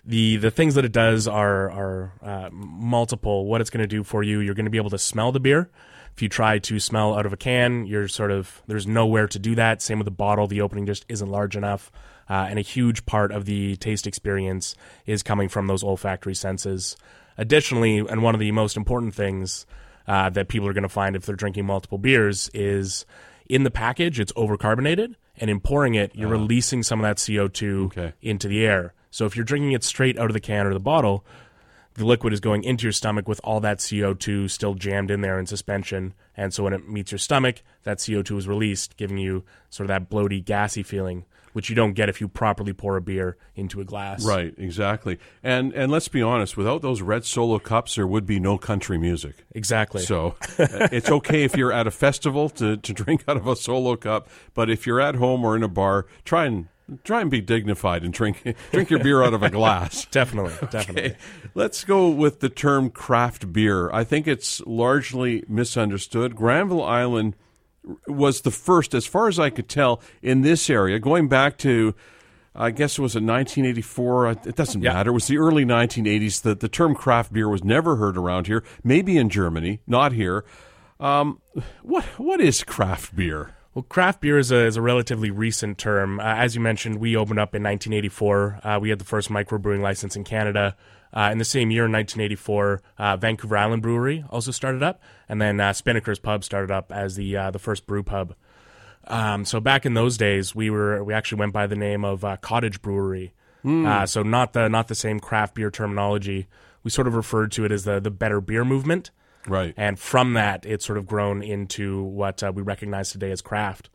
The 0.05 0.37
the 0.37 0.51
things 0.51 0.75
that 0.75 0.83
it 0.83 0.91
does 0.91 1.27
are 1.27 1.71
are 1.71 2.13
uh, 2.21 2.49
multiple. 2.51 3.45
What 3.45 3.61
it's 3.61 3.69
going 3.69 3.83
to 3.83 3.87
do 3.87 4.03
for 4.03 4.23
you, 4.23 4.39
you're 4.39 4.55
going 4.55 4.65
to 4.65 4.71
be 4.71 4.77
able 4.77 4.89
to 4.89 4.97
smell 4.97 5.31
the 5.31 5.39
beer. 5.39 5.69
If 6.15 6.21
you 6.21 6.29
try 6.29 6.59
to 6.59 6.79
smell 6.79 7.15
out 7.15 7.25
of 7.25 7.33
a 7.33 7.37
can, 7.37 7.85
you're 7.85 8.07
sort 8.07 8.31
of 8.31 8.61
there's 8.67 8.85
nowhere 8.85 9.27
to 9.27 9.39
do 9.39 9.55
that. 9.55 9.81
Same 9.81 9.99
with 9.99 10.05
the 10.05 10.11
bottle; 10.11 10.47
the 10.47 10.61
opening 10.61 10.85
just 10.85 11.05
isn't 11.07 11.29
large 11.29 11.55
enough. 11.55 11.91
Uh, 12.29 12.47
and 12.49 12.57
a 12.57 12.61
huge 12.63 13.05
part 13.05 13.31
of 13.31 13.45
the 13.45 13.75
taste 13.77 14.07
experience 14.07 14.75
is 15.05 15.23
coming 15.23 15.49
from 15.49 15.67
those 15.67 15.83
olfactory 15.83 16.35
senses. 16.35 16.95
Additionally, 17.37 17.97
and 17.97 18.23
one 18.23 18.35
of 18.35 18.39
the 18.39 18.51
most 18.51 18.77
important 18.77 19.13
things 19.15 19.65
uh, 20.07 20.29
that 20.29 20.47
people 20.47 20.67
are 20.67 20.73
going 20.73 20.83
to 20.83 20.89
find 20.89 21.15
if 21.15 21.25
they're 21.25 21.35
drinking 21.35 21.65
multiple 21.65 21.97
beers 21.97 22.49
is 22.53 23.05
in 23.47 23.63
the 23.63 23.71
package, 23.71 24.19
it's 24.19 24.31
overcarbonated, 24.33 25.15
and 25.37 25.49
in 25.49 25.59
pouring 25.59 25.95
it, 25.95 26.15
you're 26.15 26.29
uh, 26.29 26.37
releasing 26.39 26.83
some 26.83 26.99
of 26.99 27.03
that 27.03 27.17
CO2 27.17 27.85
okay. 27.85 28.13
into 28.21 28.47
the 28.47 28.65
air. 28.65 28.93
So 29.11 29.25
if 29.25 29.35
you're 29.35 29.45
drinking 29.45 29.73
it 29.73 29.83
straight 29.83 30.17
out 30.17 30.29
of 30.29 30.33
the 30.33 30.39
can 30.39 30.65
or 30.65 30.73
the 30.73 30.79
bottle, 30.79 31.25
the 31.95 32.05
liquid 32.05 32.33
is 32.33 32.39
going 32.39 32.63
into 32.63 32.83
your 32.83 32.91
stomach 32.91 33.27
with 33.27 33.39
all 33.43 33.59
that 33.59 33.77
CO2 33.77 34.49
still 34.49 34.73
jammed 34.73 35.11
in 35.11 35.21
there 35.21 35.37
in 35.37 35.45
suspension. 35.45 36.13
And 36.35 36.53
so 36.53 36.63
when 36.63 36.73
it 36.73 36.89
meets 36.89 37.11
your 37.11 37.19
stomach, 37.19 37.61
that 37.83 37.99
CO2 37.99 38.37
is 38.39 38.47
released, 38.47 38.97
giving 38.97 39.19
you 39.19 39.43
sort 39.69 39.85
of 39.85 39.89
that 39.89 40.09
bloaty, 40.09 40.43
gassy 40.43 40.81
feeling 40.81 41.25
which 41.53 41.69
you 41.69 41.75
don't 41.75 41.93
get 41.93 42.09
if 42.09 42.19
you 42.19 42.27
properly 42.27 42.73
pour 42.73 42.97
a 42.97 43.01
beer 43.01 43.37
into 43.55 43.79
a 43.79 43.85
glass. 43.85 44.25
Right, 44.25 44.53
exactly. 44.57 45.19
And 45.41 45.73
and 45.73 45.91
let's 45.91 46.07
be 46.07 46.21
honest, 46.21 46.57
without 46.57 46.81
those 46.81 47.01
red 47.01 47.25
solo 47.25 47.59
cups, 47.59 47.95
there 47.95 48.07
would 48.07 48.25
be 48.25 48.39
no 48.39 48.57
country 48.57 48.97
music. 48.97 49.45
Exactly. 49.51 50.01
So 50.01 50.35
uh, 50.59 50.89
it's 50.91 51.09
okay 51.09 51.43
if 51.43 51.55
you're 51.55 51.71
at 51.71 51.87
a 51.87 51.91
festival 51.91 52.49
to, 52.49 52.77
to 52.77 52.93
drink 53.03 53.23
out 53.27 53.37
of 53.37 53.47
a 53.47 53.55
solo 53.55 53.95
cup, 53.95 54.29
but 54.53 54.69
if 54.69 54.85
you're 54.85 55.01
at 55.01 55.15
home 55.15 55.45
or 55.45 55.55
in 55.55 55.63
a 55.63 55.67
bar, 55.67 56.05
try 56.25 56.45
and 56.45 56.67
try 57.03 57.21
and 57.21 57.31
be 57.31 57.41
dignified 57.41 58.03
and 58.03 58.13
drink 58.13 58.43
drink 58.71 58.89
your 58.89 58.99
beer 58.99 59.23
out 59.23 59.33
of 59.33 59.43
a 59.43 59.49
glass. 59.49 60.05
definitely, 60.11 60.53
definitely. 60.69 61.11
Okay. 61.11 61.17
Let's 61.55 61.83
go 61.83 62.09
with 62.09 62.39
the 62.39 62.49
term 62.49 62.89
craft 62.89 63.53
beer. 63.53 63.91
I 63.91 64.03
think 64.03 64.27
it's 64.27 64.61
largely 64.61 65.43
misunderstood. 65.47 66.35
Granville 66.35 66.83
Island 66.83 67.35
was 68.07 68.41
the 68.41 68.51
first, 68.51 68.93
as 68.93 69.05
far 69.05 69.27
as 69.27 69.39
I 69.39 69.49
could 69.49 69.69
tell, 69.69 70.01
in 70.21 70.41
this 70.41 70.69
area, 70.69 70.99
going 70.99 71.27
back 71.27 71.57
to, 71.59 71.95
I 72.55 72.71
guess 72.71 72.97
it 72.97 73.01
was 73.01 73.15
in 73.15 73.25
1984. 73.25 74.31
It 74.45 74.55
doesn't 74.55 74.81
yeah. 74.81 74.93
matter. 74.93 75.09
It 75.11 75.13
was 75.13 75.27
the 75.27 75.37
early 75.37 75.65
1980s. 75.65 76.41
The, 76.41 76.55
the 76.55 76.69
term 76.69 76.95
craft 76.95 77.33
beer 77.33 77.49
was 77.49 77.63
never 77.63 77.95
heard 77.97 78.17
around 78.17 78.47
here, 78.47 78.63
maybe 78.83 79.17
in 79.17 79.29
Germany, 79.29 79.81
not 79.87 80.11
here. 80.13 80.45
Um, 80.99 81.41
what 81.81 82.05
What 82.17 82.39
is 82.39 82.63
craft 82.63 83.15
beer? 83.15 83.55
Well, 83.73 83.83
craft 83.83 84.21
beer 84.21 84.37
is 84.37 84.51
a, 84.51 84.65
is 84.65 84.77
a 84.77 84.81
relatively 84.81 85.31
recent 85.31 85.79
term. 85.79 86.19
Uh, 86.19 86.23
as 86.23 86.53
you 86.53 86.61
mentioned, 86.61 86.99
we 86.99 87.15
opened 87.15 87.39
up 87.39 87.55
in 87.55 87.63
1984. 87.63 88.59
Uh, 88.63 88.79
we 88.79 88.89
had 88.89 88.99
the 88.99 89.05
first 89.05 89.29
microbrewing 89.29 89.81
license 89.81 90.15
in 90.15 90.23
Canada. 90.23 90.75
Uh, 91.15 91.29
in 91.31 91.37
the 91.37 91.45
same 91.45 91.69
year, 91.69 91.85
in 91.85 91.91
1984, 91.91 92.81
uh, 92.97 93.17
Vancouver 93.17 93.57
Island 93.57 93.81
Brewery 93.83 94.25
also 94.29 94.51
started 94.51 94.81
up, 94.81 95.01
and 95.29 95.39
then 95.41 95.59
uh, 95.59 95.71
Spinnaker's 95.71 96.19
Pub 96.19 96.43
started 96.43 96.71
up 96.71 96.91
as 96.91 97.15
the 97.15 97.37
uh, 97.37 97.51
the 97.51 97.59
first 97.59 97.85
brew 97.85 98.01
pub. 98.03 98.33
Um, 99.07 99.45
so 99.45 99.59
back 99.59 99.85
in 99.85 99.93
those 99.93 100.17
days, 100.17 100.55
we 100.55 100.69
were 100.69 101.03
we 101.03 101.13
actually 101.13 101.39
went 101.39 101.53
by 101.53 101.67
the 101.67 101.75
name 101.75 102.03
of 102.03 102.25
uh, 102.25 102.37
Cottage 102.37 102.81
Brewery. 102.81 103.33
Mm. 103.63 104.09
so 104.09 104.23
not 104.23 104.51
the 104.51 104.67
not 104.67 104.89
the 104.89 104.95
same 104.95 105.19
craft 105.19 105.55
beer 105.55 105.71
terminology. 105.71 106.47
We 106.83 106.91
sort 106.91 107.07
of 107.07 107.15
referred 107.15 107.51
to 107.53 107.63
it 107.63 107.71
as 107.71 107.85
the 107.85 107.99
the 107.99 108.11
better 108.11 108.41
beer 108.41 108.65
movement. 108.65 109.11
Right. 109.47 109.73
And 109.77 109.99
from 109.99 110.33
that, 110.33 110.65
it's 110.65 110.85
sort 110.85 110.97
of 110.97 111.05
grown 111.05 111.41
into 111.43 112.01
what 112.01 112.41
we 112.53 112.61
recognize 112.61 113.11
today 113.11 113.31
as 113.31 113.41
craft. 113.41 113.89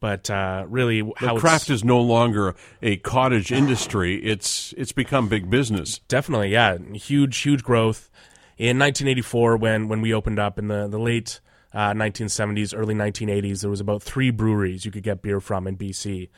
But 0.00 0.30
uh, 0.30 0.64
really, 0.68 1.00
how 1.16 1.34
the 1.34 1.40
craft 1.40 1.70
is 1.70 1.82
no 1.82 2.00
longer 2.00 2.54
a 2.82 2.96
cottage 2.98 3.50
industry. 3.50 4.16
It's 4.24 4.72
it's 4.76 4.92
become 4.92 5.28
big 5.28 5.50
business. 5.50 5.98
Definitely, 6.06 6.50
yeah, 6.50 6.78
huge 6.94 7.36
huge 7.38 7.64
growth. 7.64 8.10
In 8.56 8.78
1984, 8.78 9.56
when 9.56 9.88
when 9.88 10.00
we 10.00 10.14
opened 10.14 10.38
up 10.38 10.58
in 10.58 10.68
the 10.68 10.86
the 10.86 10.98
late 10.98 11.40
uh, 11.74 11.92
1970s, 11.92 12.76
early 12.76 12.94
1980s, 12.94 13.60
there 13.60 13.70
was 13.70 13.80
about 13.80 14.02
three 14.02 14.30
breweries 14.30 14.84
you 14.84 14.90
could 14.90 15.02
get 15.02 15.20
beer 15.20 15.40
from 15.40 15.66
in 15.66 15.76
BC. 15.76 16.28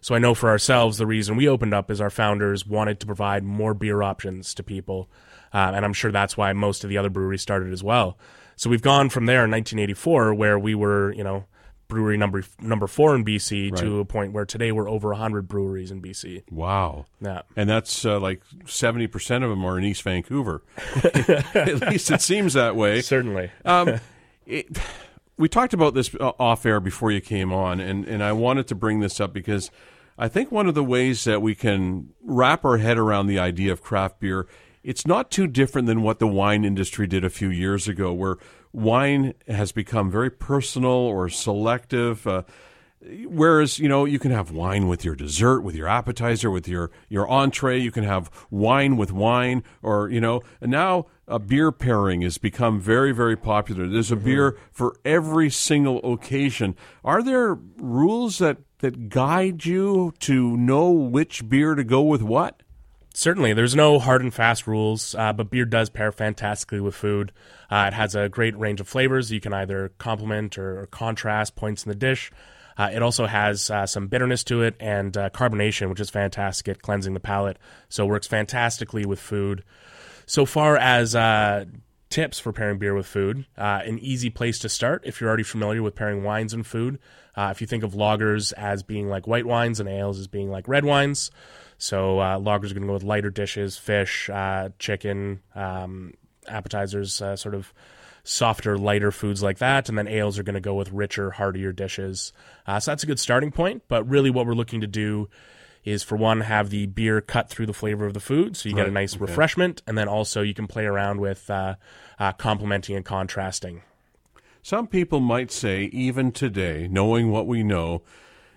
So 0.00 0.14
I 0.14 0.18
know 0.18 0.34
for 0.34 0.48
ourselves, 0.48 0.98
the 0.98 1.06
reason 1.06 1.36
we 1.36 1.48
opened 1.48 1.74
up 1.74 1.90
is 1.90 2.00
our 2.00 2.10
founders 2.10 2.66
wanted 2.66 2.98
to 3.00 3.06
provide 3.06 3.44
more 3.44 3.72
beer 3.72 4.02
options 4.02 4.52
to 4.54 4.62
people, 4.62 5.08
uh, 5.52 5.72
and 5.74 5.84
I'm 5.84 5.92
sure 5.92 6.10
that's 6.10 6.36
why 6.36 6.52
most 6.54 6.82
of 6.82 6.90
the 6.90 6.98
other 6.98 7.10
breweries 7.10 7.42
started 7.42 7.72
as 7.72 7.84
well. 7.84 8.18
So 8.56 8.68
we've 8.68 8.82
gone 8.82 9.10
from 9.10 9.26
there 9.26 9.44
in 9.44 9.50
1984, 9.50 10.34
where 10.34 10.58
we 10.58 10.74
were, 10.74 11.12
you 11.12 11.22
know, 11.22 11.44
brewery 11.92 12.16
number 12.16 12.42
number 12.58 12.86
four 12.86 13.14
in 13.14 13.22
BC 13.22 13.70
right. 13.70 13.80
to 13.82 14.00
a 14.00 14.04
point 14.06 14.32
where 14.32 14.46
today 14.46 14.72
we're 14.72 14.88
over 14.88 15.12
hundred 15.12 15.46
breweries 15.46 15.90
in 15.90 16.00
BC. 16.00 16.42
Wow. 16.50 17.04
Yeah. 17.20 17.42
And 17.54 17.68
that's 17.68 18.06
uh, 18.06 18.18
like 18.18 18.42
seventy 18.64 19.06
percent 19.06 19.44
of 19.44 19.50
them 19.50 19.62
are 19.62 19.78
in 19.78 19.84
East 19.84 20.02
Vancouver. 20.02 20.62
At 21.54 21.80
least 21.90 22.10
it 22.10 22.22
seems 22.22 22.54
that 22.54 22.76
way. 22.76 23.02
Certainly. 23.02 23.50
Um, 23.66 24.00
it, 24.46 24.78
we 25.36 25.50
talked 25.50 25.74
about 25.74 25.92
this 25.92 26.14
uh, 26.18 26.32
off 26.38 26.64
air 26.64 26.80
before 26.80 27.12
you 27.12 27.20
came 27.20 27.52
on, 27.52 27.78
and 27.78 28.06
and 28.06 28.22
I 28.22 28.32
wanted 28.32 28.66
to 28.68 28.74
bring 28.74 29.00
this 29.00 29.20
up 29.20 29.34
because 29.34 29.70
I 30.16 30.28
think 30.28 30.50
one 30.50 30.66
of 30.66 30.74
the 30.74 30.84
ways 30.84 31.24
that 31.24 31.42
we 31.42 31.54
can 31.54 32.14
wrap 32.22 32.64
our 32.64 32.78
head 32.78 32.96
around 32.96 33.26
the 33.26 33.38
idea 33.38 33.70
of 33.70 33.82
craft 33.82 34.18
beer. 34.18 34.46
It's 34.82 35.06
not 35.06 35.30
too 35.30 35.46
different 35.46 35.86
than 35.86 36.02
what 36.02 36.18
the 36.18 36.26
wine 36.26 36.64
industry 36.64 37.06
did 37.06 37.24
a 37.24 37.30
few 37.30 37.50
years 37.50 37.86
ago, 37.88 38.12
where 38.12 38.36
wine 38.72 39.34
has 39.46 39.72
become 39.72 40.10
very 40.10 40.30
personal 40.30 40.90
or 40.90 41.28
selective. 41.28 42.26
Uh, 42.26 42.42
Whereas 43.26 43.80
you 43.80 43.88
know 43.88 44.04
you 44.04 44.20
can 44.20 44.30
have 44.30 44.52
wine 44.52 44.86
with 44.86 45.04
your 45.04 45.16
dessert, 45.16 45.62
with 45.62 45.74
your 45.74 45.88
appetizer, 45.88 46.50
with 46.52 46.68
your 46.68 46.92
your 47.08 47.28
entree. 47.28 47.80
You 47.80 47.90
can 47.90 48.04
have 48.04 48.30
wine 48.48 48.96
with 48.96 49.10
wine, 49.10 49.64
or 49.82 50.08
you 50.08 50.20
know. 50.20 50.40
And 50.60 50.70
now 50.70 51.06
a 51.26 51.40
beer 51.40 51.72
pairing 51.72 52.22
has 52.22 52.38
become 52.38 52.80
very 52.80 53.10
very 53.10 53.36
popular. 53.36 53.88
There's 53.88 54.12
a 54.12 54.16
beer 54.16 54.56
for 54.70 54.94
every 55.04 55.50
single 55.50 55.98
occasion. 56.12 56.76
Are 57.02 57.24
there 57.24 57.58
rules 57.76 58.38
that 58.38 58.58
that 58.78 59.08
guide 59.08 59.64
you 59.64 60.14
to 60.20 60.56
know 60.56 60.90
which 60.90 61.48
beer 61.48 61.74
to 61.74 61.82
go 61.82 62.02
with 62.02 62.22
what? 62.22 62.62
Certainly, 63.14 63.52
there's 63.52 63.76
no 63.76 63.98
hard 63.98 64.22
and 64.22 64.32
fast 64.32 64.66
rules, 64.66 65.14
uh, 65.14 65.34
but 65.34 65.50
beer 65.50 65.66
does 65.66 65.90
pair 65.90 66.12
fantastically 66.12 66.80
with 66.80 66.94
food. 66.94 67.30
Uh, 67.70 67.84
it 67.88 67.94
has 67.94 68.14
a 68.14 68.30
great 68.30 68.58
range 68.58 68.80
of 68.80 68.88
flavors. 68.88 69.30
You 69.30 69.40
can 69.40 69.52
either 69.52 69.92
complement 69.98 70.56
or, 70.56 70.80
or 70.80 70.86
contrast 70.86 71.54
points 71.54 71.84
in 71.84 71.90
the 71.90 71.94
dish. 71.94 72.32
Uh, 72.78 72.90
it 72.92 73.02
also 73.02 73.26
has 73.26 73.70
uh, 73.70 73.86
some 73.86 74.06
bitterness 74.06 74.42
to 74.44 74.62
it 74.62 74.76
and 74.80 75.14
uh, 75.14 75.28
carbonation, 75.28 75.90
which 75.90 76.00
is 76.00 76.08
fantastic 76.08 76.68
at 76.68 76.80
cleansing 76.80 77.12
the 77.12 77.20
palate. 77.20 77.58
So 77.90 78.04
it 78.04 78.08
works 78.08 78.26
fantastically 78.26 79.04
with 79.04 79.20
food. 79.20 79.62
So 80.24 80.46
far 80.46 80.78
as 80.78 81.14
uh, 81.14 81.66
tips 82.08 82.38
for 82.38 82.50
pairing 82.50 82.78
beer 82.78 82.94
with 82.94 83.06
food, 83.06 83.44
an 83.56 83.98
easy 83.98 84.30
place 84.30 84.58
to 84.60 84.70
start 84.70 85.02
if 85.04 85.20
you're 85.20 85.28
already 85.28 85.42
familiar 85.42 85.82
with 85.82 85.94
pairing 85.94 86.24
wines 86.24 86.54
and 86.54 86.66
food. 86.66 86.98
If 87.36 87.60
you 87.60 87.66
think 87.66 87.84
of 87.84 87.92
lagers 87.92 88.54
as 88.54 88.82
being 88.82 89.08
like 89.08 89.26
white 89.26 89.44
wines 89.44 89.80
and 89.80 89.88
ales 89.88 90.18
as 90.18 90.28
being 90.28 90.50
like 90.50 90.66
red 90.66 90.86
wines, 90.86 91.30
so 91.82 92.16
lagers 92.16 92.70
are 92.70 92.74
going 92.74 92.82
to 92.82 92.86
go 92.86 92.92
with 92.92 93.02
lighter 93.02 93.30
dishes, 93.30 93.76
fish, 93.76 94.30
chicken, 94.78 95.40
um, 95.54 96.14
appetizers, 96.46 97.14
sort 97.14 97.54
of 97.54 97.72
softer, 98.24 98.78
lighter 98.78 99.10
foods 99.10 99.42
like 99.42 99.58
that, 99.58 99.88
and 99.88 99.98
then 99.98 100.06
ales 100.06 100.38
are 100.38 100.42
going 100.42 100.54
to 100.54 100.60
go 100.60 100.74
with 100.74 100.92
richer, 100.92 101.32
heartier 101.32 101.72
dishes. 101.72 102.32
Uh, 102.66 102.78
so 102.78 102.90
that's 102.90 103.02
a 103.02 103.06
good 103.06 103.18
starting 103.18 103.50
point. 103.50 103.82
But 103.88 104.08
really, 104.08 104.30
what 104.30 104.46
we're 104.46 104.54
looking 104.54 104.80
to 104.80 104.86
do 104.86 105.28
is 105.84 106.04
for 106.04 106.16
one, 106.16 106.42
have 106.42 106.70
the 106.70 106.86
beer 106.86 107.20
cut 107.20 107.48
through 107.48 107.66
the 107.66 107.72
flavor 107.72 108.06
of 108.06 108.14
the 108.14 108.20
food, 108.20 108.56
so 108.56 108.68
you 108.68 108.76
right. 108.76 108.82
get 108.82 108.88
a 108.88 108.92
nice 108.92 109.14
okay. 109.16 109.22
refreshment, 109.22 109.82
and 109.86 109.98
then 109.98 110.06
also 110.06 110.42
you 110.42 110.54
can 110.54 110.68
play 110.68 110.84
around 110.84 111.20
with 111.20 111.50
uh, 111.50 111.74
uh, 112.20 112.32
complementing 112.32 112.94
and 112.94 113.04
contrasting. 113.04 113.82
Some 114.62 114.86
people 114.86 115.18
might 115.18 115.50
say, 115.50 115.84
even 115.86 116.30
today, 116.30 116.86
knowing 116.88 117.32
what 117.32 117.48
we 117.48 117.64
know, 117.64 118.02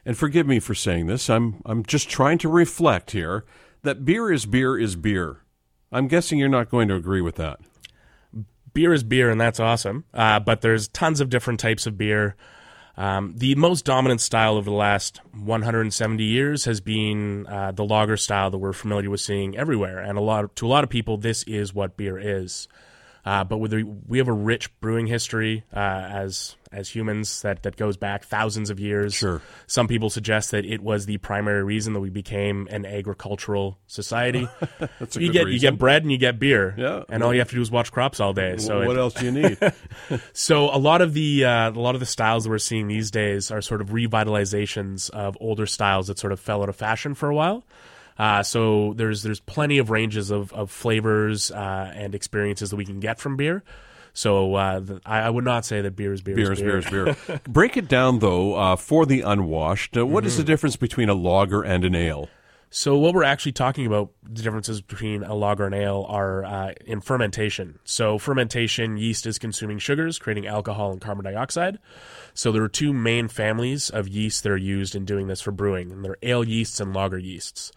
and 0.06 0.18
forgive 0.18 0.48
me 0.48 0.60
for 0.60 0.76
saying 0.76 1.08
this, 1.08 1.30
I'm 1.30 1.62
I'm 1.66 1.84
just 1.84 2.10
trying 2.10 2.38
to 2.40 2.50
reflect 2.50 3.12
here 3.12 3.46
that 3.84 4.06
beer 4.06 4.32
is 4.32 4.46
beer 4.46 4.78
is 4.78 4.96
beer. 4.96 5.42
I'm 5.92 6.08
guessing 6.08 6.40
you're 6.40 6.50
not 6.50 6.70
going 6.70 6.88
to 6.90 6.96
agree 6.96 7.22
with 7.22 7.36
that 7.36 7.60
beer 8.76 8.94
is 8.94 9.04
beer, 9.04 9.32
and 9.32 9.42
that's 9.42 9.60
awesome. 9.60 10.06
Uh, 10.14 10.40
but 10.40 10.62
there's 10.62 10.88
tons 10.90 11.20
of 11.20 11.32
different 11.32 11.60
types 11.60 11.88
of 11.88 11.98
beer. 11.98 12.36
Um, 12.98 13.34
the 13.36 13.56
most 13.56 13.84
dominant 13.84 14.22
style 14.22 14.56
over 14.56 14.70
the 14.70 14.76
last 14.76 15.20
170 15.34 16.24
years 16.24 16.66
has 16.66 16.80
been 16.80 17.48
uh, 17.48 17.72
the 17.72 17.84
lager 17.84 18.16
style 18.18 18.52
that 18.52 18.60
we're 18.60 18.74
familiar 18.74 19.10
with 19.10 19.22
seeing 19.22 19.58
everywhere, 19.58 20.00
and 20.00 20.20
a 20.20 20.22
lot 20.22 20.44
of, 20.44 20.56
to 20.56 20.68
a 20.68 20.70
lot 20.70 20.84
of 20.84 20.90
people, 20.92 21.18
this 21.18 21.42
is 21.44 21.74
what 21.74 21.98
beer 21.98 22.20
is. 22.20 22.68
Uh, 23.26 23.44
but 23.44 23.58
with 23.58 23.72
the, 23.72 23.84
we 24.08 24.20
have 24.20 24.28
a 24.28 24.34
rich 24.34 24.70
brewing 24.80 25.08
history 25.08 25.64
uh, 25.74 25.80
as 25.80 26.56
as 26.72 26.90
humans 26.90 27.42
that, 27.42 27.64
that 27.64 27.78
goes 27.78 27.96
back 27.96 28.26
thousands 28.26 28.70
of 28.70 28.80
years. 28.82 29.14
Sure. 29.14 29.42
Some 29.66 29.88
people 29.88 30.10
suggest 30.10 30.52
that 30.52 30.66
it 30.66 30.82
was 30.82 31.06
the 31.06 31.18
primary 31.20 31.64
reason 31.64 31.94
that 31.94 32.02
we 32.02 32.10
became 32.10 32.68
an 32.70 32.86
agricultural 32.86 33.80
society. 33.88 34.48
That's 35.00 35.16
a 35.16 35.22
you 35.22 35.28
good 35.28 35.34
get 35.34 35.46
reason. 35.46 35.54
you 35.54 35.60
get 35.72 35.80
bread 35.80 36.04
and 36.04 36.12
you 36.12 36.18
get 36.18 36.38
beer. 36.38 36.76
Yeah. 36.78 37.04
And 37.08 37.24
all 37.24 37.34
you 37.34 37.40
have 37.40 37.50
to 37.50 37.56
do 37.56 37.62
is 37.62 37.72
watch 37.72 37.92
crops 37.94 38.20
all 38.20 38.34
day. 38.34 38.58
So 38.58 38.86
what 38.86 38.98
it, 38.98 39.00
else 39.00 39.14
do 39.14 39.26
you 39.26 39.32
need? 39.32 39.58
so 40.34 40.66
a 40.66 40.78
lot 40.78 41.02
of 41.02 41.14
the 41.14 41.46
uh, 41.46 41.72
a 41.72 41.80
lot 41.80 41.96
of 41.96 42.02
the 42.02 42.06
styles 42.06 42.44
that 42.44 42.50
we're 42.50 42.58
seeing 42.58 42.88
these 42.88 43.10
days 43.10 43.52
are 43.52 43.62
sort 43.62 43.80
of 43.80 43.90
revitalizations 43.90 45.10
of 45.12 45.38
older 45.40 45.66
styles 45.66 46.08
that 46.08 46.20
sort 46.20 46.34
of 46.34 46.40
fell 46.42 46.62
out 46.62 46.70
of 46.70 46.76
fashion 46.76 47.16
for 47.16 47.30
a 47.30 47.36
while. 47.36 47.64
Uh, 48.18 48.44
so 48.44 48.94
there's 48.94 49.24
there's 49.24 49.40
plenty 49.42 49.78
of 49.78 49.90
ranges 49.90 50.32
of, 50.32 50.54
of 50.54 50.72
flavors 50.72 51.52
uh, 51.52 51.92
and 51.96 52.16
experiences 52.16 52.70
that 52.70 52.76
we 52.78 52.86
can 52.86 53.00
get 53.00 53.20
from 53.20 53.36
beer. 53.36 53.64
So 54.14 54.56
uh, 54.56 54.80
the, 54.80 55.02
I, 55.06 55.20
I, 55.20 55.30
would 55.30 55.44
not 55.44 55.66
say 55.66 55.82
that 55.82 55.98
beer 55.98 56.14
is 56.14 56.22
beer. 56.22 56.36
Beer 56.36 56.54
is 56.54 56.62
beer. 56.62 56.82
beer 56.82 57.10
is 57.10 57.18
beer. 57.18 57.42
Break 57.50 57.76
it 57.76 57.90
down 57.90 58.20
though 58.20 58.56
uh, 58.56 58.76
for 58.78 59.06
the 59.06 59.22
unwashed. 59.22 59.98
Uh, 59.98 60.06
what 60.06 60.22
mm-hmm. 60.22 60.28
is 60.28 60.38
the 60.38 60.44
difference 60.46 60.78
between 60.78 61.10
a 61.10 61.14
lager 61.14 61.62
and 61.62 61.84
an 61.84 61.96
ale? 61.96 62.30
So 62.70 62.98
what 62.98 63.14
we're 63.14 63.24
actually 63.24 63.54
talking 63.54 63.86
about, 63.86 64.12
the 64.24 64.42
differences 64.42 64.82
between 64.82 65.24
a 65.24 65.34
lager 65.34 65.66
and 65.66 65.74
ale 65.74 66.06
are 66.10 66.44
uh, 66.44 66.74
in 66.86 67.00
fermentation. 67.00 67.80
So 67.86 68.18
fermentation, 68.18 68.98
yeast 68.98 69.26
is 69.26 69.38
consuming 69.38 69.80
sugars, 69.80 70.20
creating 70.20 70.48
alcohol 70.48 70.92
and 70.92 71.00
carbon 71.00 71.24
dioxide. 71.24 71.80
So 72.34 72.52
there 72.52 72.64
are 72.64 72.70
two 72.70 72.92
main 72.92 73.28
families 73.30 73.90
of 73.90 74.10
yeast 74.10 74.44
that 74.44 74.52
are 74.52 74.58
used 74.58 74.94
in 74.94 75.06
doing 75.06 75.28
this 75.28 75.40
for 75.42 75.52
brewing, 75.52 75.92
and 75.92 76.04
they're 76.04 76.18
ale 76.22 76.44
yeasts 76.44 76.82
and 76.82 76.94
lager 76.94 77.18
yeasts. 77.18 77.72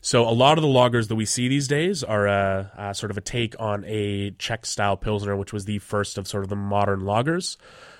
So 0.00 0.28
a 0.28 0.30
lot 0.30 0.58
of 0.58 0.62
the 0.62 0.68
lagers 0.68 1.08
that 1.08 1.16
we 1.16 1.24
see 1.24 1.48
these 1.48 1.68
days 1.68 2.04
are 2.04 2.26
a, 2.26 2.70
a 2.76 2.94
sort 2.94 3.10
of 3.10 3.18
a 3.18 3.20
take 3.20 3.54
on 3.58 3.84
a 3.86 4.30
Czech 4.32 4.64
style 4.64 4.96
pilsner, 4.96 5.36
which 5.36 5.52
was 5.52 5.64
the 5.64 5.78
first 5.80 6.18
of 6.18 6.28
sort 6.28 6.44
of 6.44 6.50
the 6.50 6.56
modern 6.56 7.00
lagers. 7.00 7.56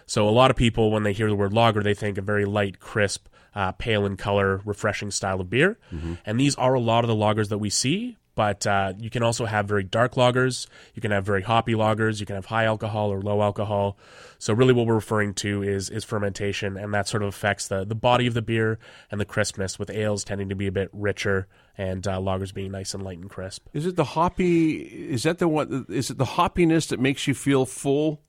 So 0.06 0.28
a 0.28 0.30
lot 0.30 0.50
of 0.50 0.56
people, 0.56 0.90
when 0.90 1.02
they 1.02 1.12
hear 1.12 1.28
the 1.28 1.36
word 1.36 1.52
lager, 1.52 1.82
they 1.82 1.94
think 1.94 2.16
a 2.16 2.22
very 2.22 2.44
light, 2.44 2.80
crisp, 2.80 3.26
uh, 3.54 3.72
pale 3.72 4.06
in 4.06 4.16
color, 4.16 4.62
refreshing 4.64 5.10
style 5.10 5.40
of 5.40 5.50
beer. 5.50 5.78
Mm-hmm. 5.92 6.14
And 6.24 6.40
these 6.40 6.54
are 6.54 6.74
a 6.74 6.80
lot 6.80 7.04
of 7.04 7.08
the 7.08 7.14
lagers 7.16 7.48
that 7.48 7.58
we 7.58 7.70
see. 7.70 8.16
But 8.34 8.68
uh, 8.68 8.92
you 8.96 9.10
can 9.10 9.24
also 9.24 9.46
have 9.46 9.66
very 9.66 9.82
dark 9.82 10.14
lagers. 10.14 10.68
You 10.94 11.02
can 11.02 11.10
have 11.10 11.26
very 11.26 11.42
hoppy 11.42 11.74
lagers. 11.74 12.20
You 12.20 12.26
can 12.26 12.36
have 12.36 12.46
high 12.46 12.66
alcohol 12.66 13.10
or 13.10 13.20
low 13.20 13.42
alcohol. 13.42 13.98
So 14.38 14.54
really, 14.54 14.72
what 14.72 14.86
we're 14.86 14.94
referring 14.94 15.34
to 15.34 15.64
is 15.64 15.90
is 15.90 16.04
fermentation, 16.04 16.76
and 16.76 16.94
that 16.94 17.08
sort 17.08 17.24
of 17.24 17.30
affects 17.30 17.66
the 17.66 17.84
the 17.84 17.96
body 17.96 18.28
of 18.28 18.34
the 18.34 18.42
beer 18.42 18.78
and 19.10 19.20
the 19.20 19.24
crispness. 19.24 19.76
With 19.76 19.90
ales 19.90 20.22
tending 20.22 20.48
to 20.50 20.54
be 20.54 20.68
a 20.68 20.72
bit 20.72 20.88
richer, 20.92 21.48
and 21.78 22.06
uh, 22.06 22.18
lagers 22.18 22.52
being 22.52 22.72
nice 22.72 22.92
and 22.92 23.02
light 23.02 23.18
and 23.18 23.30
crisp. 23.30 23.66
Is 23.72 23.86
it 23.86 23.96
the 23.96 24.04
hoppy? 24.04 24.76
Is 24.82 25.22
that 25.22 25.38
the 25.38 25.48
one? 25.48 25.86
Is 25.88 26.10
it 26.10 26.18
the 26.18 26.24
hoppiness 26.24 26.88
that 26.88 27.00
makes 27.00 27.26
you 27.26 27.34
feel 27.34 27.64
full? 27.64 28.20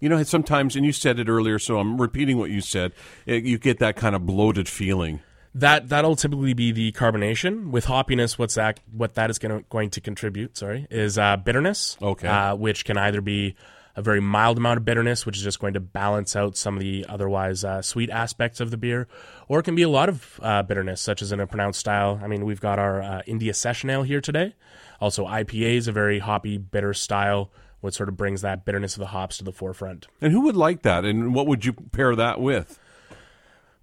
You 0.00 0.08
know, 0.08 0.22
sometimes, 0.22 0.74
and 0.74 0.84
you 0.84 0.92
said 0.92 1.18
it 1.20 1.28
earlier, 1.28 1.58
so 1.58 1.78
I'm 1.78 2.00
repeating 2.00 2.38
what 2.38 2.50
you 2.50 2.60
said. 2.60 2.92
You 3.26 3.58
get 3.58 3.78
that 3.80 3.96
kind 3.96 4.16
of 4.16 4.26
bloated 4.26 4.68
feeling 4.68 5.20
that 5.54 5.88
that'll 5.88 6.16
typically 6.16 6.54
be 6.54 6.72
the 6.72 6.92
carbonation 6.92 7.70
with 7.70 7.86
hoppiness. 7.86 8.38
What's 8.38 8.54
that? 8.54 8.80
What 8.90 9.14
that 9.14 9.30
is 9.30 9.38
going 9.38 9.58
to, 9.58 9.64
going 9.68 9.90
to 9.90 10.00
contribute? 10.00 10.56
Sorry, 10.56 10.86
is 10.90 11.18
uh, 11.18 11.36
bitterness. 11.36 11.96
Okay, 12.00 12.28
uh, 12.28 12.54
which 12.54 12.84
can 12.84 12.96
either 12.96 13.20
be 13.20 13.54
a 13.94 14.02
very 14.02 14.20
mild 14.20 14.56
amount 14.56 14.78
of 14.78 14.84
bitterness, 14.84 15.26
which 15.26 15.36
is 15.36 15.42
just 15.42 15.60
going 15.60 15.74
to 15.74 15.80
balance 15.80 16.34
out 16.34 16.56
some 16.56 16.76
of 16.76 16.80
the 16.80 17.04
otherwise 17.08 17.62
uh, 17.62 17.82
sweet 17.82 18.08
aspects 18.08 18.60
of 18.60 18.70
the 18.70 18.78
beer, 18.78 19.06
or 19.52 19.58
it 19.58 19.64
can 19.64 19.74
be 19.74 19.82
a 19.82 19.88
lot 19.88 20.08
of 20.08 20.40
uh, 20.42 20.62
bitterness, 20.62 20.98
such 20.98 21.20
as 21.20 21.30
in 21.30 21.38
a 21.38 21.46
pronounced 21.46 21.78
style. 21.78 22.18
I 22.22 22.26
mean, 22.26 22.46
we've 22.46 22.58
got 22.58 22.78
our 22.78 23.02
uh, 23.02 23.22
India 23.26 23.52
Session 23.52 23.90
Ale 23.90 24.02
here 24.02 24.22
today. 24.22 24.54
Also, 24.98 25.26
IPA 25.26 25.76
is 25.76 25.88
a 25.88 25.92
very 25.92 26.20
hoppy, 26.20 26.56
bitter 26.56 26.94
style, 26.94 27.50
which 27.82 27.94
sort 27.94 28.08
of 28.08 28.16
brings 28.16 28.40
that 28.40 28.64
bitterness 28.64 28.94
of 28.94 29.00
the 29.00 29.08
hops 29.08 29.36
to 29.36 29.44
the 29.44 29.52
forefront. 29.52 30.06
And 30.22 30.32
who 30.32 30.40
would 30.40 30.56
like 30.56 30.80
that? 30.84 31.04
And 31.04 31.34
what 31.34 31.46
would 31.46 31.66
you 31.66 31.74
pair 31.74 32.16
that 32.16 32.40
with? 32.40 32.78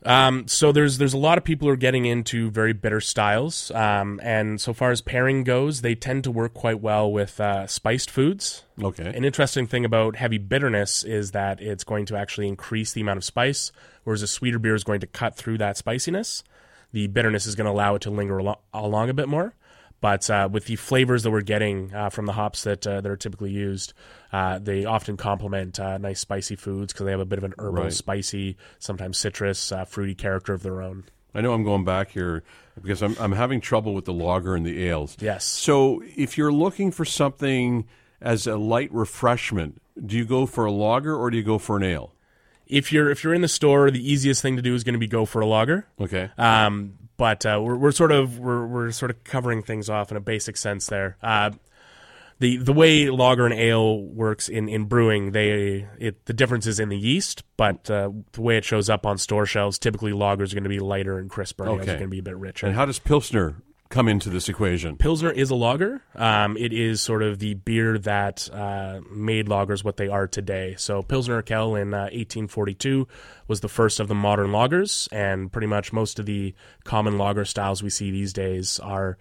Um, 0.05 0.47
so 0.47 0.71
there's 0.71 0.97
there's 0.97 1.13
a 1.13 1.17
lot 1.17 1.37
of 1.37 1.43
people 1.43 1.67
who 1.67 1.73
are 1.73 1.77
getting 1.77 2.05
into 2.05 2.49
very 2.51 2.71
bitter 2.71 3.01
styles, 3.01 3.69
um, 3.71 4.19
and 4.23 4.61
so 4.61 4.73
far 4.73 4.91
as 4.91 5.01
pairing 5.01 5.43
goes, 5.43 5.81
they 5.81 5.93
tend 5.93 6.23
to 6.23 6.31
work 6.31 6.53
quite 6.53 6.79
well 6.79 7.11
with 7.11 7.39
uh, 7.39 7.67
spiced 7.67 8.09
foods. 8.09 8.63
Okay. 8.81 9.11
An 9.13 9.25
interesting 9.25 9.67
thing 9.67 9.83
about 9.83 10.15
heavy 10.15 10.37
bitterness 10.37 11.03
is 11.03 11.31
that 11.31 11.61
it's 11.61 11.83
going 11.83 12.05
to 12.05 12.15
actually 12.15 12.47
increase 12.47 12.93
the 12.93 13.01
amount 13.01 13.17
of 13.17 13.25
spice, 13.25 13.73
whereas 14.05 14.21
a 14.21 14.27
sweeter 14.27 14.59
beer 14.59 14.75
is 14.75 14.85
going 14.85 15.01
to 15.01 15.07
cut 15.07 15.35
through 15.35 15.57
that 15.57 15.75
spiciness. 15.75 16.43
The 16.91 17.07
bitterness 17.07 17.45
is 17.45 17.55
going 17.55 17.65
to 17.65 17.71
allow 17.71 17.95
it 17.95 18.01
to 18.03 18.09
linger 18.09 18.39
al- 18.39 18.61
along 18.73 19.09
a 19.09 19.13
bit 19.13 19.27
more. 19.27 19.53
But 20.01 20.29
uh, 20.29 20.47
with 20.51 20.65
the 20.65 20.75
flavors 20.77 21.23
that 21.23 21.31
we're 21.31 21.41
getting 21.41 21.93
uh, 21.93 22.09
from 22.09 22.25
the 22.25 22.31
hops 22.33 22.63
that 22.63 22.85
uh, 22.87 23.01
that 23.01 23.09
are 23.09 23.17
typically 23.17 23.51
used, 23.51 23.93
uh, 24.31 24.59
they 24.59 24.85
often 24.85 25.17
complement 25.17 25.79
uh, 25.79 25.97
nice 25.97 26.19
spicy 26.19 26.55
foods 26.55 26.93
because 26.93 27.05
they 27.05 27.11
have 27.11 27.19
a 27.19 27.25
bit 27.25 27.37
of 27.37 27.43
an 27.43 27.53
herbal, 27.57 27.83
right. 27.83 27.93
spicy, 27.93 28.57
sometimes 28.79 29.17
citrus, 29.17 29.71
uh, 29.71 29.85
fruity 29.85 30.15
character 30.15 30.53
of 30.53 30.63
their 30.63 30.81
own. 30.81 31.03
I 31.33 31.41
know 31.41 31.53
I'm 31.53 31.63
going 31.63 31.83
back 31.83 32.11
here 32.11 32.43
because 32.81 33.03
I'm 33.03 33.15
I'm 33.19 33.33
having 33.33 33.61
trouble 33.61 33.93
with 33.93 34.05
the 34.05 34.13
lager 34.13 34.55
and 34.55 34.65
the 34.65 34.87
ales. 34.87 35.17
Yes. 35.19 35.45
So 35.45 36.01
if 36.15 36.37
you're 36.37 36.53
looking 36.53 36.91
for 36.91 37.05
something 37.05 37.85
as 38.21 38.47
a 38.47 38.57
light 38.57 38.91
refreshment, 38.93 39.81
do 40.03 40.15
you 40.17 40.25
go 40.25 40.45
for 40.45 40.65
a 40.65 40.71
lager 40.71 41.15
or 41.15 41.29
do 41.29 41.37
you 41.37 41.43
go 41.43 41.57
for 41.57 41.77
an 41.77 41.83
ale? 41.83 42.13
If 42.69 42.93
you're 42.93 43.09
if 43.09 43.23
you're 43.23 43.33
in 43.33 43.41
the 43.41 43.47
store, 43.47 43.91
the 43.91 44.11
easiest 44.11 44.41
thing 44.41 44.55
to 44.55 44.61
do 44.61 44.75
is 44.75 44.83
going 44.83 44.93
to 44.93 44.99
be 44.99 45.07
go 45.07 45.25
for 45.25 45.41
a 45.41 45.45
lager. 45.45 45.87
Okay. 45.99 46.29
Um, 46.37 46.93
but 47.17 47.45
uh, 47.45 47.59
we're, 47.61 47.75
we're 47.75 47.91
sort 47.91 48.11
of 48.11 48.39
we're, 48.39 48.65
we're 48.65 48.91
sort 48.91 49.11
of 49.11 49.23
covering 49.23 49.61
things 49.61 49.89
off 49.89 50.11
in 50.11 50.17
a 50.17 50.21
basic 50.21 50.55
sense 50.55 50.87
there. 50.87 51.17
Uh, 51.21 51.51
the 52.39 52.57
the 52.57 52.71
way 52.71 53.09
lager 53.09 53.45
and 53.45 53.53
ale 53.53 54.01
works 54.01 54.47
in, 54.47 54.69
in 54.69 54.85
brewing, 54.85 55.31
they 55.33 55.87
it 55.99 56.25
the 56.25 56.33
difference 56.33 56.65
is 56.65 56.79
in 56.79 56.87
the 56.89 56.97
yeast, 56.97 57.43
but 57.57 57.89
uh, 57.91 58.09
the 58.31 58.41
way 58.41 58.57
it 58.57 58.63
shows 58.63 58.89
up 58.89 59.05
on 59.05 59.17
store 59.17 59.45
shelves, 59.45 59.77
typically 59.77 60.13
lagers 60.13 60.51
are 60.51 60.55
going 60.55 60.63
to 60.63 60.69
be 60.69 60.79
lighter 60.79 61.19
and 61.19 61.29
crisper. 61.29 61.67
Okay. 61.67 61.81
are 61.81 61.85
going 61.85 61.99
to 61.99 62.07
be 62.07 62.19
a 62.19 62.23
bit 62.23 62.37
richer. 62.37 62.65
And 62.65 62.75
how 62.75 62.85
does 62.85 62.99
pilsner 62.99 63.61
come 63.89 64.07
into 64.07 64.29
this 64.29 64.49
equation? 64.49 64.97
Pilsner 64.97 65.31
is 65.31 65.49
a 65.49 65.55
lager. 65.55 66.01
Um, 66.15 66.55
it 66.57 66.73
is 66.73 67.01
sort 67.01 67.23
of 67.23 67.39
the 67.39 67.55
beer 67.55 67.97
that 67.99 68.47
uh, 68.53 69.01
made 69.11 69.47
lagers 69.47 69.83
what 69.83 69.97
they 69.97 70.07
are 70.07 70.27
today. 70.27 70.75
So 70.77 71.01
Pilsner 71.01 71.41
Urquell 71.41 71.79
in 71.79 71.93
uh, 71.93 72.09
1842 72.11 73.07
was 73.47 73.61
the 73.61 73.69
first 73.69 73.99
of 73.99 74.07
the 74.07 74.15
modern 74.15 74.51
lagers, 74.51 75.07
and 75.11 75.51
pretty 75.51 75.67
much 75.67 75.91
most 75.91 76.19
of 76.19 76.25
the 76.25 76.53
common 76.83 77.17
lager 77.17 77.45
styles 77.45 77.81
we 77.81 77.89
see 77.89 78.11
these 78.11 78.33
days 78.33 78.79
are 78.79 79.17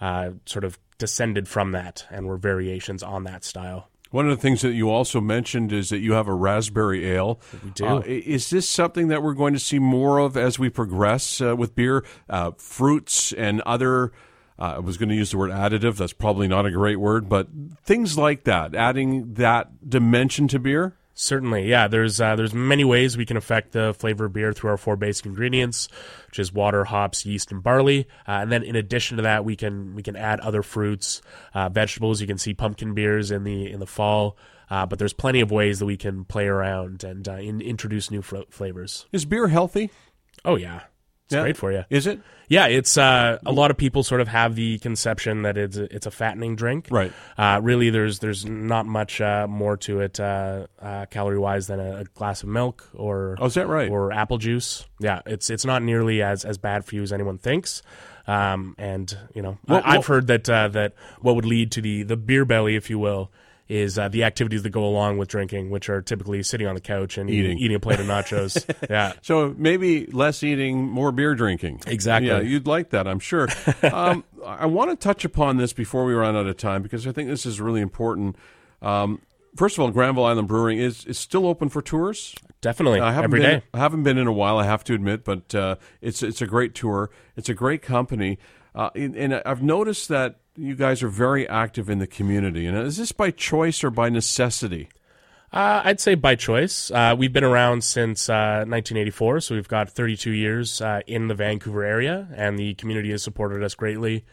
uh, 0.00 0.30
sort 0.46 0.64
of 0.64 0.78
descended 0.98 1.48
from 1.48 1.72
that 1.72 2.06
and 2.10 2.26
were 2.26 2.36
variations 2.36 3.02
on 3.02 3.24
that 3.24 3.44
style. 3.44 3.88
One 4.12 4.28
of 4.28 4.36
the 4.36 4.40
things 4.40 4.60
that 4.60 4.74
you 4.74 4.90
also 4.90 5.20
mentioned 5.20 5.72
is 5.72 5.88
that 5.88 5.98
you 5.98 6.12
have 6.12 6.28
a 6.28 6.34
raspberry 6.34 7.10
ale. 7.10 7.40
We 7.64 7.70
do. 7.70 7.86
Uh, 7.86 8.02
is 8.06 8.50
this 8.50 8.68
something 8.68 9.08
that 9.08 9.22
we're 9.22 9.34
going 9.34 9.54
to 9.54 9.58
see 9.58 9.78
more 9.78 10.18
of 10.18 10.36
as 10.36 10.58
we 10.58 10.68
progress 10.68 11.40
uh, 11.40 11.56
with 11.56 11.74
beer? 11.74 12.04
Uh, 12.28 12.52
fruits 12.58 13.32
and 13.32 13.62
other, 13.62 14.12
uh, 14.58 14.74
I 14.76 14.78
was 14.80 14.98
going 14.98 15.08
to 15.08 15.14
use 15.14 15.30
the 15.30 15.38
word 15.38 15.50
additive. 15.50 15.96
That's 15.96 16.12
probably 16.12 16.46
not 16.46 16.66
a 16.66 16.70
great 16.70 17.00
word, 17.00 17.28
but 17.28 17.48
things 17.82 18.18
like 18.18 18.44
that, 18.44 18.74
adding 18.74 19.32
that 19.34 19.88
dimension 19.88 20.46
to 20.48 20.58
beer? 20.58 20.94
Certainly, 21.14 21.68
yeah. 21.68 21.88
There's 21.88 22.20
uh, 22.20 22.36
there's 22.36 22.54
many 22.54 22.84
ways 22.84 23.16
we 23.16 23.26
can 23.26 23.36
affect 23.36 23.72
the 23.72 23.94
flavor 23.98 24.26
of 24.26 24.32
beer 24.32 24.52
through 24.52 24.70
our 24.70 24.76
four 24.78 24.96
basic 24.96 25.26
ingredients, 25.26 25.88
which 26.26 26.38
is 26.38 26.52
water, 26.52 26.84
hops, 26.84 27.26
yeast, 27.26 27.52
and 27.52 27.62
barley. 27.62 28.06
Uh, 28.26 28.40
and 28.40 28.50
then 28.50 28.62
in 28.62 28.76
addition 28.76 29.18
to 29.18 29.22
that, 29.24 29.44
we 29.44 29.54
can 29.54 29.94
we 29.94 30.02
can 30.02 30.16
add 30.16 30.40
other 30.40 30.62
fruits, 30.62 31.20
uh, 31.54 31.68
vegetables. 31.68 32.20
You 32.20 32.26
can 32.26 32.38
see 32.38 32.54
pumpkin 32.54 32.94
beers 32.94 33.30
in 33.30 33.44
the 33.44 33.70
in 33.70 33.78
the 33.78 33.86
fall. 33.86 34.36
Uh, 34.70 34.86
but 34.86 34.98
there's 34.98 35.12
plenty 35.12 35.40
of 35.40 35.50
ways 35.50 35.80
that 35.80 35.86
we 35.86 35.98
can 35.98 36.24
play 36.24 36.46
around 36.46 37.04
and 37.04 37.28
uh, 37.28 37.34
in, 37.34 37.60
introduce 37.60 38.10
new 38.10 38.22
fl- 38.22 38.48
flavors. 38.48 39.04
Is 39.12 39.26
beer 39.26 39.48
healthy? 39.48 39.90
Oh 40.46 40.56
yeah, 40.56 40.84
it's 41.32 41.36
Yeah. 41.36 41.42
great 41.42 41.56
for 41.56 41.72
you. 41.72 41.84
Is 41.90 42.06
it? 42.06 42.20
Yeah, 42.48 42.66
it's 42.66 42.98
uh, 42.98 43.38
a 43.46 43.52
lot 43.52 43.70
of 43.70 43.78
people 43.78 44.02
sort 44.02 44.20
of 44.20 44.28
have 44.28 44.54
the 44.56 44.78
conception 44.80 45.42
that 45.42 45.56
it's 45.56 45.78
a, 45.78 45.84
it's 45.94 46.04
a 46.06 46.10
fattening 46.10 46.54
drink. 46.54 46.88
Right. 46.90 47.10
Uh, 47.38 47.60
really, 47.62 47.88
there's 47.88 48.18
there's 48.18 48.44
not 48.44 48.84
much 48.84 49.20
uh, 49.22 49.46
more 49.48 49.78
to 49.78 50.00
it 50.00 50.20
uh, 50.20 50.66
uh, 50.78 51.06
calorie 51.06 51.38
wise 51.38 51.66
than 51.68 51.80
a, 51.80 52.00
a 52.00 52.04
glass 52.04 52.42
of 52.42 52.50
milk 52.50 52.86
or 52.94 53.36
Oh, 53.40 53.46
is 53.46 53.54
that 53.54 53.68
right? 53.68 53.90
or 53.90 54.12
apple 54.12 54.36
juice. 54.36 54.84
Yeah, 55.00 55.20
it's 55.24 55.48
it's 55.48 55.64
not 55.64 55.82
nearly 55.82 56.20
as 56.22 56.44
as 56.44 56.58
bad 56.58 56.84
for 56.84 56.94
you 56.94 57.02
as 57.02 57.12
anyone 57.12 57.38
thinks. 57.38 57.80
Um, 58.26 58.74
and 58.78 59.16
you 59.34 59.40
know, 59.42 59.58
Well, 59.66 59.80
I, 59.84 59.92
I've 59.92 59.92
well- 59.94 60.02
heard 60.02 60.26
that 60.26 60.50
uh, 60.50 60.68
that 60.68 60.92
what 61.20 61.34
would 61.36 61.46
lead 61.46 61.72
to 61.72 61.80
the 61.80 62.02
the 62.02 62.16
beer 62.18 62.44
belly, 62.44 62.76
if 62.76 62.90
you 62.90 62.98
will. 62.98 63.30
Is 63.72 63.98
uh, 63.98 64.08
the 64.08 64.24
activities 64.24 64.62
that 64.64 64.70
go 64.70 64.84
along 64.84 65.16
with 65.16 65.28
drinking, 65.28 65.70
which 65.70 65.88
are 65.88 66.02
typically 66.02 66.42
sitting 66.42 66.66
on 66.66 66.74
the 66.74 66.80
couch 66.82 67.16
and 67.16 67.30
Eating. 67.30 67.56
eating, 67.58 67.74
a 67.74 67.80
plate 67.80 68.00
of 68.00 68.06
nachos. 68.06 68.62
yeah, 68.90 69.14
So 69.22 69.54
maybe 69.56 70.04
less 70.06 70.42
eating, 70.42 70.86
more 70.90 71.10
beer 71.10 71.34
drinking. 71.34 71.80
Exactly. 71.86 72.28
Yeah, 72.28 72.40
you'd 72.40 72.66
like 72.66 72.90
that, 72.90 73.08
I'm 73.08 73.18
sure. 73.18 73.48
um, 73.90 74.24
I 74.44 74.66
want 74.66 74.90
to 74.90 74.96
touch 74.96 75.24
upon 75.24 75.56
this 75.56 75.72
before 75.72 76.04
we 76.04 76.12
run 76.12 76.36
out 76.36 76.46
of 76.46 76.56
time 76.58 76.82
because 76.82 77.06
I 77.06 77.12
think 77.12 77.30
this 77.30 77.46
is 77.46 77.62
really 77.62 77.80
important. 77.80 78.36
Um, 78.82 79.22
first 79.56 79.78
of 79.78 79.82
all, 79.84 79.90
Granville 79.90 80.26
Island 80.26 80.48
Brewing 80.48 80.78
is, 80.78 81.06
is 81.06 81.18
still 81.18 81.46
open 81.46 81.70
for 81.70 81.80
tours. 81.80 82.34
definitely 82.60 83.00
I 83.00 83.12
haven't 83.12 83.24
every 83.24 83.40
been, 83.40 83.60
day. 83.60 83.64
I 83.72 83.78
haven't 83.78 84.02
been 84.02 84.18
in 84.18 84.26
a 84.26 84.32
while, 84.32 84.58
I 84.58 84.64
have 84.64 84.84
to 84.84 84.94
admit, 84.94 85.24
but 85.24 85.54
uh, 85.54 85.76
it's 86.02 86.22
it's 86.22 86.42
a 86.42 86.46
great 86.46 86.74
tour. 86.74 87.08
It's 87.36 87.48
a 87.48 87.54
great 87.54 87.80
company, 87.80 88.38
uh, 88.74 88.90
and, 88.94 89.16
and 89.16 89.34
I've 89.46 89.62
noticed 89.62 90.08
that 90.10 90.40
you 90.56 90.74
guys 90.74 91.02
are 91.02 91.08
very 91.08 91.48
active 91.48 91.88
in 91.88 91.98
the 91.98 92.06
community. 92.06 92.66
And 92.66 92.76
is 92.76 92.96
this 92.96 93.12
by 93.12 93.30
choice 93.30 93.82
or 93.82 93.90
by 93.90 94.08
necessity? 94.08 94.88
Uh, 95.52 95.82
I'd 95.84 96.00
say 96.00 96.14
by 96.14 96.34
choice. 96.34 96.90
Uh, 96.90 97.14
we've 97.16 97.32
been 97.32 97.44
around 97.44 97.84
since 97.84 98.28
uh, 98.28 98.64
1984, 98.66 99.40
so 99.40 99.54
we've 99.54 99.68
got 99.68 99.90
32 99.90 100.30
years 100.30 100.80
uh, 100.80 101.00
in 101.06 101.28
the 101.28 101.34
Vancouver 101.34 101.84
area, 101.84 102.28
and 102.34 102.58
the 102.58 102.74
community 102.74 103.10
has 103.10 103.22
supported 103.22 103.62
us 103.62 103.74
greatly. 103.74 104.24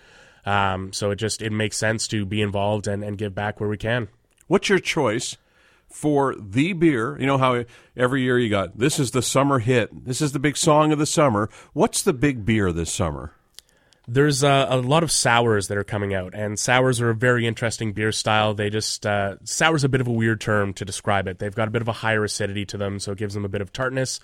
Um, 0.45 0.93
so 0.93 1.11
it 1.11 1.17
just 1.17 1.41
it 1.41 1.51
makes 1.51 1.75
sense 1.75 2.07
to 2.07 2.25
be 2.25 2.41
involved 2.41 2.87
and, 2.87 3.03
and 3.03 3.17
give 3.17 3.35
back 3.35 3.59
where 3.59 3.69
we 3.69 3.77
can. 3.77 4.07
What's 4.47 4.69
your 4.69 4.79
choice 4.79 5.35
for 5.89 6.35
the 6.39 6.71
beer? 6.71 7.19
You 7.19 7.27
know 7.27 7.37
how 7.37 7.65
every 7.97 8.21
year 8.21 8.39
you 8.39 8.49
got 8.49 8.79
this 8.79 8.97
is 8.97 9.11
the 9.11 9.21
summer 9.21 9.59
hit, 9.59 10.05
this 10.05 10.21
is 10.21 10.31
the 10.31 10.39
big 10.39 10.55
song 10.55 10.93
of 10.93 10.99
the 10.99 11.05
summer. 11.05 11.49
What's 11.73 12.01
the 12.01 12.13
big 12.13 12.45
beer 12.45 12.71
this 12.71 12.91
summer? 12.91 13.33
There's 14.11 14.43
uh, 14.43 14.65
a 14.69 14.77
lot 14.77 15.03
of 15.03 15.11
sours 15.11 15.67
that 15.67 15.77
are 15.77 15.83
coming 15.83 16.15
out, 16.15 16.33
and 16.33 16.57
sours 16.57 16.99
are 16.99 17.11
a 17.11 17.15
very 17.15 17.45
interesting 17.45 17.93
beer 17.93 18.11
style. 18.11 18.55
They 18.55 18.71
just 18.71 19.05
uh, 19.05 19.35
sours 19.43 19.83
a 19.83 19.89
bit 19.89 20.01
of 20.01 20.07
a 20.07 20.11
weird 20.11 20.41
term 20.41 20.73
to 20.73 20.85
describe 20.85 21.27
it. 21.27 21.37
They've 21.37 21.53
got 21.53 21.67
a 21.67 21.71
bit 21.71 21.83
of 21.83 21.87
a 21.87 21.91
higher 21.93 22.23
acidity 22.23 22.65
to 22.67 22.77
them, 22.77 22.99
so 22.99 23.11
it 23.11 23.19
gives 23.19 23.35
them 23.35 23.45
a 23.45 23.49
bit 23.49 23.61
of 23.61 23.71
tartness, 23.71 24.19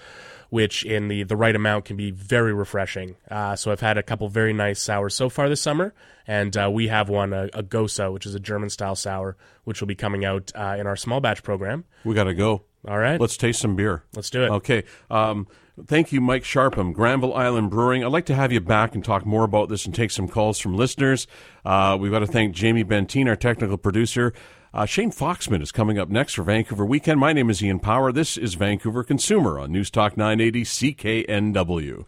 which 0.49 0.83
in 0.83 1.07
the 1.07 1.21
the 1.23 1.35
right 1.35 1.55
amount 1.55 1.85
can 1.85 1.97
be 1.97 2.09
very 2.09 2.51
refreshing. 2.53 3.15
Uh, 3.29 3.55
so 3.55 3.71
I've 3.71 3.79
had 3.79 3.97
a 3.99 4.03
couple 4.03 4.27
very 4.27 4.53
nice 4.53 4.81
sours 4.81 5.13
so 5.13 5.29
far 5.29 5.49
this 5.49 5.61
summer, 5.61 5.93
and 6.25 6.57
uh, 6.57 6.69
we 6.71 6.87
have 6.87 7.07
one 7.07 7.31
a, 7.31 7.45
a 7.53 7.61
Gose, 7.61 8.11
which 8.11 8.25
is 8.25 8.33
a 8.33 8.39
German 8.39 8.71
style 8.71 8.95
sour, 8.95 9.37
which 9.65 9.81
will 9.81 9.87
be 9.87 9.95
coming 9.95 10.25
out 10.25 10.51
uh, 10.55 10.75
in 10.79 10.87
our 10.87 10.95
small 10.95 11.21
batch 11.21 11.43
program. 11.43 11.85
We 12.03 12.15
got 12.15 12.23
to 12.23 12.33
go. 12.33 12.63
All 12.87 12.97
right, 12.99 13.19
Let's 13.19 13.37
taste 13.37 13.61
some 13.61 13.75
beer. 13.75 14.03
let's 14.15 14.29
do 14.29 14.43
it. 14.43 14.49
Okay. 14.51 14.83
Um, 15.09 15.47
thank 15.85 16.11
you, 16.11 16.21
Mike 16.21 16.43
Sharpham, 16.43 16.93
Granville 16.93 17.33
Island 17.33 17.69
Brewing. 17.69 18.03
I'd 18.03 18.11
like 18.11 18.25
to 18.27 18.35
have 18.35 18.51
you 18.51 18.59
back 18.61 18.95
and 18.95 19.03
talk 19.03 19.25
more 19.25 19.43
about 19.43 19.69
this 19.69 19.85
and 19.85 19.93
take 19.93 20.11
some 20.11 20.27
calls 20.27 20.59
from 20.59 20.75
listeners. 20.75 21.27
Uh, 21.63 21.97
we've 21.99 22.11
got 22.11 22.19
to 22.19 22.27
thank 22.27 22.55
Jamie 22.55 22.83
Benteen, 22.83 23.27
our 23.27 23.35
technical 23.35 23.77
producer. 23.77 24.33
Uh, 24.73 24.85
Shane 24.85 25.11
Foxman 25.11 25.61
is 25.61 25.71
coming 25.71 25.97
up 25.97 26.09
next 26.09 26.33
for 26.33 26.43
Vancouver 26.43 26.85
Weekend. 26.85 27.19
My 27.19 27.31
name 27.31 27.49
is 27.49 27.63
Ian 27.63 27.79
Power. 27.79 28.11
This 28.11 28.37
is 28.37 28.55
Vancouver 28.55 29.03
Consumer 29.03 29.57
on 29.59 29.71
News 29.71 29.89
Talk 29.89 30.17
980 30.17 30.63
CKNW. 30.63 32.05